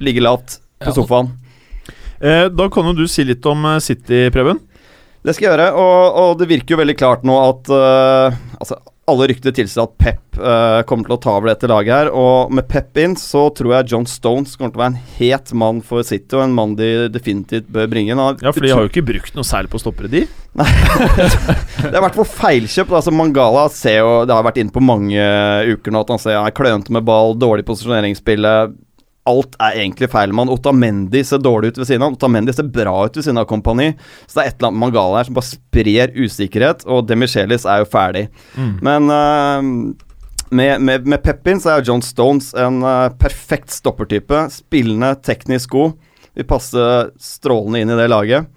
ligge 0.00 0.22
lavt 0.22 0.58
på 0.80 0.92
Ja, 0.92 0.94
sofaen. 0.96 1.34
Eh, 2.24 2.46
da 2.48 2.68
kan 2.72 2.88
jo 2.88 2.94
du 2.96 3.04
si 3.10 3.24
litt 3.26 3.44
om 3.50 3.66
eh, 3.68 3.82
City, 3.84 4.28
Preben. 4.32 4.62
Det 5.24 5.34
skal 5.34 5.46
jeg 5.46 5.52
gjøre, 5.52 5.66
og, 5.80 6.16
og 6.20 6.40
det 6.40 6.48
virker 6.48 6.74
jo 6.74 6.80
veldig 6.80 6.96
klart 7.00 7.22
nå 7.24 7.36
at 7.40 7.70
uh, 7.72 8.36
Altså, 8.60 8.76
alle 9.10 9.26
rykter 9.28 9.52
tilsier 9.54 9.84
at 9.84 9.96
Pep 10.00 10.38
uh, 10.38 10.80
kommer 10.88 11.08
til 11.08 11.16
å 11.16 11.20
ta 11.20 11.34
over 11.36 11.50
dette 11.50 11.68
laget 11.68 11.92
her. 11.92 12.10
Og 12.16 12.52
med 12.54 12.66
Pep 12.70 12.96
inn 13.00 13.16
så 13.20 13.46
tror 13.56 13.74
jeg 13.76 13.90
John 13.92 14.06
Stones 14.08 14.56
kommer 14.56 14.72
til 14.72 14.80
å 14.80 14.84
være 14.84 14.94
en 14.94 15.16
het 15.18 15.52
mann 15.60 15.82
for 15.84 16.06
City, 16.06 16.30
og 16.38 16.46
en 16.46 16.56
mann 16.56 16.76
de 16.78 17.10
definitivt 17.12 17.68
bør 17.72 17.90
bringe 17.92 18.14
inn. 18.14 18.22
Ja, 18.40 18.52
for 18.52 18.64
de 18.64 18.72
har 18.72 18.84
jo 18.84 18.92
ikke 18.92 19.04
brukt 19.06 19.36
noe 19.36 19.46
særlig 19.46 19.72
på 19.72 19.80
å 19.80 19.84
stoppe 19.84 20.10
de. 20.10 20.24
Det 20.54 21.90
er 21.90 21.98
i 21.98 22.04
hvert 22.04 22.16
fall 22.16 22.30
feilkjøp. 22.30 22.92
Altså 22.94 23.12
Mangala 23.12 23.66
ser 23.74 23.98
jo 23.98 24.10
Det 24.22 24.34
har 24.36 24.44
vært 24.46 24.60
inne 24.62 24.70
på 24.72 24.82
mange 24.84 25.24
uker 25.66 25.92
nå 25.92 26.04
at 26.04 26.12
han 26.14 26.20
ser 26.22 26.38
han 26.38 26.48
er 26.48 26.54
klønete 26.56 26.94
med 26.94 27.04
ball, 27.06 27.34
dårlig 27.36 27.66
posisjoneringsspillet. 27.68 28.76
Alt 29.28 29.56
er 29.56 29.78
egentlig 29.80 30.10
feil 30.12 30.32
med 30.34 30.44
han. 30.44 30.52
Otamendi 30.52 31.22
ser 31.24 31.40
dårlig 31.40 31.72
ut 31.72 31.78
ved 31.80 31.88
siden 31.88 32.04
av. 32.04 32.16
Otamendi 32.18 32.52
ser 32.52 32.68
bra 32.68 32.92
ut 33.06 33.16
ved 33.16 33.24
siden 33.24 33.40
av 33.40 33.46
Kompani. 33.48 33.94
Så 34.26 34.36
det 34.36 34.42
er 34.42 34.50
et 34.50 34.58
eller 34.58 34.68
annet 34.68 34.78
med 34.78 34.84
Mangala 34.84 35.20
her 35.20 35.28
som 35.30 35.38
bare 35.38 35.48
sprer 35.48 36.12
usikkerhet, 36.18 36.84
og 36.84 37.06
Demichelis 37.08 37.64
er 37.64 37.80
jo 37.80 37.88
ferdig. 37.88 38.26
Men 38.84 39.08
uh, 39.08 39.64
med, 40.54 40.84
med, 40.84 41.08
med 41.08 41.22
Pepin 41.24 41.62
så 41.62 41.72
er 41.72 41.80
jo 41.80 41.92
John 41.92 42.04
Stones 42.04 42.52
en 42.52 42.82
uh, 42.84 43.08
perfekt 43.20 43.72
stoppertype. 43.72 44.44
Spillende, 44.52 45.14
teknisk 45.24 45.72
god. 45.72 45.96
Vil 46.34 46.48
passe 46.50 46.84
strålende 47.22 47.80
inn 47.80 47.94
i 47.94 47.98
det 47.98 48.10
laget. 48.12 48.50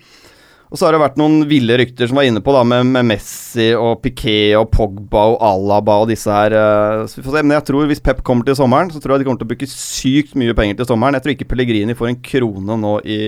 Og 0.67 0.75
så 0.75 0.83
har 0.87 0.95
det 0.95 0.99
vært 0.99 1.19
noen 1.19 1.45
ville 1.47 1.77
rykter 1.79 2.09
som 2.09 2.17
var 2.19 2.25
inne 2.27 2.41
på 2.43 2.51
da 2.51 2.59
med, 2.67 2.89
med 2.91 3.07
Messi 3.07 3.69
og 3.79 4.01
Piquet 4.03 4.57
og 4.59 4.67
Pogba 4.73 5.21
og 5.31 5.37
Alaba 5.47 5.95
og 6.03 6.09
disse 6.11 6.27
her. 6.33 6.51
eh, 6.51 7.03
Så 7.07 7.21
vi 7.21 7.25
får 7.27 7.37
se. 7.37 7.43
Men 7.47 7.55
jeg 7.55 7.67
tror 7.69 7.87
hvis 7.87 8.03
Pep 8.03 8.19
kommer 8.27 8.43
til 8.47 8.57
sommeren, 8.59 8.91
så 8.91 8.99
tror 8.99 9.15
jeg 9.15 9.23
de 9.23 9.27
kommer 9.29 9.39
til 9.39 9.47
å 9.47 9.51
bruke 9.53 9.69
sykt 9.71 10.35
mye 10.35 10.55
penger 10.57 10.81
til 10.81 10.89
sommeren. 10.89 11.15
Jeg 11.15 11.23
tror 11.23 11.35
ikke 11.37 11.47
Pellegrini 11.53 11.95
får 11.95 12.09
en 12.11 12.19
krone 12.31 12.79
nå 12.83 12.97
i 13.07 13.19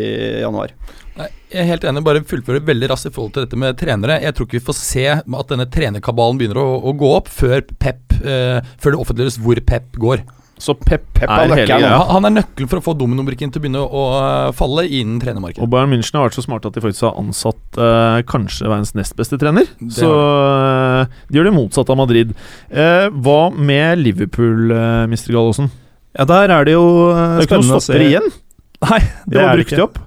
januar. 0.43 0.73
Nei, 1.19 1.27
jeg 1.51 1.61
er 1.63 1.69
helt 1.71 1.87
enig, 1.87 2.03
bare 2.05 2.23
fullføre 2.27 2.61
veldig 2.67 2.89
raskt 2.91 3.09
i 3.09 3.13
forhold 3.15 3.33
til 3.35 3.43
dette 3.47 3.59
med 3.59 3.79
trenere. 3.79 4.19
Jeg 4.23 4.35
tror 4.35 4.47
ikke 4.47 4.59
vi 4.59 4.67
får 4.69 4.77
se 4.79 5.07
at 5.15 5.49
denne 5.53 5.67
trenerkabalen 5.71 6.39
begynner 6.39 6.59
å, 6.61 6.67
å 6.91 6.93
gå 6.95 7.09
opp 7.17 7.31
før 7.31 7.63
Pep 7.79 8.19
eh, 8.19 8.59
Før 8.83 8.95
det 8.95 8.99
offentliggjøres 8.99 9.39
hvor 9.43 9.63
Pep 9.67 9.95
går. 9.99 10.23
Så 10.59 10.75
Pep, 10.75 11.05
Pep 11.15 11.25
er 11.25 11.31
er 11.31 11.41
hele 11.45 11.55
nøkkelen, 11.55 11.85
greia. 11.85 11.99
Han, 12.11 12.27
er 12.27 12.33
nøkkelen 12.35 12.69
for 12.71 12.81
å 12.81 12.83
få 12.83 12.93
dominobrikken 12.99 13.53
til 13.53 13.61
å 13.61 13.63
begynne 13.63 13.83
å 13.83 14.05
eh, 14.19 14.49
falle 14.57 14.83
innen 14.85 15.21
trenermarkedet. 15.23 15.63
Og 15.63 15.71
Bayern 15.71 15.93
München 15.93 16.19
har 16.19 16.27
vært 16.27 16.35
så 16.35 16.43
smarte 16.43 16.67
at 16.67 16.75
de 16.75 16.83
faktisk 16.83 17.07
har 17.07 17.15
ansatt 17.21 17.79
eh, 17.79 18.19
kanskje 18.27 18.67
verdens 18.67 18.91
nest 18.99 19.15
beste 19.19 19.39
trener. 19.39 19.69
Det 19.79 19.93
Så 20.01 20.09
eh, 20.11 21.19
de 21.31 21.39
gjør 21.39 21.47
det 21.47 21.55
motsatte 21.55 21.95
av 21.95 22.01
Madrid. 22.01 22.35
Eh, 22.69 23.07
hva 23.23 23.39
med 23.55 24.03
Liverpool, 24.03 24.73
uh, 24.75 25.07
Mr. 25.07 25.31
Gallosen? 25.31 25.71
Ja, 26.17 26.25
der 26.27 26.51
er 26.51 26.67
det 26.67 26.75
jo 26.75 26.85
Det 27.07 27.23
er 27.23 27.39
eh, 27.39 27.47
ikke 27.47 27.63
noe 27.63 27.69
spennende 27.69 27.79
å 27.79 27.79
se 27.79 27.87
stopper 27.87 28.05
igjen. 28.09 28.29
Nei, 28.79 28.99
det, 28.99 29.33
det 29.33 29.41
var 29.43 29.59
brukt 29.59 29.83
opp. 29.85 29.99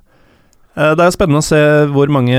Eh, 0.77 0.95
Det 0.97 1.05
er 1.05 1.13
spennende 1.15 1.43
å 1.43 1.45
se 1.47 1.59
hvor 1.93 2.09
mange 2.13 2.39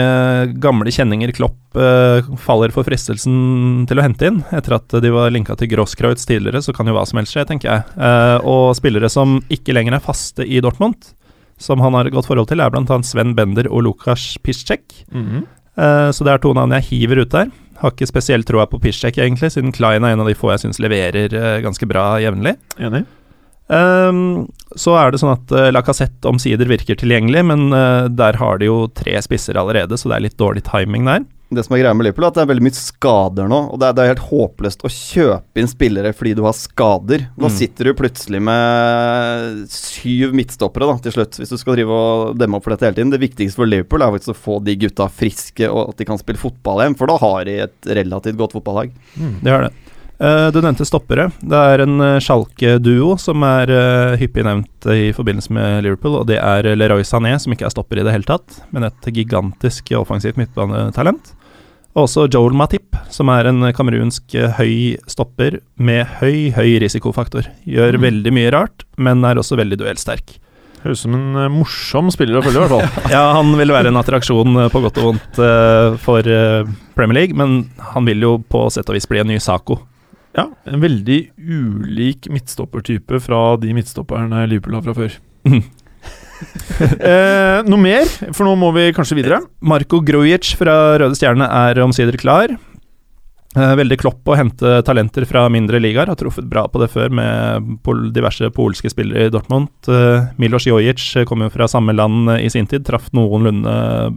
gamle 0.62 0.90
kjenninger 0.94 1.34
Klopp 1.38 1.78
eh, 1.78 2.26
faller 2.42 2.74
for 2.74 2.86
fristelsen 2.88 3.86
til 3.90 4.00
å 4.00 4.06
hente 4.06 4.30
inn. 4.30 4.40
Etter 4.52 4.78
at 4.80 4.96
de 5.04 5.12
var 5.14 5.34
linka 5.34 5.56
til 5.60 5.70
Grosskreutz 5.74 6.26
tidligere, 6.30 6.64
så 6.66 6.74
kan 6.74 6.90
jo 6.90 6.96
hva 6.98 7.06
som 7.10 7.22
helst 7.22 7.36
skje, 7.36 7.46
tenker 7.50 7.70
jeg. 7.70 7.84
Eh, 7.98 8.38
og 8.50 8.74
spillere 8.80 9.10
som 9.14 9.40
ikke 9.54 9.76
lenger 9.78 9.98
er 10.00 10.06
faste 10.06 10.46
i 10.48 10.62
Dortmund, 10.66 11.14
som 11.62 11.84
han 11.86 11.94
har 11.94 12.10
et 12.10 12.16
godt 12.16 12.28
forhold 12.30 12.50
til, 12.50 12.64
er 12.64 12.74
bl.a. 12.74 13.02
Sven 13.06 13.36
Bender 13.38 13.70
og 13.70 13.86
Lukas 13.86 14.34
Piszczek. 14.44 15.04
Mhm. 15.14 15.44
Eh, 15.74 16.10
så 16.14 16.26
det 16.26 16.34
er 16.36 16.42
to 16.42 16.54
navn 16.54 16.74
jeg 16.78 16.90
hiver 16.92 17.24
ut 17.24 17.34
der. 17.34 17.52
Har 17.82 17.92
ikke 17.94 18.06
spesielt 18.10 18.46
troa 18.50 18.66
på 18.70 18.80
Piszczek, 18.82 19.18
egentlig, 19.18 19.50
siden 19.54 19.74
Klein 19.74 20.06
er 20.06 20.14
en 20.14 20.22
av 20.22 20.28
de 20.30 20.36
få 20.38 20.52
jeg 20.54 20.62
syns 20.66 20.80
leverer 20.82 21.34
ganske 21.66 21.88
bra 21.90 22.16
jevnlig. 22.22 22.56
Enig. 22.80 23.06
Ehm, 23.74 24.47
så 24.76 24.95
er 24.97 25.11
det 25.13 25.19
sånn 25.21 25.36
at 25.36 25.51
uh, 25.53 25.67
Lacassette 25.74 26.26
omsider 26.30 26.69
virker 26.69 26.97
tilgjengelig, 26.97 27.43
men 27.45 27.67
uh, 27.74 28.07
der 28.09 28.39
har 28.41 28.57
de 28.61 28.69
jo 28.71 28.88
tre 28.89 29.19
spisser 29.21 29.57
allerede, 29.59 29.97
så 29.99 30.09
det 30.09 30.17
er 30.17 30.28
litt 30.30 30.39
dårlig 30.41 30.63
timing 30.69 31.05
der. 31.09 31.26
Det 31.53 31.61
som 31.67 31.76
er 31.76 31.84
greia 31.84 31.93
med 31.93 32.07
Liverpool, 32.07 32.26
er 32.26 32.32
at 32.32 32.38
det 32.39 32.41
er 32.41 32.49
veldig 32.49 32.63
mye 32.65 32.74
skader 32.74 33.49
nå. 33.51 33.57
Og 33.76 33.78
det 33.78 33.86
er, 33.86 33.93
det 33.93 34.01
er 34.01 34.11
helt 34.15 34.24
håpløst 34.32 34.82
å 34.82 34.89
kjøpe 34.89 35.61
inn 35.61 35.69
spillere 35.69 36.09
fordi 36.17 36.32
du 36.39 36.41
har 36.47 36.55
skader. 36.57 37.28
Da 37.38 37.45
Mm. 37.45 37.53
sitter 37.59 37.86
du 37.86 37.93
plutselig 37.99 38.41
med 38.41 39.67
syv 39.69 40.34
midtstoppere 40.34 40.88
da, 40.89 40.95
til 41.05 41.13
slutt, 41.13 41.38
hvis 41.38 41.53
du 41.53 41.57
skal 41.61 41.78
drive 41.78 41.93
og 41.93 42.34
demme 42.41 42.57
opp 42.57 42.65
for 42.65 42.74
dette 42.74 42.88
hele 42.88 42.97
tiden. 42.97 43.13
Det 43.13 43.21
viktigste 43.21 43.61
for 43.61 43.69
Liverpool 43.69 44.01
er 44.01 44.15
faktisk 44.15 44.34
å 44.34 44.41
få 44.47 44.57
de 44.65 44.76
gutta 44.82 45.05
friske, 45.13 45.69
og 45.69 45.93
at 45.93 46.01
de 46.01 46.09
kan 46.09 46.17
spille 46.17 46.41
fotball 46.41 46.82
igjen. 46.88 46.97
For 46.97 47.13
da 47.13 47.19
har 47.21 47.45
de 47.45 47.59
et 47.67 47.91
relativt 48.01 48.39
godt 48.41 48.57
fotballag. 48.57 48.89
Det 49.13 49.53
har 49.53 49.67
det. 49.67 49.74
Eh, 50.24 50.47
du 50.55 50.61
nevnte 50.63 50.88
stoppere. 50.88 51.28
Det 51.43 51.61
er 51.74 51.84
en 51.84 51.99
uh, 51.99 52.19
Schalke-duo 52.24 53.17
som 53.19 53.43
er 53.43 53.71
eh, 53.74 54.17
hyppig 54.21 54.45
nevnt 54.47 54.88
eh, 54.88 55.09
i 55.09 55.13
forbindelse 55.15 55.51
med 55.55 55.84
Liverpool, 55.84 56.15
og 56.21 56.30
det 56.30 56.39
er 56.39 56.69
Leroy 56.80 57.03
Sané, 57.03 57.36
som 57.41 57.51
ikke 57.51 57.67
er 57.67 57.74
stopper 57.76 57.99
i 57.99 58.05
det 58.07 58.13
hele 58.15 58.30
tatt, 58.30 58.61
men 58.71 58.88
et 58.88 59.09
gigantisk 59.11 59.91
offensivt 59.99 60.39
midtbanetalent. 60.39 61.34
Og 61.93 62.07
også 62.07 62.26
Joel 62.34 62.55
Matip, 62.57 62.95
som 63.13 63.30
er 63.30 63.45
en 63.49 63.67
kamerunsk 63.78 64.34
eh, 64.34 64.55
høy 64.57 64.95
stopper 65.09 65.59
med 65.78 66.07
høy, 66.21 66.49
høy 66.55 66.80
risikofaktor. 66.82 67.51
Gjør 67.69 67.99
veldig 68.01 68.34
mye 68.34 68.53
rart, 68.55 68.88
men 68.97 69.21
er 69.28 69.38
også 69.38 69.59
veldig 69.59 69.78
duellsterk. 69.84 70.39
Høres 70.84 71.03
ut 71.03 71.05
som 71.05 71.13
en 71.19 71.38
eh, 71.43 71.51
morsom 71.53 72.09
spiller 72.11 72.39
å 72.39 72.43
følge, 72.45 72.57
i 72.57 72.63
hvert 72.63 72.74
fall. 72.74 73.11
Ja, 73.13 73.28
han 73.38 73.53
vil 73.59 73.76
være 73.76 73.93
en 73.93 74.01
attraksjon 74.01 74.63
eh, 74.63 74.71
på 74.74 74.82
godt 74.88 74.97
og 75.03 75.11
vondt 75.11 75.41
eh, 75.45 76.01
for 76.01 76.26
eh, 76.26 76.74
Premier 76.97 77.21
League, 77.21 77.38
men 77.38 77.67
han 77.93 78.09
vil 78.09 78.26
jo 78.26 78.38
på 78.41 78.65
sett 78.74 78.89
og 78.89 78.97
vis 78.97 79.09
bli 79.09 79.21
en 79.21 79.30
ny 79.30 79.38
Saco. 79.43 79.84
Ja, 80.34 80.48
En 80.66 80.82
veldig 80.82 81.20
ulik 81.38 82.28
midtstoppertype 82.34 83.20
fra 83.22 83.56
de 83.62 83.74
midtstopperne 83.76 84.48
Liverpool 84.50 84.80
har 84.80 84.86
fra 84.88 84.96
før. 84.98 85.18
eh, 87.12 87.60
noe 87.70 87.82
mer? 87.82 88.10
For 88.34 88.48
nå 88.48 88.56
må 88.58 88.72
vi 88.74 88.90
kanskje 88.98 89.20
videre. 89.20 89.44
Marko 89.62 90.02
Grujic 90.02 90.56
fra 90.58 90.98
Røde 91.02 91.20
Stjerne 91.20 91.46
er 91.46 91.84
omsider 91.86 92.18
klar. 92.18 92.56
Eh, 93.54 93.74
veldig 93.78 94.00
klopp 94.02 94.30
å 94.34 94.38
hente 94.38 94.80
talenter 94.88 95.28
fra 95.30 95.46
mindre 95.54 95.78
ligaer. 95.82 96.10
Har 96.10 96.18
truffet 96.18 96.48
bra 96.50 96.66
på 96.72 96.82
det 96.82 96.90
før 96.94 97.14
med 97.14 97.76
pol 97.86 98.08
diverse 98.16 98.50
polske 98.56 98.90
spillere 98.90 99.28
i 99.28 99.34
Dortmund. 99.34 99.70
Eh, 99.86 100.32
Milos 100.42 100.66
Jojic 100.66 101.28
kom 101.30 101.46
jo 101.46 101.52
fra 101.54 101.70
samme 101.70 101.94
land 101.94 102.32
eh, 102.34 102.48
i 102.48 102.50
sin 102.54 102.70
tid, 102.70 102.86
traff 102.88 103.12
noenlunde 103.14 103.76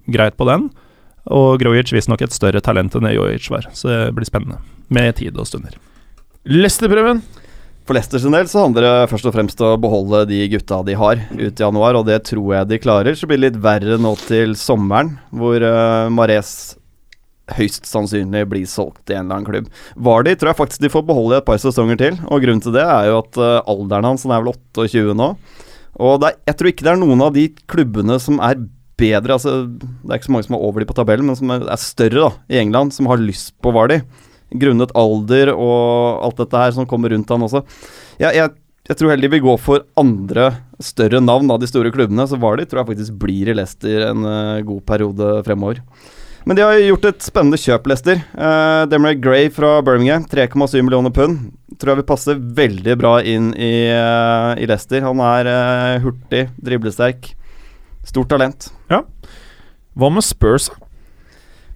greit 0.09 0.39
på 0.41 0.49
den. 0.49 0.71
Og 1.37 1.61
Grojic 1.61 1.93
visstnok 1.93 2.25
et 2.25 2.33
større 2.33 2.63
talent 2.65 2.97
enn 2.97 3.11
Jojic 3.13 3.51
var, 3.53 3.69
så 3.77 3.93
det 3.93 4.01
blir 4.17 4.29
spennende. 4.29 4.63
Med 4.89 5.19
tid 5.19 5.37
og 5.37 5.49
stunder. 5.51 5.77
Leicester-prøven. 6.47 7.25
For 7.87 7.95
Leicester 7.95 8.21
sin 8.23 8.35
del 8.35 8.47
så 8.51 8.65
handler 8.65 8.85
det 8.87 9.11
først 9.11 9.27
og 9.27 9.35
fremst 9.35 9.61
å 9.63 9.73
beholde 9.83 10.25
de 10.31 10.41
gutta 10.51 10.79
de 10.87 10.95
har 10.99 11.21
ut 11.33 11.43
i 11.43 11.63
januar, 11.63 11.99
og 11.99 12.07
det 12.07 12.21
tror 12.29 12.53
jeg 12.55 12.69
de 12.71 12.79
klarer. 12.83 13.19
Så 13.19 13.27
blir 13.27 13.41
det 13.41 13.49
litt 13.49 13.63
verre 13.63 13.99
nå 13.99 14.13
til 14.27 14.55
sommeren, 14.59 15.17
hvor 15.35 15.63
uh, 15.63 16.07
Mares 16.15 16.77
høyst 17.55 17.87
sannsynlig 17.87 18.45
blir 18.51 18.67
solgt 18.67 19.05
til 19.07 19.19
en 19.19 19.27
eller 19.27 19.39
annen 19.39 19.49
klubb. 19.49 19.69
Vardy 19.99 20.35
tror 20.35 20.51
jeg 20.53 20.59
faktisk 20.61 20.83
de 20.83 20.91
får 20.91 21.05
beholde 21.07 21.37
i 21.37 21.41
et 21.43 21.47
par 21.47 21.59
sesonger 21.63 21.99
til, 22.01 22.19
og 22.27 22.43
grunnen 22.43 22.63
til 22.63 22.75
det 22.75 22.87
er 22.87 23.11
jo 23.11 23.21
at 23.25 23.39
uh, 23.43 23.51
alderen 23.71 24.11
hans, 24.11 24.27
han 24.27 24.35
er 24.35 24.43
vel 24.43 24.55
28 24.55 25.19
nå, 25.19 25.29
og 25.97 26.27
er, 26.27 26.39
jeg 26.51 26.59
tror 26.59 26.71
ikke 26.71 26.87
det 26.87 26.93
er 26.93 27.03
noen 27.03 27.27
av 27.27 27.35
de 27.35 27.49
klubbene 27.71 28.19
som 28.23 28.39
er 28.45 28.59
bedre 29.01 29.37
altså, 29.37 29.53
Det 29.69 30.11
er 30.11 30.19
ikke 30.19 30.29
så 30.29 30.35
mange 30.35 30.47
som 30.47 30.57
er 30.57 30.65
over 30.67 30.83
de 30.83 30.89
på 30.89 30.97
tabellen, 30.97 31.27
men 31.29 31.39
som 31.39 31.51
er, 31.55 31.67
er 31.71 31.81
større 31.81 32.23
da, 32.23 32.31
i 32.53 32.59
England, 32.63 32.95
som 32.95 33.09
har 33.11 33.23
lyst 33.23 33.55
på 33.65 33.75
Vardy. 33.75 34.03
Grunnet 34.55 34.93
alder 34.95 35.51
og 35.55 36.23
alt 36.27 36.39
dette 36.45 36.61
her 36.63 36.77
som 36.77 36.87
kommer 36.89 37.11
rundt 37.15 37.33
han 37.33 37.47
også. 37.47 37.65
Jeg, 38.21 38.37
jeg, 38.39 38.53
jeg 38.87 38.99
tror 38.99 39.11
heller 39.11 39.27
de 39.27 39.33
vil 39.35 39.47
gå 39.49 39.57
for 39.59 39.87
andre 39.99 40.53
større 40.83 41.23
navn 41.25 41.51
av 41.51 41.59
de 41.63 41.69
store 41.71 41.91
klubbene, 41.95 42.29
så 42.29 42.39
Vardy 42.39 42.67
tror 42.69 42.85
jeg 42.85 42.93
faktisk 42.93 43.17
blir 43.23 43.51
i 43.51 43.57
Leicester 43.57 44.07
en 44.13 44.23
uh, 44.23 44.63
god 44.67 44.85
periode 44.87 45.33
fremover. 45.47 45.83
Men 46.47 46.55
de 46.55 46.63
har 46.63 46.79
gjort 46.79 47.09
et 47.09 47.25
spennende 47.27 47.59
kjøp, 47.59 47.89
Leicester. 47.91 48.21
Uh, 48.39 48.87
Demeray 48.87 49.19
Gray 49.19 49.49
fra 49.51 49.81
Birmingham, 49.83 50.23
3,7 50.31 50.79
millioner 50.79 51.11
pund. 51.11 51.49
Tror 51.75 51.91
jeg 51.91 52.01
vil 52.05 52.07
passe 52.07 52.37
veldig 52.39 52.95
bra 53.01 53.17
inn 53.27 53.51
i, 53.59 53.89
uh, 53.91 54.55
i 54.55 54.69
Leicester. 54.71 55.03
Han 55.03 55.19
er 55.27 55.51
uh, 55.51 56.05
hurtig, 56.07 56.45
driblesterk. 56.63 57.33
Stort 58.07 58.31
talent. 58.31 58.71
Hva 59.99 60.13
med 60.13 60.23
Spurs? 60.23 60.71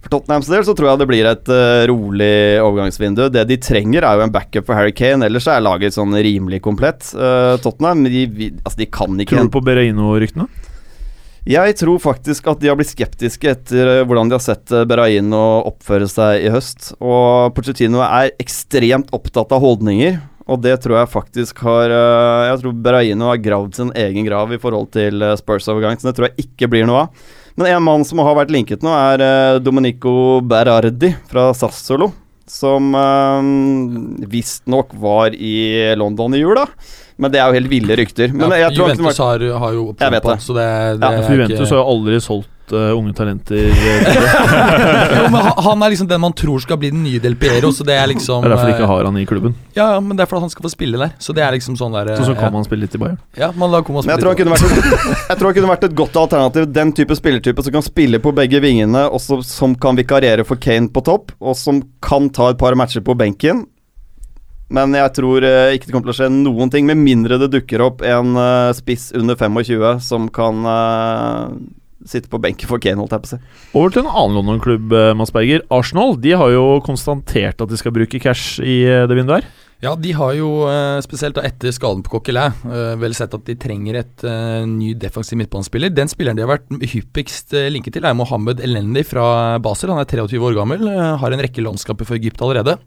For 0.01 0.09
Tottenhams 0.15 0.47
del 0.49 0.63
så 0.65 0.73
tror 0.73 0.87
jeg 0.89 1.01
det 1.03 1.07
blir 1.11 1.27
et 1.29 1.51
uh, 1.53 1.83
rolig 1.91 2.31
overgangsvindu. 2.65 3.27
Det 3.29 3.43
de 3.51 3.57
trenger, 3.61 4.01
er 4.07 4.17
jo 4.17 4.23
en 4.25 4.33
backup 4.33 4.65
for 4.65 4.73
Harry 4.77 4.93
Kane. 4.97 5.27
Ellers 5.27 5.45
er 5.51 5.61
laget 5.61 5.93
sånn 5.93 6.15
rimelig 6.17 6.57
komplett. 6.65 7.05
Uh, 7.13 7.53
Tottenham 7.61 8.01
de, 8.09 8.23
vi- 8.25 8.49
altså 8.63 8.81
de 8.81 8.87
kan 8.89 9.13
ikke 9.21 9.35
Tror 9.37 9.45
du 9.51 9.53
på 9.53 9.61
Bereino-ryktene? 9.67 10.47
Jeg 11.49 11.73
tror 11.79 11.97
faktisk 12.01 12.49
at 12.51 12.59
de 12.61 12.69
har 12.69 12.75
blitt 12.77 12.91
skeptiske 12.93 13.49
etter 13.49 13.87
eh, 13.89 14.01
hvordan 14.05 14.29
de 14.29 14.35
har 14.37 14.43
sett 14.45 14.69
Beraino 14.85 15.39
oppføre 15.71 16.05
seg 16.09 16.43
i 16.45 16.51
høst. 16.53 16.91
Og 17.01 17.49
Pochettino 17.57 18.03
er 18.05 18.29
ekstremt 18.41 19.09
opptatt 19.17 19.49
av 19.57 19.63
holdninger, 19.63 20.19
og 20.45 20.61
det 20.61 20.75
tror 20.83 20.99
jeg 20.99 21.09
faktisk 21.15 21.63
har 21.65 21.89
Jeg 21.89 22.59
tror 22.61 22.77
Beraino 22.85 23.31
har 23.31 23.41
gravd 23.41 23.73
sin 23.79 23.89
egen 23.97 24.25
grav 24.29 24.53
i 24.53 24.61
forhold 24.61 24.91
til 24.93 25.17
Spurs-overgang, 25.41 25.97
så 25.97 26.11
det 26.11 26.15
tror 26.19 26.29
jeg 26.29 26.45
ikke 26.45 26.69
blir 26.75 26.85
noe 26.89 27.07
av. 27.07 27.25
Men 27.55 27.67
en 27.67 27.83
mann 27.83 28.05
som 28.07 28.21
har 28.23 28.37
vært 28.37 28.53
linket 28.53 28.83
nå, 28.85 28.91
er 28.95 29.23
eh, 29.25 29.59
Domenico 29.63 30.41
Berardi 30.45 31.13
fra 31.31 31.51
Sassolo. 31.57 32.11
Som 32.51 32.91
uh, 32.97 33.39
visstnok 34.27 34.91
var 34.99 35.31
i 35.31 35.93
London 35.95 36.35
i 36.35 36.41
jula. 36.41 36.65
Men 37.17 37.31
det 37.33 37.39
er 37.41 37.47
jo 37.51 37.59
helt 37.59 37.69
ville 37.71 37.95
rykter. 37.99 38.31
Men 38.33 38.49
ja, 38.51 38.67
jeg 38.67 38.77
tror 38.77 38.89
Juventus 38.93 39.17
har, 39.21 39.43
har 39.65 39.73
jo 39.75 39.89
opptatt 39.91 40.21
på, 40.23 40.31
det. 40.31 40.41
så 40.41 40.53
det, 40.57 40.65
det 41.01 41.05
Ja, 41.05 41.11
er 41.11 41.23
For 41.27 41.35
Juventus 41.37 41.59
ikke- 41.59 41.75
har 41.75 41.81
jo 41.83 41.91
aldri 41.91 42.19
solgt 42.23 42.71
uh, 42.71 42.97
unge 42.97 43.13
talenter. 43.13 43.57
eh, 43.57 43.71
jo, 45.17 45.25
men 45.33 45.41
han- 45.41 45.83
er 45.83 45.89
liksom 45.91 46.07
den 46.07 46.21
man 46.21 46.33
tror 46.33 46.61
skal 46.63 46.77
bli 46.77 46.89
den 46.93 47.03
nye 47.03 47.19
Del 47.19 47.35
Piero, 47.35 47.71
så 47.75 47.83
det 47.83 47.95
er 47.99 48.07
liksom 48.07 48.41
Det 48.43 48.51
er 48.51 48.55
derfor 48.55 48.65
de 48.69 48.71
eh, 48.71 48.77
ikke 48.79 48.87
har 48.87 49.03
han 49.09 49.17
i 49.17 49.25
klubben. 49.25 49.55
Ja, 49.75 49.93
ja, 49.93 49.99
men 49.99 50.15
det 50.17 50.23
er 50.23 50.31
fordi 50.31 50.41
han 50.47 50.53
skal 50.53 50.63
få 50.63 50.71
spille 50.71 50.97
der. 51.01 51.11
Så 51.19 51.35
det 51.35 51.43
er 51.43 51.51
liksom 51.51 51.75
sånn 51.79 51.91
der 51.97 52.13
eh, 52.13 52.17
Så 52.21 52.29
så 52.31 52.35
kan 52.37 52.49
ja. 52.49 52.53
man 52.55 52.63
spille 52.67 52.87
litt 52.87 52.95
i 52.95 53.01
Bayern. 53.01 53.19
Ja, 53.37 53.51
man 53.55 53.71
da 53.71 53.81
kommer 53.81 54.01
man 54.01 54.07
Men 54.07 54.15
jeg 54.15 54.23
tror, 54.23 54.31
han 54.31 54.39
kunne 54.39 54.55
vært 54.55 55.27
jeg 55.31 55.37
tror 55.37 55.51
han 55.51 55.57
kunne 55.59 55.73
vært 55.73 55.83
et 55.89 55.95
godt 55.95 56.15
alternativ. 56.23 56.69
Den 56.71 56.93
type 56.93 57.15
spillertype 57.19 57.63
som 57.67 57.75
kan 57.75 57.85
spille 57.85 58.19
på 58.23 58.33
begge 58.35 58.61
vingene, 58.63 59.03
og 59.11 59.19
som 59.21 59.75
kan 59.75 59.99
vikariere 59.99 60.45
for 60.47 60.55
Kane 60.61 60.89
på 60.89 61.03
topp, 61.03 61.35
og 61.41 61.57
som 61.59 61.83
kan 62.01 62.29
ta 62.29 62.51
et 62.51 62.57
par 62.61 62.75
matcher 62.79 63.03
på 63.05 63.17
benken. 63.17 63.65
Men 64.71 64.95
jeg 64.95 65.11
tror 65.17 65.43
eh, 65.43 65.73
ikke 65.75 65.89
det 65.89 65.93
kommer 65.95 66.09
til 66.09 66.15
å 66.15 66.19
skje 66.21 66.31
noen 66.31 66.71
ting, 66.71 66.87
med 66.87 67.01
mindre 67.01 67.39
det 67.41 67.51
dukker 67.51 67.83
opp 67.83 68.03
en 68.07 68.37
eh, 68.39 68.71
spiss 68.77 69.09
under 69.17 69.35
25 69.35 69.99
som 70.05 70.29
kan 70.31 70.63
eh, 70.71 71.55
sitte 72.07 72.31
på 72.31 72.39
benken 72.41 72.69
for 72.69 72.81
Kane, 72.81 73.01
holdt 73.01 73.15
jeg 73.17 73.23
på 73.25 73.29
å 73.29 73.33
si. 73.33 73.41
Over 73.77 73.91
til 73.93 74.05
en 74.05 74.13
annen 74.13 74.37
London-klubb, 74.39 74.93
eh, 74.95 75.11
Mads 75.17 75.33
Berger. 75.35 75.65
Arsenal 75.73 76.15
de 76.23 76.37
har 76.39 76.53
jo 76.55 76.79
konstatert 76.85 77.61
at 77.61 77.71
de 77.73 77.79
skal 77.79 77.93
bruke 77.95 78.21
cash 78.23 78.61
i 78.63 78.81
eh, 78.87 79.03
det 79.09 79.19
vinduet 79.19 79.41
her. 79.41 79.51
Ja, 79.81 79.95
de 79.97 80.11
har 80.13 80.35
jo, 80.37 80.49
eh, 80.69 80.99
spesielt 81.01 81.33
da 81.33 81.41
etter 81.47 81.73
skaden 81.73 82.03
på 82.05 82.13
Coquelin, 82.13 82.53
eh, 82.69 82.93
vel 83.01 83.15
sett 83.17 83.33
at 83.33 83.47
de 83.47 83.55
trenger 83.57 83.97
et 84.03 84.25
eh, 84.29 84.61
ny 84.69 84.93
defensiv 84.93 85.39
midtbanespiller. 85.41 85.89
Den 85.89 86.11
spilleren 86.11 86.37
de 86.37 86.45
har 86.45 86.53
vært 86.53 86.69
hyppigst 86.93 87.55
eh, 87.57 87.69
linket 87.73 87.97
til, 87.97 88.05
er 88.05 88.17
Mohammed 88.17 88.61
Elendi 88.61 89.01
fra 89.09 89.57
Basel. 89.63 89.89
Han 89.89 90.03
er 90.03 90.09
23 90.09 90.37
år 90.37 90.59
gammel, 90.59 90.85
eh, 90.85 91.15
har 91.17 91.33
en 91.33 91.41
rekke 91.41 91.65
landskamper 91.65 92.05
for 92.05 92.21
Egypt 92.21 92.45
allerede. 92.45 92.77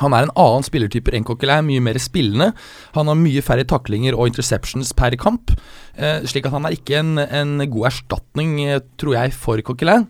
Han 0.00 0.14
er 0.16 0.26
en 0.26 0.34
annen 0.34 0.64
spillertype 0.66 1.12
enn 1.16 1.24
Coquelin, 1.28 1.66
mye 1.68 1.80
mer 1.84 1.98
spillende. 2.00 2.50
Han 2.96 3.10
har 3.10 3.18
mye 3.20 3.42
færre 3.44 3.66
taklinger 3.68 4.16
og 4.16 4.30
interceptions 4.32 4.92
per 4.96 5.16
kamp, 5.20 5.52
eh, 5.96 6.20
slik 6.24 6.46
at 6.48 6.52
han 6.56 6.64
er 6.68 6.76
ikke 6.76 6.98
en, 7.02 7.18
en 7.20 7.58
god 7.70 7.90
erstatning, 7.92 8.58
eh, 8.66 8.80
tror 9.00 9.16
jeg, 9.18 9.34
for 9.36 9.60
Coquelin. 9.66 10.06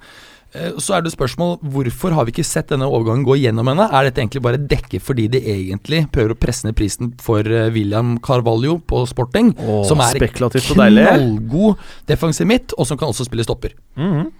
Eh, 0.54 0.72
Så 0.82 0.96
er 0.96 1.02
det 1.02 1.12
spørsmål 1.14 1.58
hvorfor 1.62 2.10
har 2.14 2.24
vi 2.26 2.32
ikke 2.34 2.44
sett 2.46 2.70
denne 2.72 2.86
overgangen 2.86 3.22
gå 3.26 3.36
gjennom 3.38 3.68
henne? 3.70 3.86
Er 3.94 4.08
dette 4.08 4.18
egentlig 4.22 4.42
bare 4.42 4.58
dekke 4.58 4.98
fordi 5.02 5.28
de 5.30 5.38
egentlig 5.42 6.04
prøver 6.10 6.34
å 6.34 6.38
presse 6.38 6.64
ned 6.66 6.74
prisen 6.78 7.12
for 7.22 7.42
William 7.74 8.16
Carvalho 8.18 8.80
på 8.82 9.04
Sporting? 9.06 9.52
Åh, 9.58 9.84
som 9.86 10.00
er 10.02 10.10
knallgod 11.14 11.78
defensiv 12.10 12.46
midt, 12.50 12.74
og 12.78 12.86
som 12.86 12.98
kan 12.98 13.08
også 13.12 13.26
spille 13.28 13.46
stopper. 13.46 13.74
Mhm. 13.96 14.30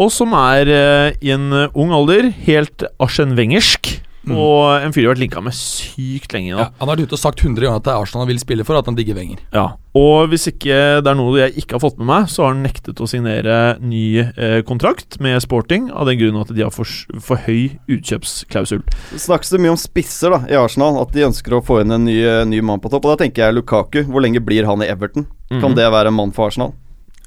Og 0.00 0.08
som 0.10 0.32
er 0.32 1.12
i 1.20 1.28
en 1.34 1.50
ung 1.76 1.92
alder 1.92 2.30
helt 2.46 2.82
Arsen 2.98 3.36
Wengersk. 3.36 4.00
Mm. 4.22 4.36
Og 4.38 4.84
en 4.86 4.92
fyr 4.94 5.02
de 5.02 5.06
har 5.08 5.14
vært 5.16 5.22
linka 5.24 5.40
med 5.42 5.52
sykt 5.58 6.30
lenge 6.32 6.52
nå. 6.54 6.58
Ja, 6.62 6.68
han 6.78 6.86
har 6.88 6.94
vært 6.96 7.08
ute 7.08 7.16
og 7.16 7.18
sagt 7.18 7.40
100 7.42 7.64
ganger 7.64 7.80
at 7.80 7.86
det 7.88 7.90
er 7.90 8.02
Arsenal 8.04 8.22
han 8.22 8.28
vil 8.30 8.38
spille 8.38 8.64
for, 8.64 8.78
at 8.78 8.86
han 8.86 8.94
digger 8.94 9.16
Wenger. 9.18 9.40
Ja, 9.52 9.64
og 9.98 10.28
hvis 10.30 10.46
ikke 10.46 10.76
det 11.02 11.10
er 11.10 11.16
noe 11.18 11.40
jeg 11.40 11.56
ikke 11.58 11.74
har 11.74 11.82
fått 11.82 11.98
med 11.98 12.06
meg, 12.06 12.28
så 12.30 12.44
har 12.46 12.52
han 12.54 12.62
nektet 12.62 13.02
å 13.02 13.08
signere 13.10 13.56
ny 13.82 14.04
eh, 14.22 14.62
kontrakt 14.62 15.18
med 15.20 15.42
Sporting 15.42 15.90
av 15.90 16.06
den 16.06 16.20
grunn 16.22 16.38
at 16.40 16.54
de 16.54 16.62
har 16.62 16.70
for, 16.70 16.86
for 17.20 17.42
høy 17.48 17.74
utkjøpsklausul. 17.90 18.82
Det 19.10 19.20
snakkes 19.26 19.50
det 19.52 19.60
mye 19.64 19.74
om 19.74 19.80
spisser 19.80 20.30
da 20.36 20.40
i 20.48 20.56
Arsenal, 20.58 21.00
at 21.02 21.12
de 21.12 21.26
ønsker 21.26 21.58
å 21.58 21.62
få 21.66 21.80
inn 21.82 21.90
en 21.98 22.06
ny, 22.06 22.18
ny 22.46 22.60
mann 22.64 22.80
på 22.80 22.90
topp. 22.94 23.04
Og 23.08 23.16
Da 23.16 23.24
tenker 23.24 23.46
jeg 23.48 23.58
Lukaku. 23.58 24.04
Hvor 24.06 24.22
lenge 24.24 24.40
blir 24.44 24.64
han 24.70 24.82
i 24.82 24.88
Everton? 24.88 25.26
Kan 25.50 25.72
Mhm. 25.72 25.74
det 25.76 25.90
være 25.92 26.08
en 26.08 26.14
mann 26.14 26.32
for 26.32 26.46
Arsenal? 26.46 26.72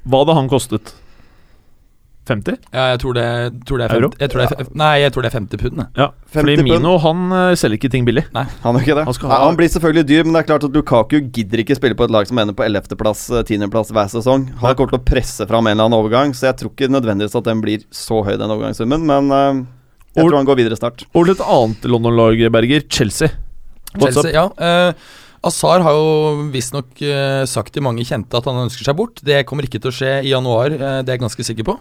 Hva 0.08 0.24
hadde 0.24 0.34
han 0.34 0.48
kostet? 0.48 0.94
50? 2.26 2.56
Ja, 2.74 2.84
jeg 2.92 3.00
tror 3.02 3.14
det, 3.16 3.26
tror 3.68 3.78
det 3.80 3.86
er 3.86 3.92
50, 3.96 4.16
jeg 4.20 4.30
tror 4.32 4.40
det 4.42 4.46
er, 4.46 4.62
ja. 4.64 4.66
Nei, 4.82 4.90
jeg 5.02 5.12
tror 5.14 5.24
det 5.26 5.28
er 5.30 5.36
50 5.38 5.60
pund. 5.62 5.82
Ja, 6.00 6.08
fordi 6.34 6.56
Mino 6.66 6.96
han 7.04 7.20
eh, 7.38 7.52
selger 7.60 7.78
ikke 7.78 7.90
ting 7.92 8.06
billig. 8.08 8.24
Han 8.34 8.48
gjør 8.76 8.82
ikke 8.82 8.96
det. 8.98 9.04
Han 9.08 9.16
skal 9.16 9.30
Nei, 9.32 9.38
han 9.44 9.58
blir 9.60 9.70
selvfølgelig 9.76 10.06
dyr, 10.10 10.26
men 10.26 10.36
det 10.36 10.42
er 10.42 10.48
klart 10.50 10.66
at 10.68 10.76
Lukaku 10.76 11.16
gidder 11.38 11.62
ikke 11.62 11.78
spille 11.78 11.98
på 11.98 12.08
et 12.08 12.14
lag 12.16 12.26
som 12.28 12.40
ender 12.42 12.56
på 12.58 12.66
11.-plass, 12.66 13.24
10.-plass 13.46 13.94
hver 13.94 14.10
sesong. 14.16 14.48
Han 14.62 14.74
kommer 14.78 14.94
til 14.96 15.00
å 15.00 15.04
presse 15.12 15.46
fram 15.46 15.66
en 15.70 15.76
eller 15.76 15.88
annen 15.88 15.98
overgang, 16.00 16.34
så 16.36 16.50
jeg 16.50 16.60
tror 16.62 16.74
ikke 16.74 16.90
nødvendigvis 16.92 17.38
at 17.38 17.46
den 17.50 17.62
blir 17.64 17.86
så 17.94 18.22
høy, 18.26 18.34
den 18.40 18.50
overgangssummen. 18.56 19.06
Men 19.06 19.30
uh, 19.30 19.62
jeg 20.16 20.24
Og- 20.24 20.30
tror 20.30 20.40
han 20.40 20.48
går 20.50 20.60
videre 20.64 20.78
snart. 20.80 21.06
Over 21.14 21.30
til 21.30 21.38
et 21.38 21.46
annet 21.46 21.88
London-lag, 21.94 22.42
Berger. 22.58 22.86
Chelsea. 22.90 23.30
What's 23.96 24.18
Chelsea, 24.18 24.34
ja. 24.34 24.48
Eh, 24.58 24.92
Azar 25.46 25.82
har 25.86 25.94
jo 25.94 26.46
visstnok 26.52 26.98
uh, 27.06 27.44
sagt 27.46 27.72
til 27.76 27.84
mange 27.86 28.04
kjente 28.06 28.34
at 28.38 28.46
han 28.48 28.58
ønsker 28.64 28.86
seg 28.88 28.96
bort. 28.98 29.20
Det 29.24 29.44
kommer 29.46 29.66
ikke 29.68 29.78
til 29.82 29.92
å 29.92 29.94
skje 29.94 30.12
i 30.26 30.32
januar, 30.32 30.72
eh, 30.74 31.00
det 31.06 31.12
er 31.12 31.16
jeg 31.16 31.22
ganske 31.22 31.46
sikker 31.46 31.66
på. 31.68 31.74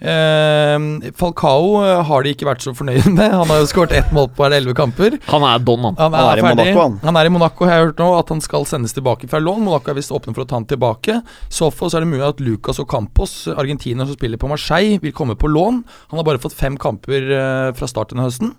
Eh, 0.00 0.76
Falcao 1.18 1.80
har 2.08 2.24
de 2.24 2.32
ikke 2.34 2.46
vært 2.48 2.64
så 2.64 2.72
fornøyd 2.76 3.08
med. 3.18 3.34
Han 3.34 3.50
har 3.50 3.60
jo 3.62 3.68
skåret 3.70 3.92
ett 3.98 4.12
mål 4.16 4.30
på 4.32 4.44
hver 4.44 4.56
elleve 4.56 4.76
kamper. 4.78 5.18
Han 5.28 5.44
er 5.48 5.62
don, 5.66 5.84
han. 5.88 5.98
Han 5.98 6.14
er, 6.14 6.20
Han 6.20 6.30
er 6.30 6.42
i 6.42 6.44
ferdig. 6.46 6.66
Monaco, 6.70 6.84
han. 6.86 6.96
han 7.04 7.20
er 7.20 7.30
i 7.30 7.34
Monaco, 7.34 7.66
har 7.68 7.74
jeg 7.76 7.88
hørt 7.90 8.02
nå, 8.04 8.08
at 8.20 8.32
han 8.34 8.44
skal 8.44 8.66
sendes 8.70 8.96
tilbake 8.96 9.28
fra 9.30 9.42
lån. 9.42 9.62
Monaco 9.66 9.92
er 9.92 9.98
visst 10.00 10.14
åpne 10.14 10.34
for 10.36 10.46
å 10.46 10.48
ta 10.50 10.58
han 10.60 10.68
tilbake. 10.70 11.20
Så 11.52 11.70
for 11.74 11.90
så 11.92 12.00
er 12.00 12.06
det 12.06 12.12
mulig 12.14 12.26
at 12.28 12.40
Lucas 12.44 12.80
Ocampos, 12.82 13.36
argentiner 13.54 14.08
som 14.08 14.16
spiller 14.18 14.40
på 14.40 14.50
Marseille, 14.50 15.00
vil 15.02 15.14
komme 15.16 15.36
på 15.40 15.50
lån. 15.50 15.82
Han 16.14 16.22
har 16.22 16.28
bare 16.30 16.42
fått 16.42 16.56
fem 16.58 16.78
kamper 16.80 17.30
eh, 17.36 17.70
fra 17.76 17.90
start 17.90 18.14
denne 18.14 18.28
høsten. 18.28 18.54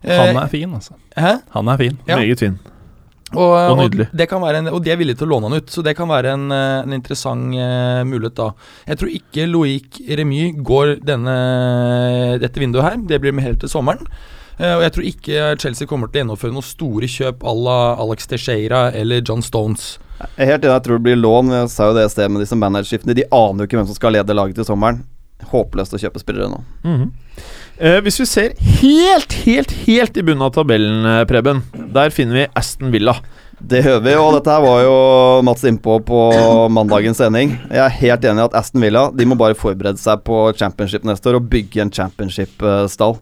Eh, 0.00 0.16
Han 0.16 0.38
er 0.40 0.48
fin, 0.52 0.72
altså. 0.78 0.96
Hæ? 1.18 1.40
Han 1.58 1.68
er 1.74 1.80
fin. 1.82 1.98
Ja. 2.08 2.16
Meget 2.22 2.40
fin. 2.46 2.60
Og, 3.36 3.52
Og 3.54 3.80
og, 3.84 3.96
det 4.10 4.26
kan 4.26 4.42
være 4.42 4.58
en, 4.58 4.68
og 4.74 4.80
de 4.82 4.90
er 4.90 4.98
villige 4.98 5.20
til 5.20 5.28
å 5.28 5.34
låne 5.36 5.50
han 5.50 5.62
ut, 5.62 5.70
så 5.70 5.84
det 5.86 5.94
kan 5.98 6.10
være 6.10 6.32
en, 6.34 6.48
eh, 6.50 6.82
en 6.82 6.96
interessant 6.96 7.54
uh, 7.54 8.02
mulighet 8.02 8.34
da. 8.40 8.48
Jeg 8.90 8.98
tror 8.98 9.12
ikke 9.14 9.46
Loic 9.46 10.00
Remy 10.18 10.42
går 10.66 10.96
denne, 11.06 11.36
dette 12.42 12.62
vinduet 12.62 12.88
her. 12.88 12.98
Det 13.06 13.20
blir 13.22 13.36
med 13.36 13.46
helt 13.46 13.62
til 13.62 13.70
sommeren. 13.70 14.02
Uh, 14.58 14.80
og 14.80 14.84
jeg 14.84 14.94
tror 14.96 15.08
ikke 15.12 15.46
Chelsea 15.62 15.90
kommer 15.90 16.10
til 16.10 16.20
å 16.20 16.24
gjennomføre 16.24 16.56
noen 16.56 16.66
store 16.66 17.10
kjøp 17.10 17.46
à 17.46 17.54
la 17.54 17.78
Alex 18.02 18.26
Teixeira 18.32 18.88
eller 18.98 19.22
John 19.22 19.46
Stones. 19.46 19.94
Jeg 20.20 20.34
er 20.34 20.52
helt 20.52 20.66
enig, 20.66 20.74
jeg 20.74 20.86
tror 20.88 20.98
det 20.98 21.06
blir 21.06 21.22
lån. 21.22 21.54
Jeg 21.54 21.70
sa 21.72 21.88
jo 21.88 21.96
det 21.96 22.08
i 22.08 22.12
sted 22.12 22.34
med 22.34 22.42
disse 22.42 22.58
managerskiftene. 22.58 23.16
De 23.16 23.30
aner 23.30 23.62
jo 23.62 23.70
ikke 23.70 23.78
hvem 23.78 23.88
som 23.88 23.96
skal 23.96 24.18
lede 24.18 24.36
laget 24.36 24.58
til 24.58 24.66
sommeren. 24.68 25.04
Håpløst 25.50 25.96
å 25.96 26.00
kjøpe 26.02 26.20
spillere 26.22 26.50
nå. 26.52 26.62
Mhm. 26.84 27.10
eh, 27.78 28.00
hvis 28.04 28.20
vi 28.20 28.26
ser 28.28 28.54
helt, 28.80 29.32
helt, 29.46 29.72
helt 29.86 30.16
i 30.16 30.22
bunnen 30.22 30.42
av 30.46 30.52
tabellen, 30.54 31.04
eh, 31.06 31.24
Preben, 31.24 31.62
der 31.94 32.10
finner 32.14 32.34
vi 32.42 32.48
Aston 32.54 32.92
Villa. 32.92 33.16
Det 33.60 33.82
gjør 33.84 33.98
vi, 34.00 34.14
og 34.16 34.32
dette 34.38 34.48
her 34.54 34.62
var 34.64 34.78
jo 34.86 34.92
Mats 35.44 35.64
innpå 35.68 35.98
på 36.08 36.20
mandagens 36.72 37.18
sending. 37.20 37.58
Jeg 37.68 37.82
er 37.84 37.96
helt 37.98 38.24
enig 38.24 38.40
i 38.40 38.46
at 38.48 38.54
Aston 38.56 38.80
Villa 38.80 39.02
De 39.12 39.26
må 39.28 39.36
bare 39.36 39.52
forberede 39.58 40.00
seg 40.00 40.22
på 40.24 40.38
championship 40.56 41.04
neste 41.04 41.28
år 41.28 41.36
og 41.36 41.50
bygge 41.52 41.82
en 41.84 41.92
championship-stall. 41.92 43.18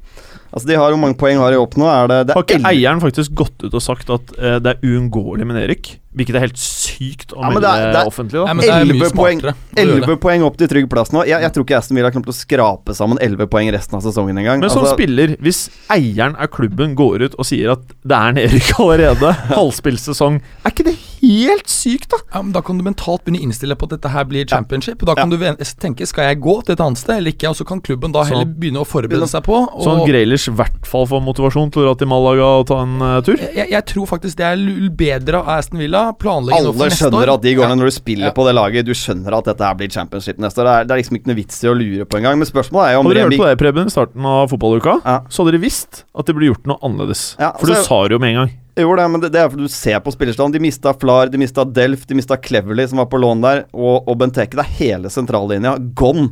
Altså 0.52 0.68
De 0.70 0.78
har 0.78 0.94
jo 0.94 1.00
mange 1.00 1.18
poeng 1.18 1.40
har 1.42 1.50
de 1.52 1.58
opp 1.60 1.74
nå. 1.76 1.88
Er 1.90 2.06
det, 2.12 2.20
det 2.28 2.36
Har 2.38 2.46
ikke 2.46 2.70
eieren 2.70 3.02
faktisk 3.02 3.34
gått 3.36 3.66
ut 3.66 3.74
og 3.74 3.82
sagt 3.82 4.10
at 4.14 4.30
eh, 4.38 4.60
det 4.62 4.76
er 4.76 4.86
uunngåelig 4.86 5.48
med 5.48 5.58
Erik? 5.64 5.96
Hvilket 6.16 6.34
er 6.38 6.40
helt 6.40 6.56
sykt 6.58 7.34
å 7.36 7.42
Ja, 7.42 7.50
melde 7.52 7.68
det 7.68 7.92
det 7.92 8.00
er- 8.00 8.06
offentlig, 8.08 8.32
da. 8.40 8.46
Ja, 8.48 8.80
11 8.80 9.10
poeng. 9.12 9.40
smartere. 9.40 9.52
å 9.52 9.76
gjøre 9.76 10.00
det. 10.00 10.08
11 10.08 10.16
poeng 10.22 10.42
opp 10.46 10.56
til 10.56 10.68
trygg 10.68 10.88
plass 10.88 11.10
nå. 11.12 11.20
Jeg, 11.28 11.42
jeg 11.42 11.52
tror 11.52 11.64
ikke 11.66 11.76
Aston 11.76 11.96
Villa 11.98 12.10
kommer 12.10 12.24
til 12.24 12.32
å 12.32 12.38
skrape 12.38 12.94
sammen 12.96 13.18
11 13.20 13.46
poeng 13.46 13.70
resten 13.70 13.94
av 13.94 14.02
sesongen 14.02 14.38
engang. 14.40 14.60
Men 14.60 14.70
som 14.70 14.82
Altså, 14.82 14.96
spiller, 14.96 15.36
hvis 15.36 15.68
eieren 15.90 16.34
av 16.40 16.48
klubben 16.48 16.94
går 16.96 17.22
ut 17.28 17.34
og 17.38 17.44
sier 17.44 17.72
at 17.76 17.84
det 18.06 18.16
er 18.16 18.32
nedrykk 18.40 18.72
allerede, 18.80 19.34
halvspilt 19.60 20.00
sesong, 20.00 20.40
er 20.64 20.70
ikke 20.72 20.84
det 20.88 20.96
helt 21.20 21.68
sykt, 21.68 22.08
da? 22.08 22.16
Ja, 22.34 22.42
men 22.42 22.52
Da 22.52 22.62
kan 22.62 22.78
du 22.78 22.84
mentalt 22.84 23.24
begynne 23.26 23.42
å 23.42 23.46
innstille 23.50 23.76
på 23.76 23.84
at 23.84 23.90
dette 24.00 24.08
her 24.14 24.24
blir 24.24 24.46
championship. 24.48 25.02
Og 25.02 25.06
Da 25.12 25.14
kan 25.14 25.28
du 25.30 25.36
tenke 25.36 26.06
skal 26.08 26.32
jeg 26.32 26.40
gå 26.40 26.56
til 26.64 26.72
et 26.72 26.80
annet 26.80 26.98
sted 26.98 27.16
eller 27.18 27.32
ikke, 27.36 27.50
og 27.52 27.56
så 27.60 27.66
kan 27.68 27.80
klubben 27.84 28.12
da 28.16 28.24
Så- 28.24 28.32
heller 28.32 28.46
begynne 28.48 28.80
å 28.80 28.86
forberede 28.88 29.28
seg 29.28 29.44
på. 29.44 29.60
Og 29.76 29.84
Sånn 29.84 30.06
Greilish 30.08 30.48
i 30.48 30.52
hvert 30.56 30.86
fall 30.86 31.04
får 31.06 31.20
motivasjon 31.22 31.70
til 31.70 31.82
å 31.82 31.86
dra 31.90 31.94
til 32.00 32.08
Malaga 32.08 32.48
og 32.62 32.66
ta 32.66 32.80
en 32.82 32.96
uh, 33.02 33.20
tur. 33.20 33.36
jeg, 33.36 33.68
jeg 33.70 33.84
tror 33.86 34.06
faktisk 34.06 34.36
det 34.40 34.46
er 34.48 34.90
bedre 34.96 35.42
av 35.44 35.48
Aston 35.58 35.78
Villa. 35.78 35.97
Nå 35.98 36.14
for 36.22 36.30
alle 36.32 36.72
neste 36.78 36.96
skjønner 36.98 37.24
år. 37.26 37.32
at 37.34 37.42
de 37.42 37.54
går 37.58 37.68
ned 37.68 37.78
når 37.82 37.90
du 37.90 37.94
spiller 37.96 38.28
Ja. 38.28 38.34
på 38.36 38.46
det 38.46 38.54
laget. 38.54 38.86
Du 38.86 38.92
skjønner 38.94 39.36
at 39.38 39.44
dette 39.50 39.64
her 39.64 39.74
blir 39.74 39.90
championship 39.90 40.38
neste 40.38 40.62
år. 40.62 40.64
Det 40.68 40.74
er, 40.74 40.84
det 40.84 40.94
er 40.94 41.00
liksom 41.02 41.18
ikke 41.18 41.30
noe 41.32 41.38
vits 41.40 41.58
i 41.64 41.68
å 41.68 41.74
lure 41.76 42.04
på 42.06 42.18
engang. 42.20 42.38
Men 42.38 42.46
spørsmålet 42.48 42.86
er 42.88 42.92
jo 42.94 43.00
om 43.00 43.06
Hadde 43.06 43.14
dere 43.18 43.28
hørt 43.30 43.42
på 43.42 43.48
det, 43.50 43.58
Preben, 43.58 43.86
i 43.86 43.94
starten 43.94 44.24
av 44.26 44.48
fotballuka, 44.52 44.94
Ja. 45.04 45.20
så 45.28 45.42
hadde 45.44 45.52
dere 45.58 45.64
visst 45.66 46.04
at 46.14 46.26
det 46.26 46.34
ble 46.36 46.50
gjort 46.52 46.66
noe 46.66 46.78
annerledes. 46.82 47.36
Ja, 47.38 47.52
For 47.58 47.66
du 47.66 47.72
altså- 47.74 47.86
sa 47.88 48.02
det 48.08 48.12
jo 48.12 48.18
med 48.18 48.30
en 48.36 48.40
gang. 48.46 48.52
Jo, 48.78 48.94
det, 48.94 49.10
men 49.10 49.20
det, 49.20 49.32
det 49.32 49.40
er 49.42 49.48
fordi 49.50 49.66
du 49.66 49.68
ser 49.74 49.98
på 50.00 50.12
spillerstanden. 50.14 50.52
De 50.52 50.60
mista 50.60 50.92
Flar, 50.94 51.26
de 51.28 51.38
mista 51.38 51.64
Delf, 51.64 52.06
de 52.06 52.14
mista 52.14 52.36
Cleverly, 52.36 52.86
som 52.86 52.98
var 52.98 53.06
på 53.06 53.18
lån 53.18 53.40
der, 53.42 53.64
og, 53.74 54.06
og 54.06 54.18
Benteke. 54.18 54.54
Det 54.54 54.64
er 54.64 54.76
hele 54.78 55.10
sentrallinja 55.10 55.76
gone. 55.94 56.30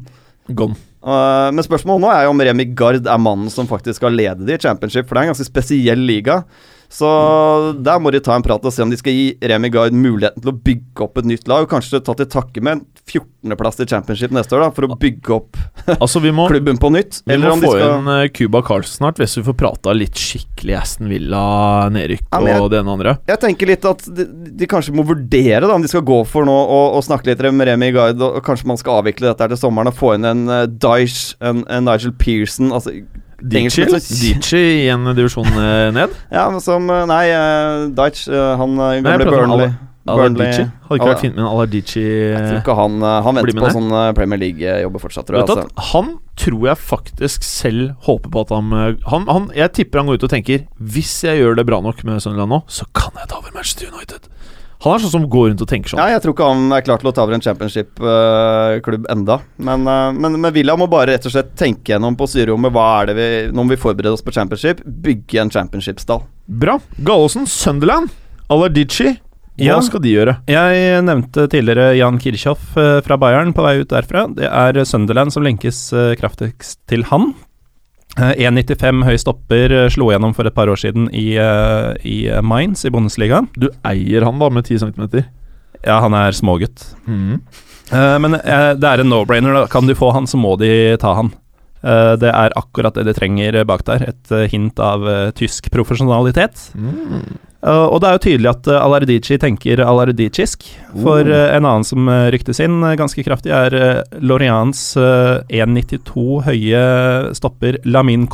Gone. 0.54 0.76
Uh, 1.06 1.50
men 1.54 1.62
spørsmålet 1.62 2.00
nå 2.02 2.08
er 2.10 2.24
jo 2.24 2.30
om 2.30 2.40
Remi 2.40 2.64
Gard 2.74 3.06
er 3.06 3.18
mannen 3.18 3.50
som 3.50 3.66
faktisk 3.66 3.96
skal 4.00 4.10
lede 4.12 4.44
de 4.46 4.54
i 4.54 4.58
championship, 4.58 5.06
for 5.06 5.14
det 5.14 5.22
er 5.22 5.28
en 5.28 5.34
ganske 5.34 5.46
spesiell 5.46 5.98
liga. 6.06 6.44
Så 6.92 7.08
der 7.82 8.00
må 8.02 8.12
de 8.14 8.20
ta 8.24 8.36
en 8.36 8.44
prat 8.44 8.64
og 8.64 8.74
se 8.74 8.84
om 8.84 8.92
de 8.92 8.98
skal 8.98 9.14
gi 9.16 9.26
Remi 9.50 9.70
Gard 9.72 9.96
muligheten 9.96 10.42
til 10.42 10.52
å 10.52 10.56
bygge 10.56 11.06
opp 11.06 11.20
et 11.20 11.28
nytt 11.28 11.48
lag, 11.50 11.66
og 11.66 11.72
kanskje 11.72 12.02
ta 12.04 12.14
til 12.18 12.28
takke 12.30 12.62
med 12.62 12.78
en 12.78 12.84
14.-plass 13.06 13.80
i 13.82 13.86
championship 13.88 14.34
neste 14.34 14.56
år, 14.56 14.66
da, 14.66 14.70
for 14.74 14.86
å 14.86 14.98
bygge 14.98 15.34
opp 15.36 15.58
Altså, 16.02 16.20
vi 16.22 16.32
må, 16.34 16.48
klubben 16.50 16.78
på 16.80 16.90
nytt. 16.94 17.20
vi 17.24 17.34
Eller 17.34 17.50
må 17.50 17.56
om 17.56 17.64
de 17.64 17.68
få 17.68 17.74
skal 17.76 17.94
inn 17.98 18.12
eh, 18.14 18.28
Cuba 18.34 18.62
Carlsen 18.66 19.00
snart, 19.00 19.20
hvis 19.22 19.36
vi 19.38 19.44
får 19.46 19.58
prata 19.58 19.94
litt 19.96 20.18
skikkelig 20.18 20.78
Aston 20.78 21.10
Villa, 21.12 21.42
nedrykk 21.94 22.26
Ja, 22.30 22.58
og 22.60 22.70
det 22.72 22.80
ene 22.80 22.90
og 22.90 22.98
andre. 22.98 23.16
Jeg 23.28 23.42
tenker 23.42 23.70
litt 23.70 23.86
at 23.88 24.06
de, 24.06 24.26
de 24.62 24.70
kanskje 24.70 24.94
må 24.96 25.06
vurdere 25.06 25.66
da 25.66 25.76
om 25.76 25.84
de 25.84 25.90
skal 25.90 26.04
gå 26.06 26.22
for 26.28 26.48
nå 26.48 26.56
og, 26.56 26.98
og 26.98 27.06
snakke 27.06 27.30
litt 27.30 27.44
med 27.46 27.70
Remi 27.70 27.92
Gard, 27.94 28.22
og, 28.22 28.40
kanskje 28.46 28.70
man 28.70 28.80
skal 28.80 29.02
avvikle 29.02 29.30
dette 29.30 29.44
her 29.44 29.52
til 29.54 29.60
sommeren 29.60 29.92
og 29.92 29.98
få 29.98 30.16
inn 30.16 30.26
en 30.28 30.46
uh, 30.50 30.64
Dyche, 30.66 31.36
en, 31.44 31.62
en 31.70 31.86
Nigel 31.86 32.14
Pearson 32.18 32.72
altså, 32.74 32.94
Engelskmenn 33.42 34.54
i 34.56 34.86
en 34.92 35.10
divisjon 35.16 35.48
eh, 35.60 35.88
ned. 35.94 36.14
Ja, 36.36 36.48
som 36.62 36.88
eh, 36.90 37.04
Nei, 37.08 37.26
eh, 37.32 38.54
han 38.60 38.78
uh, 38.80 38.94
gamle 39.04 39.28
Burnley. 39.28 39.74
Burnley. 40.06 40.52
Hadde 40.86 41.00
ikke 41.00 41.08
vært 41.10 41.22
fint 41.24 41.34
med 41.34 41.42
en 41.42 41.48
Alardici 41.50 42.02
Jeg 42.04 42.38
tror 42.38 42.60
ikke 42.60 42.76
han 42.78 43.00
Han 43.02 43.40
venter 43.40 43.58
på 43.58 43.70
sånn 43.74 43.88
Premier 44.14 44.38
League-jobber 44.38 45.02
fortsatt, 45.02 45.26
tror 45.26 45.40
jeg. 45.40 45.48
Altså. 45.50 45.88
Han 45.90 46.12
tror 46.38 46.68
jeg 46.68 46.78
faktisk 46.78 47.42
selv 47.42 47.96
håper 48.06 48.30
på 48.30 48.44
at 48.46 48.52
han, 48.54 48.70
han, 49.10 49.26
han 49.26 49.50
Jeg 49.56 49.74
tipper 49.80 50.04
han 50.04 50.12
går 50.12 50.20
ut 50.20 50.28
og 50.28 50.32
tenker 50.36 50.62
Hvis 50.78 51.16
jeg 51.26 51.42
gjør 51.42 51.58
det 51.58 51.66
bra 51.66 51.82
nok 51.82 52.04
med 52.06 52.22
Sunderland 52.22 52.54
nå, 52.54 52.62
så 52.70 52.86
kan 52.94 53.18
jeg 53.18 53.32
ta 53.32 53.40
over 53.40 53.50
Manchester 53.56 53.90
United. 53.90 54.30
Han 54.84 54.92
er 54.94 55.02
sånn 55.04 55.10
som 55.14 55.24
går 55.32 55.48
rundt 55.50 55.62
og 55.64 55.68
tenker 55.70 55.88
sånn. 55.94 56.00
Ja, 56.02 56.10
jeg 56.16 56.22
tror 56.22 56.34
ikke 56.34 56.48
han 56.50 56.72
er 56.76 56.82
klar 56.84 56.98
til 57.00 57.08
å 57.08 57.14
ta 57.16 57.22
over 57.24 57.32
en 57.36 57.40
championship-klubb 57.44 59.06
enda. 59.12 59.38
Men, 59.58 59.86
eh, 59.88 60.12
men, 60.12 60.38
men 60.42 60.52
Villa 60.54 60.76
må 60.78 60.88
bare 60.90 61.14
rett 61.14 61.26
og 61.28 61.32
slett 61.34 61.54
tenke 61.58 61.94
gjennom 61.94 62.16
på 62.18 62.28
styrerommet 62.30 62.72
hva 62.74 62.86
er 63.02 63.10
det 63.10 63.14
vi 63.18 63.28
Når 63.56 63.70
vi 63.72 63.78
forbereder 63.80 64.12
oss 64.16 64.24
på 64.26 64.34
championship, 64.36 64.82
bygge 64.84 65.40
en 65.42 65.50
championship-stall. 65.52 66.24
Bra. 66.46 66.78
Gallosen, 67.02 67.46
Sunderland, 67.50 68.10
Alardici. 68.52 69.16
Hva 69.56 69.64
Ja. 69.64 69.80
skal 69.80 70.02
de 70.04 70.10
gjøre? 70.12 70.34
Jeg 70.52 71.02
nevnte 71.06 71.46
tidligere 71.48 71.96
Jan 71.96 72.18
Kirchhoff 72.20 72.76
eh, 72.76 73.00
fra 73.00 73.16
Bayern 73.16 73.54
på 73.56 73.64
vei 73.64 73.78
ut 73.80 73.88
derfra. 73.88 74.26
Det 74.36 74.44
er 74.44 74.84
Sunderland 74.84 75.32
som 75.32 75.42
lenkes 75.42 75.92
eh, 75.96 76.12
kraftigst 76.20 76.82
til 76.86 77.02
han. 77.08 77.30
Eh, 78.16 78.48
1,95 78.48 79.04
høy 79.04 79.16
stopper 79.20 79.72
eh, 79.76 79.86
slo 79.92 80.08
gjennom 80.08 80.32
for 80.36 80.48
et 80.48 80.56
par 80.56 80.70
år 80.72 80.80
siden 80.80 81.10
i, 81.12 81.34
eh, 81.36 81.92
i 82.08 82.16
Mainz 82.40 82.86
i 82.88 82.92
Bundesliga. 82.92 83.42
Du 83.60 83.68
eier 83.84 84.24
han 84.24 84.40
da 84.40 84.48
med 84.48 84.64
10 84.64 84.86
cm. 84.86 85.24
Ja, 85.84 86.00
han 86.00 86.16
er 86.16 86.32
smågutt. 86.34 86.82
Mm. 87.06 87.42
Men 87.92 88.34
det 88.34 88.88
er 88.88 88.98
en 88.98 89.12
no-brainer. 89.12 89.68
Kan 89.70 89.86
du 89.86 89.94
få 89.94 90.08
han, 90.10 90.24
så 90.26 90.40
må 90.40 90.56
de 90.58 90.96
ta 90.98 91.12
han. 91.14 91.28
Det 92.18 92.32
er 92.32 92.56
akkurat 92.58 92.96
det 92.96 93.04
de 93.06 93.14
trenger 93.14 93.60
bak 93.68 93.84
der. 93.86 94.08
Et 94.08 94.32
hint 94.50 94.80
av 94.82 95.04
tysk 95.38 95.68
profesjonalitet. 95.70 96.64
Mm. 96.74 97.36
Eh, 97.66 97.86
og 97.90 97.98
det 98.02 98.08
er 98.08 98.14
jo 98.16 98.22
tydelig 98.28 98.50
at 98.52 98.68
uh, 98.70 98.76
Alardici 98.84 99.38
tenker 99.42 99.80
alardicisk. 99.82 100.68
For 100.94 101.26
Oh. 101.26 101.32
eh, 101.34 101.56
en 101.56 101.64
annen 101.66 101.86
som 101.88 102.06
eh, 102.08 102.28
ryktes 102.34 102.60
inn 102.62 102.78
eh, 102.86 102.94
ganske 103.00 103.24
kraftig, 103.26 103.50
er 103.50 104.04
Lorians 104.22 104.92
eh, 105.00 105.40
1,92 105.64 106.44
høye 106.46 106.84
stopper 107.34 107.80
Lamin. 107.84 108.28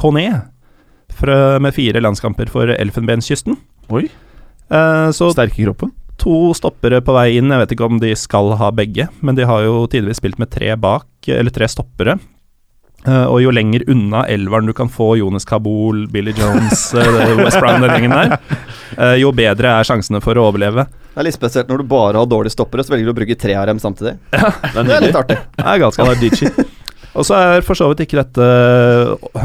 Fra, 1.12 1.58
med 1.60 1.74
fire 1.76 2.00
landskamper 2.00 2.48
for 2.52 2.68
Elfenbenskysten. 2.72 3.56
Oi. 3.92 4.06
Eh, 4.72 5.08
så 5.12 5.32
Sterke 5.32 5.60
i 5.60 5.66
kroppen. 5.66 5.92
to 6.22 6.52
stoppere 6.54 7.00
på 7.04 7.12
vei 7.16 7.36
inn. 7.38 7.50
Jeg 7.50 7.60
vet 7.64 7.72
ikke 7.74 7.88
om 7.88 7.98
de 8.00 8.12
skal 8.16 8.52
ha 8.60 8.70
begge, 8.70 9.08
men 9.20 9.34
de 9.36 9.44
har 9.48 9.64
jo 9.64 9.86
tidligvis 9.90 10.20
spilt 10.22 10.38
med 10.38 10.50
tre 10.54 10.74
bak, 10.76 11.06
eller 11.28 11.50
tre 11.50 11.66
stoppere. 11.68 12.18
Eh, 13.02 13.24
og 13.26 13.40
jo 13.42 13.50
lenger 13.50 13.82
unna 13.90 14.22
elveren 14.30 14.68
du 14.68 14.72
kan 14.76 14.90
få 14.92 15.16
Jonas 15.18 15.46
Kabul, 15.48 16.04
Billy 16.12 16.34
Jones, 16.38 16.84
uh, 16.94 17.32
West 17.40 17.58
Brown, 17.58 17.82
den 17.82 17.96
gjengen 17.96 18.14
der, 18.14 18.36
uh, 18.94 19.16
jo 19.18 19.32
bedre 19.34 19.72
er 19.80 19.88
sjansene 19.88 20.22
for 20.22 20.38
å 20.38 20.44
overleve. 20.52 20.86
Det 21.12 21.18
er 21.18 21.26
litt 21.26 21.36
spesielt 21.36 21.72
når 21.72 21.82
du 21.82 21.88
bare 21.90 22.22
har 22.22 22.30
dårlige 22.30 22.54
stoppere, 22.54 22.86
så 22.86 22.94
velger 22.94 23.10
du 23.10 23.14
å 23.14 23.16
bruke 23.18 23.38
tre 23.38 23.58
av 23.58 23.66
dem 23.68 23.82
samtidig. 23.82 24.14
Det 24.30 24.38
er 24.70 24.86
Det 24.86 24.94
er 25.00 25.08
litt 25.08 25.18
artig. 25.18 25.40
Det 25.58 25.66
er 25.74 25.82
ganske. 25.82 26.68
Og 27.12 27.26
så 27.28 27.36
er 27.36 27.64
for 27.64 27.76
så 27.76 27.90
vidt 27.90 28.06
ikke 28.06 28.22
dette 28.22 28.44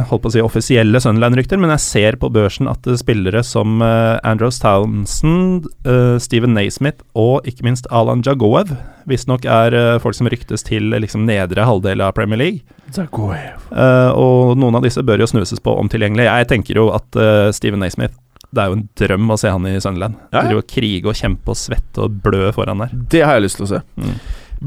holdt 0.07 0.23
på 0.23 0.29
å 0.29 0.33
si 0.33 0.43
offisielle 0.43 1.01
Sunderland-rykter, 1.03 1.59
men 1.59 1.73
jeg 1.75 1.83
ser 1.83 2.17
på 2.21 2.29
børsen 2.31 2.69
at 2.71 2.87
spillere 3.01 3.41
som 3.43 3.81
uh, 3.83 4.15
Andros 4.27 4.61
Townsend, 4.63 5.67
eh, 5.83 6.15
Steven 6.23 6.55
Naismith 6.55 7.03
og 7.17 7.47
ikke 7.49 7.67
minst 7.67 7.89
Alan 7.91 8.23
Jagoev 8.23 8.71
visstnok 9.07 9.45
er 9.47 9.75
eh, 9.75 9.97
folk 10.03 10.17
som 10.17 10.29
ryktes 10.31 10.65
til 10.67 10.91
eh, 10.91 11.01
liksom 11.03 11.25
nedre 11.27 11.65
halvdel 11.67 12.03
av 12.03 12.13
Premier 12.17 12.39
League. 12.39 12.77
Jagoev. 12.95 13.67
og 14.15 14.55
noen 14.59 14.77
av 14.79 14.85
disse 14.85 15.03
bør 15.03 15.23
jo 15.23 15.27
snuses 15.27 15.59
på 15.63 15.73
om 15.75 15.89
tilgjengelig. 15.91 16.27
Jeg 16.27 16.49
tenker 16.51 16.79
jo 16.79 16.87
at 16.95 17.19
eh, 17.19 17.49
Steven 17.55 17.83
Naismith 17.83 18.15
det 18.55 18.63
er 18.63 18.71
jo 18.71 18.77
en 18.77 18.85
drøm 18.95 19.31
å 19.33 19.35
se 19.39 19.51
han 19.51 19.65
i 19.67 19.75
Sunderland. 19.83 20.15
Ja, 20.31 20.45
ja. 20.47 20.61
Krige 20.71 21.11
og 21.11 21.17
kjempe 21.19 21.51
og 21.51 21.59
svette 21.59 22.05
og 22.05 22.21
blø 22.23 22.47
foran 22.55 22.79
der. 22.79 22.93
Det 23.11 23.25
har 23.25 23.35
jeg 23.37 23.49
lyst 23.49 23.59
til 23.59 23.67
å 23.67 23.71
se. 23.73 23.81
Mm. 23.99 24.13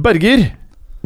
Berger, 0.04 0.42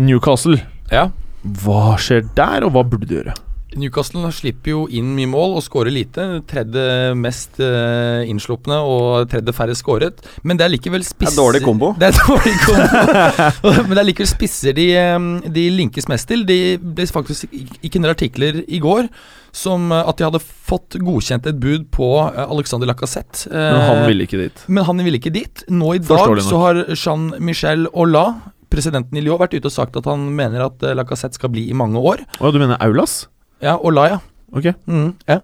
Newcastle. 0.02 0.58
Ja. 0.90 1.06
Hva 1.44 1.96
skjer 2.00 2.24
der, 2.36 2.64
og 2.64 2.72
hva 2.74 2.84
burde 2.88 3.08
du 3.08 3.18
gjøre? 3.18 3.34
Newcastle 3.74 4.28
slipper 4.30 4.70
jo 4.70 4.82
inn 4.94 5.08
mye 5.16 5.26
mål 5.26 5.56
og 5.58 5.64
skårer 5.66 5.90
lite. 5.90 6.24
Tredje 6.46 7.14
mest 7.18 7.58
uh, 7.58 8.22
innslupne 8.30 8.76
og 8.86 9.28
tredje 9.32 9.54
færre 9.56 9.74
skåret. 9.74 10.22
Men 10.46 10.60
det 10.60 10.68
er 10.68 10.74
likevel 10.76 11.02
spisser 11.02 11.34
Det 11.34 11.40
er 11.40 11.42
dårlig 11.42 11.62
kombo. 11.64 11.90
Det 11.98 12.10
er 12.12 12.18
dårlig 12.20 12.54
kombo. 12.62 13.72
Men 13.88 13.96
det 13.96 14.02
er 14.04 14.08
likevel 14.12 14.30
spisser 14.30 14.76
de, 14.78 14.88
eh, 14.94 15.30
de 15.58 15.64
linkes 15.74 16.06
mest 16.12 16.30
til. 16.30 16.46
De 16.46 16.60
ble 16.78 17.08
faktisk 17.10 17.50
ikke 17.82 17.98
noen 17.98 18.14
artikler 18.14 18.62
i 18.68 18.78
går 18.82 19.10
som 19.54 19.92
eh, 19.94 20.02
at 20.08 20.18
de 20.18 20.26
hadde 20.26 20.40
fått 20.42 20.96
godkjent 21.02 21.46
et 21.50 21.58
bud 21.62 21.86
på 21.94 22.08
eh, 22.26 22.42
Alexander 22.44 22.90
Lacassette. 22.90 23.46
Eh, 23.50 23.54
Men 23.54 23.84
han 23.88 24.02
ville 24.10 24.26
ikke 24.26 24.40
dit. 24.42 24.64
men 24.68 24.86
han 24.88 25.02
ville 25.06 25.20
ikke 25.20 25.34
dit. 25.34 25.64
Nå 25.70 25.94
i 25.96 26.02
dag 26.02 26.40
så 26.42 26.62
har 26.64 26.82
Jean-Michel 26.94 27.86
Aulas, 27.94 28.42
presidenten 28.74 29.18
i 29.18 29.22
Lyon, 29.24 29.40
vært 29.40 29.56
ute 29.56 29.70
og 29.70 29.74
sagt 29.74 29.96
at 30.00 30.08
han 30.10 30.26
mener 30.36 30.66
at 30.66 30.82
eh, 30.84 30.96
Lacassette 30.98 31.38
skal 31.38 31.52
bli 31.54 31.68
i 31.70 31.78
mange 31.78 32.00
år. 32.02 32.24
Å, 32.40 32.52
du 32.52 32.60
mener 32.60 32.80
Aulas? 32.84 33.24
Ja, 33.64 33.78
Olaya. 33.78 34.20
Ok. 34.54 34.70
Mm, 34.90 35.14
ja. 35.30 35.40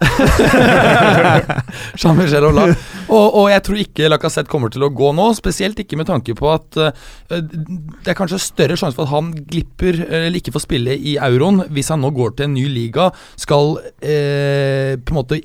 Jean-Michel 2.00 2.48
Aulas. 2.48 2.80
Og, 3.12 3.34
og 3.42 3.46
jeg 3.50 3.60
tror 3.66 3.78
ikke 3.82 4.08
Lacassette 4.08 4.48
kommer 4.48 4.70
til 4.72 4.86
å 4.86 4.88
gå 4.94 5.10
nå, 5.12 5.26
spesielt 5.36 5.76
ikke 5.82 5.98
med 6.00 6.06
tanke 6.08 6.32
på 6.38 6.46
at 6.48 6.78
uh, 6.80 6.94
det 7.28 8.08
er 8.08 8.16
kanskje 8.16 8.38
større 8.40 8.76
sjanse 8.78 8.96
for 8.96 9.04
at 9.04 9.12
han 9.12 9.32
glipper 9.50 9.98
eller 10.06 10.38
ikke 10.38 10.54
får 10.54 10.62
spille 10.64 10.94
i 10.96 11.18
euroen 11.20 11.60
hvis 11.74 11.90
han 11.92 12.00
nå 12.00 12.08
går 12.16 12.32
til 12.38 12.46
en 12.46 12.54
ny 12.56 12.62
liga, 12.72 13.10
skal 13.36 13.74
uh, 13.76 14.94
på 14.96 15.12
en 15.12 15.18
måte 15.18 15.40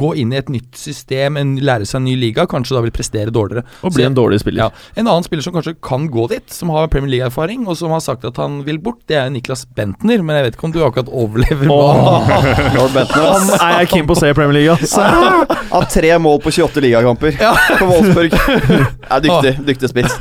gå 0.00 0.10
inn 0.18 0.32
i 0.34 0.40
et 0.40 0.50
nytt 0.50 0.74
system, 0.80 1.38
en, 1.38 1.52
lære 1.62 1.86
seg 1.86 2.00
en 2.00 2.08
ny 2.08 2.16
liga, 2.18 2.48
kanskje 2.50 2.74
da 2.78 2.82
vil 2.88 2.96
prestere 2.96 3.34
dårligere. 3.34 3.62
Og 3.86 3.94
bli 3.94 4.08
en 4.08 4.18
dårlig 4.18 4.40
spiller. 4.42 4.66
Ja. 4.66 4.70
En 4.98 5.06
annen 5.06 5.28
spiller 5.28 5.46
som 5.46 5.54
kanskje 5.54 5.76
kan 5.84 6.08
gå 6.10 6.26
dit, 6.32 6.48
som 6.50 6.72
har 6.74 6.90
Premier 6.90 7.12
League-erfaring, 7.14 7.68
og 7.68 7.78
som 7.78 7.94
har 7.94 8.02
sagt 8.02 8.26
at 8.26 8.40
han 8.42 8.64
vil 8.66 8.82
bort, 8.82 9.04
det 9.10 9.20
er 9.20 9.30
Niklas 9.30 9.62
Bentner. 9.76 10.24
Men 10.26 10.40
jeg 10.40 10.48
vet 10.48 10.58
ikke 10.58 10.70
om 10.72 10.74
du 10.74 10.82
akkurat 10.82 11.12
overlever 11.12 11.70
Oh. 11.72 12.28
Lord 12.76 12.92
Bentner 12.94 13.28
ass. 13.30 13.50
jeg 13.52 13.88
keen 13.92 14.08
på 14.08 14.16
å 14.16 14.20
se 14.20 14.32
Premier 14.36 14.58
League, 14.58 14.74
Altså. 14.74 15.06
har 15.72 15.88
tre 15.92 16.12
mål 16.22 16.42
på 16.44 16.52
28 16.52 16.84
ligakamper 16.84 17.38
for 17.38 17.86
Wolfsburg. 17.90 18.36
Er 19.12 19.24
dyktig, 19.24 19.54
dyktig 19.68 19.92
spiss. 19.92 20.18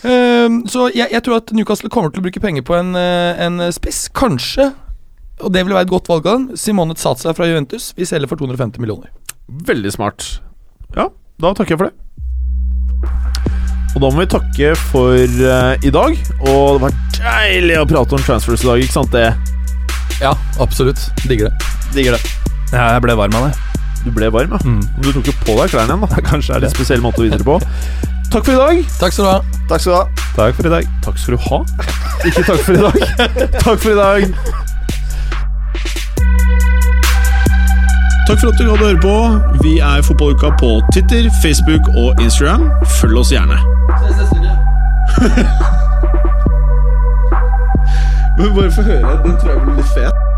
Ehm, 0.00 0.62
så 0.70 0.86
jeg, 0.94 1.10
jeg 1.12 1.24
tror 1.26 1.40
at 1.40 1.50
Newcastle 1.56 1.90
kommer 1.92 2.12
til 2.12 2.22
å 2.22 2.26
bruke 2.28 2.40
penger 2.42 2.64
på 2.66 2.76
en, 2.78 2.94
eh, 2.96 3.40
en 3.46 3.66
spiss. 3.74 4.06
Kanskje, 4.16 4.70
og 5.40 5.52
det 5.54 5.64
vil 5.66 5.76
være 5.76 5.88
et 5.88 5.92
godt 5.92 6.08
valg 6.08 6.28
av 6.28 6.38
den, 6.38 6.60
Simone 6.60 6.96
Tsatsa 6.96 7.34
fra 7.36 7.48
Juventus. 7.48 7.92
Vi 7.96 8.08
selger 8.08 8.30
for 8.30 8.40
250 8.40 8.80
millioner. 8.80 9.12
Veldig 9.48 9.92
smart. 9.92 10.28
Ja, 10.96 11.10
da 11.40 11.52
takker 11.56 11.76
jeg 11.76 11.82
for 11.82 11.90
det. 11.90 11.96
Og 13.90 14.04
da 14.04 14.10
må 14.12 14.22
vi 14.22 14.28
takke 14.30 14.74
for 14.78 15.16
uh, 15.18 15.74
i 15.82 15.90
dag. 15.90 16.14
Og 16.46 16.78
det 16.78 16.82
var 16.84 16.94
deilig 17.18 17.80
å 17.80 17.88
prate 17.90 18.16
om 18.16 18.22
transfers 18.22 18.62
i 18.62 18.70
dag, 18.70 18.84
ikke 18.84 18.98
sant 19.00 19.16
det? 19.16 19.26
Ja, 20.22 20.36
absolutt. 20.62 21.08
Digger 21.26 21.50
det. 21.50 21.79
Digger 21.94 22.16
det. 22.16 22.22
Ja, 22.72 22.92
jeg 22.94 23.02
ble 23.02 23.16
varm 23.18 23.34
av 23.34 23.48
det. 23.48 23.56
Du 24.04 24.10
ble 24.14 24.30
varm, 24.32 24.54
ja. 24.54 24.60
Mm. 24.64 24.80
Du 25.02 25.10
tok 25.12 25.26
jo 25.28 25.34
på 25.44 25.56
deg 25.58 25.74
klærne 25.74 25.96
igjen, 25.96 26.06
da. 26.06 26.22
Kanskje 26.30 26.56
er 26.56 26.62
Det 26.62 26.70
en 26.70 26.76
spesiell 26.78 27.02
måte 27.04 27.20
å 27.20 27.26
vise 27.26 27.40
det 27.40 27.46
på. 27.46 27.58
Takk 28.30 28.46
for 28.46 28.54
i 28.54 28.58
dag. 28.60 28.82
Takk 29.00 29.12
skal 29.12 29.24
du 29.24 29.30
ha. 29.30 29.38
Takk 29.68 29.82
skal 29.82 29.92
du 29.92 29.96
ha. 29.98 30.04
Takk 30.36 30.54
for 30.56 30.68
i 30.68 30.72
dag. 30.76 30.90
Takk 31.04 31.18
skal 31.18 31.34
du 31.34 31.46
ha. 31.48 31.58
Ikke 32.30 32.44
takk 32.46 32.60
for 32.62 32.72
i 32.72 32.82
dag. 32.84 32.98
Takk 33.64 33.82
for 33.82 33.90
i 33.90 33.98
dag. 33.98 34.20
Takk 38.28 38.38
for 38.38 38.52
at 38.52 38.60
du 38.60 38.64
gadd 38.68 38.78
å 38.78 38.86
høre 38.86 39.02
på. 39.02 39.16
Vi 39.64 39.74
er 39.82 40.06
Fotballuka 40.06 40.52
på 40.62 40.76
Twitter, 40.94 41.26
Facebook 41.42 41.90
og 41.98 42.22
Instagram. 42.22 42.68
Følg 43.00 43.24
oss 43.24 43.34
gjerne. 43.34 43.58
Men 48.38 48.50
bare 48.54 48.70
få 48.78 48.86
høre. 48.86 49.16
Den 49.26 49.40
tror 49.42 49.56
jeg 49.56 49.64
blir 49.66 49.80
litt 49.82 49.94
fet. 49.98 50.29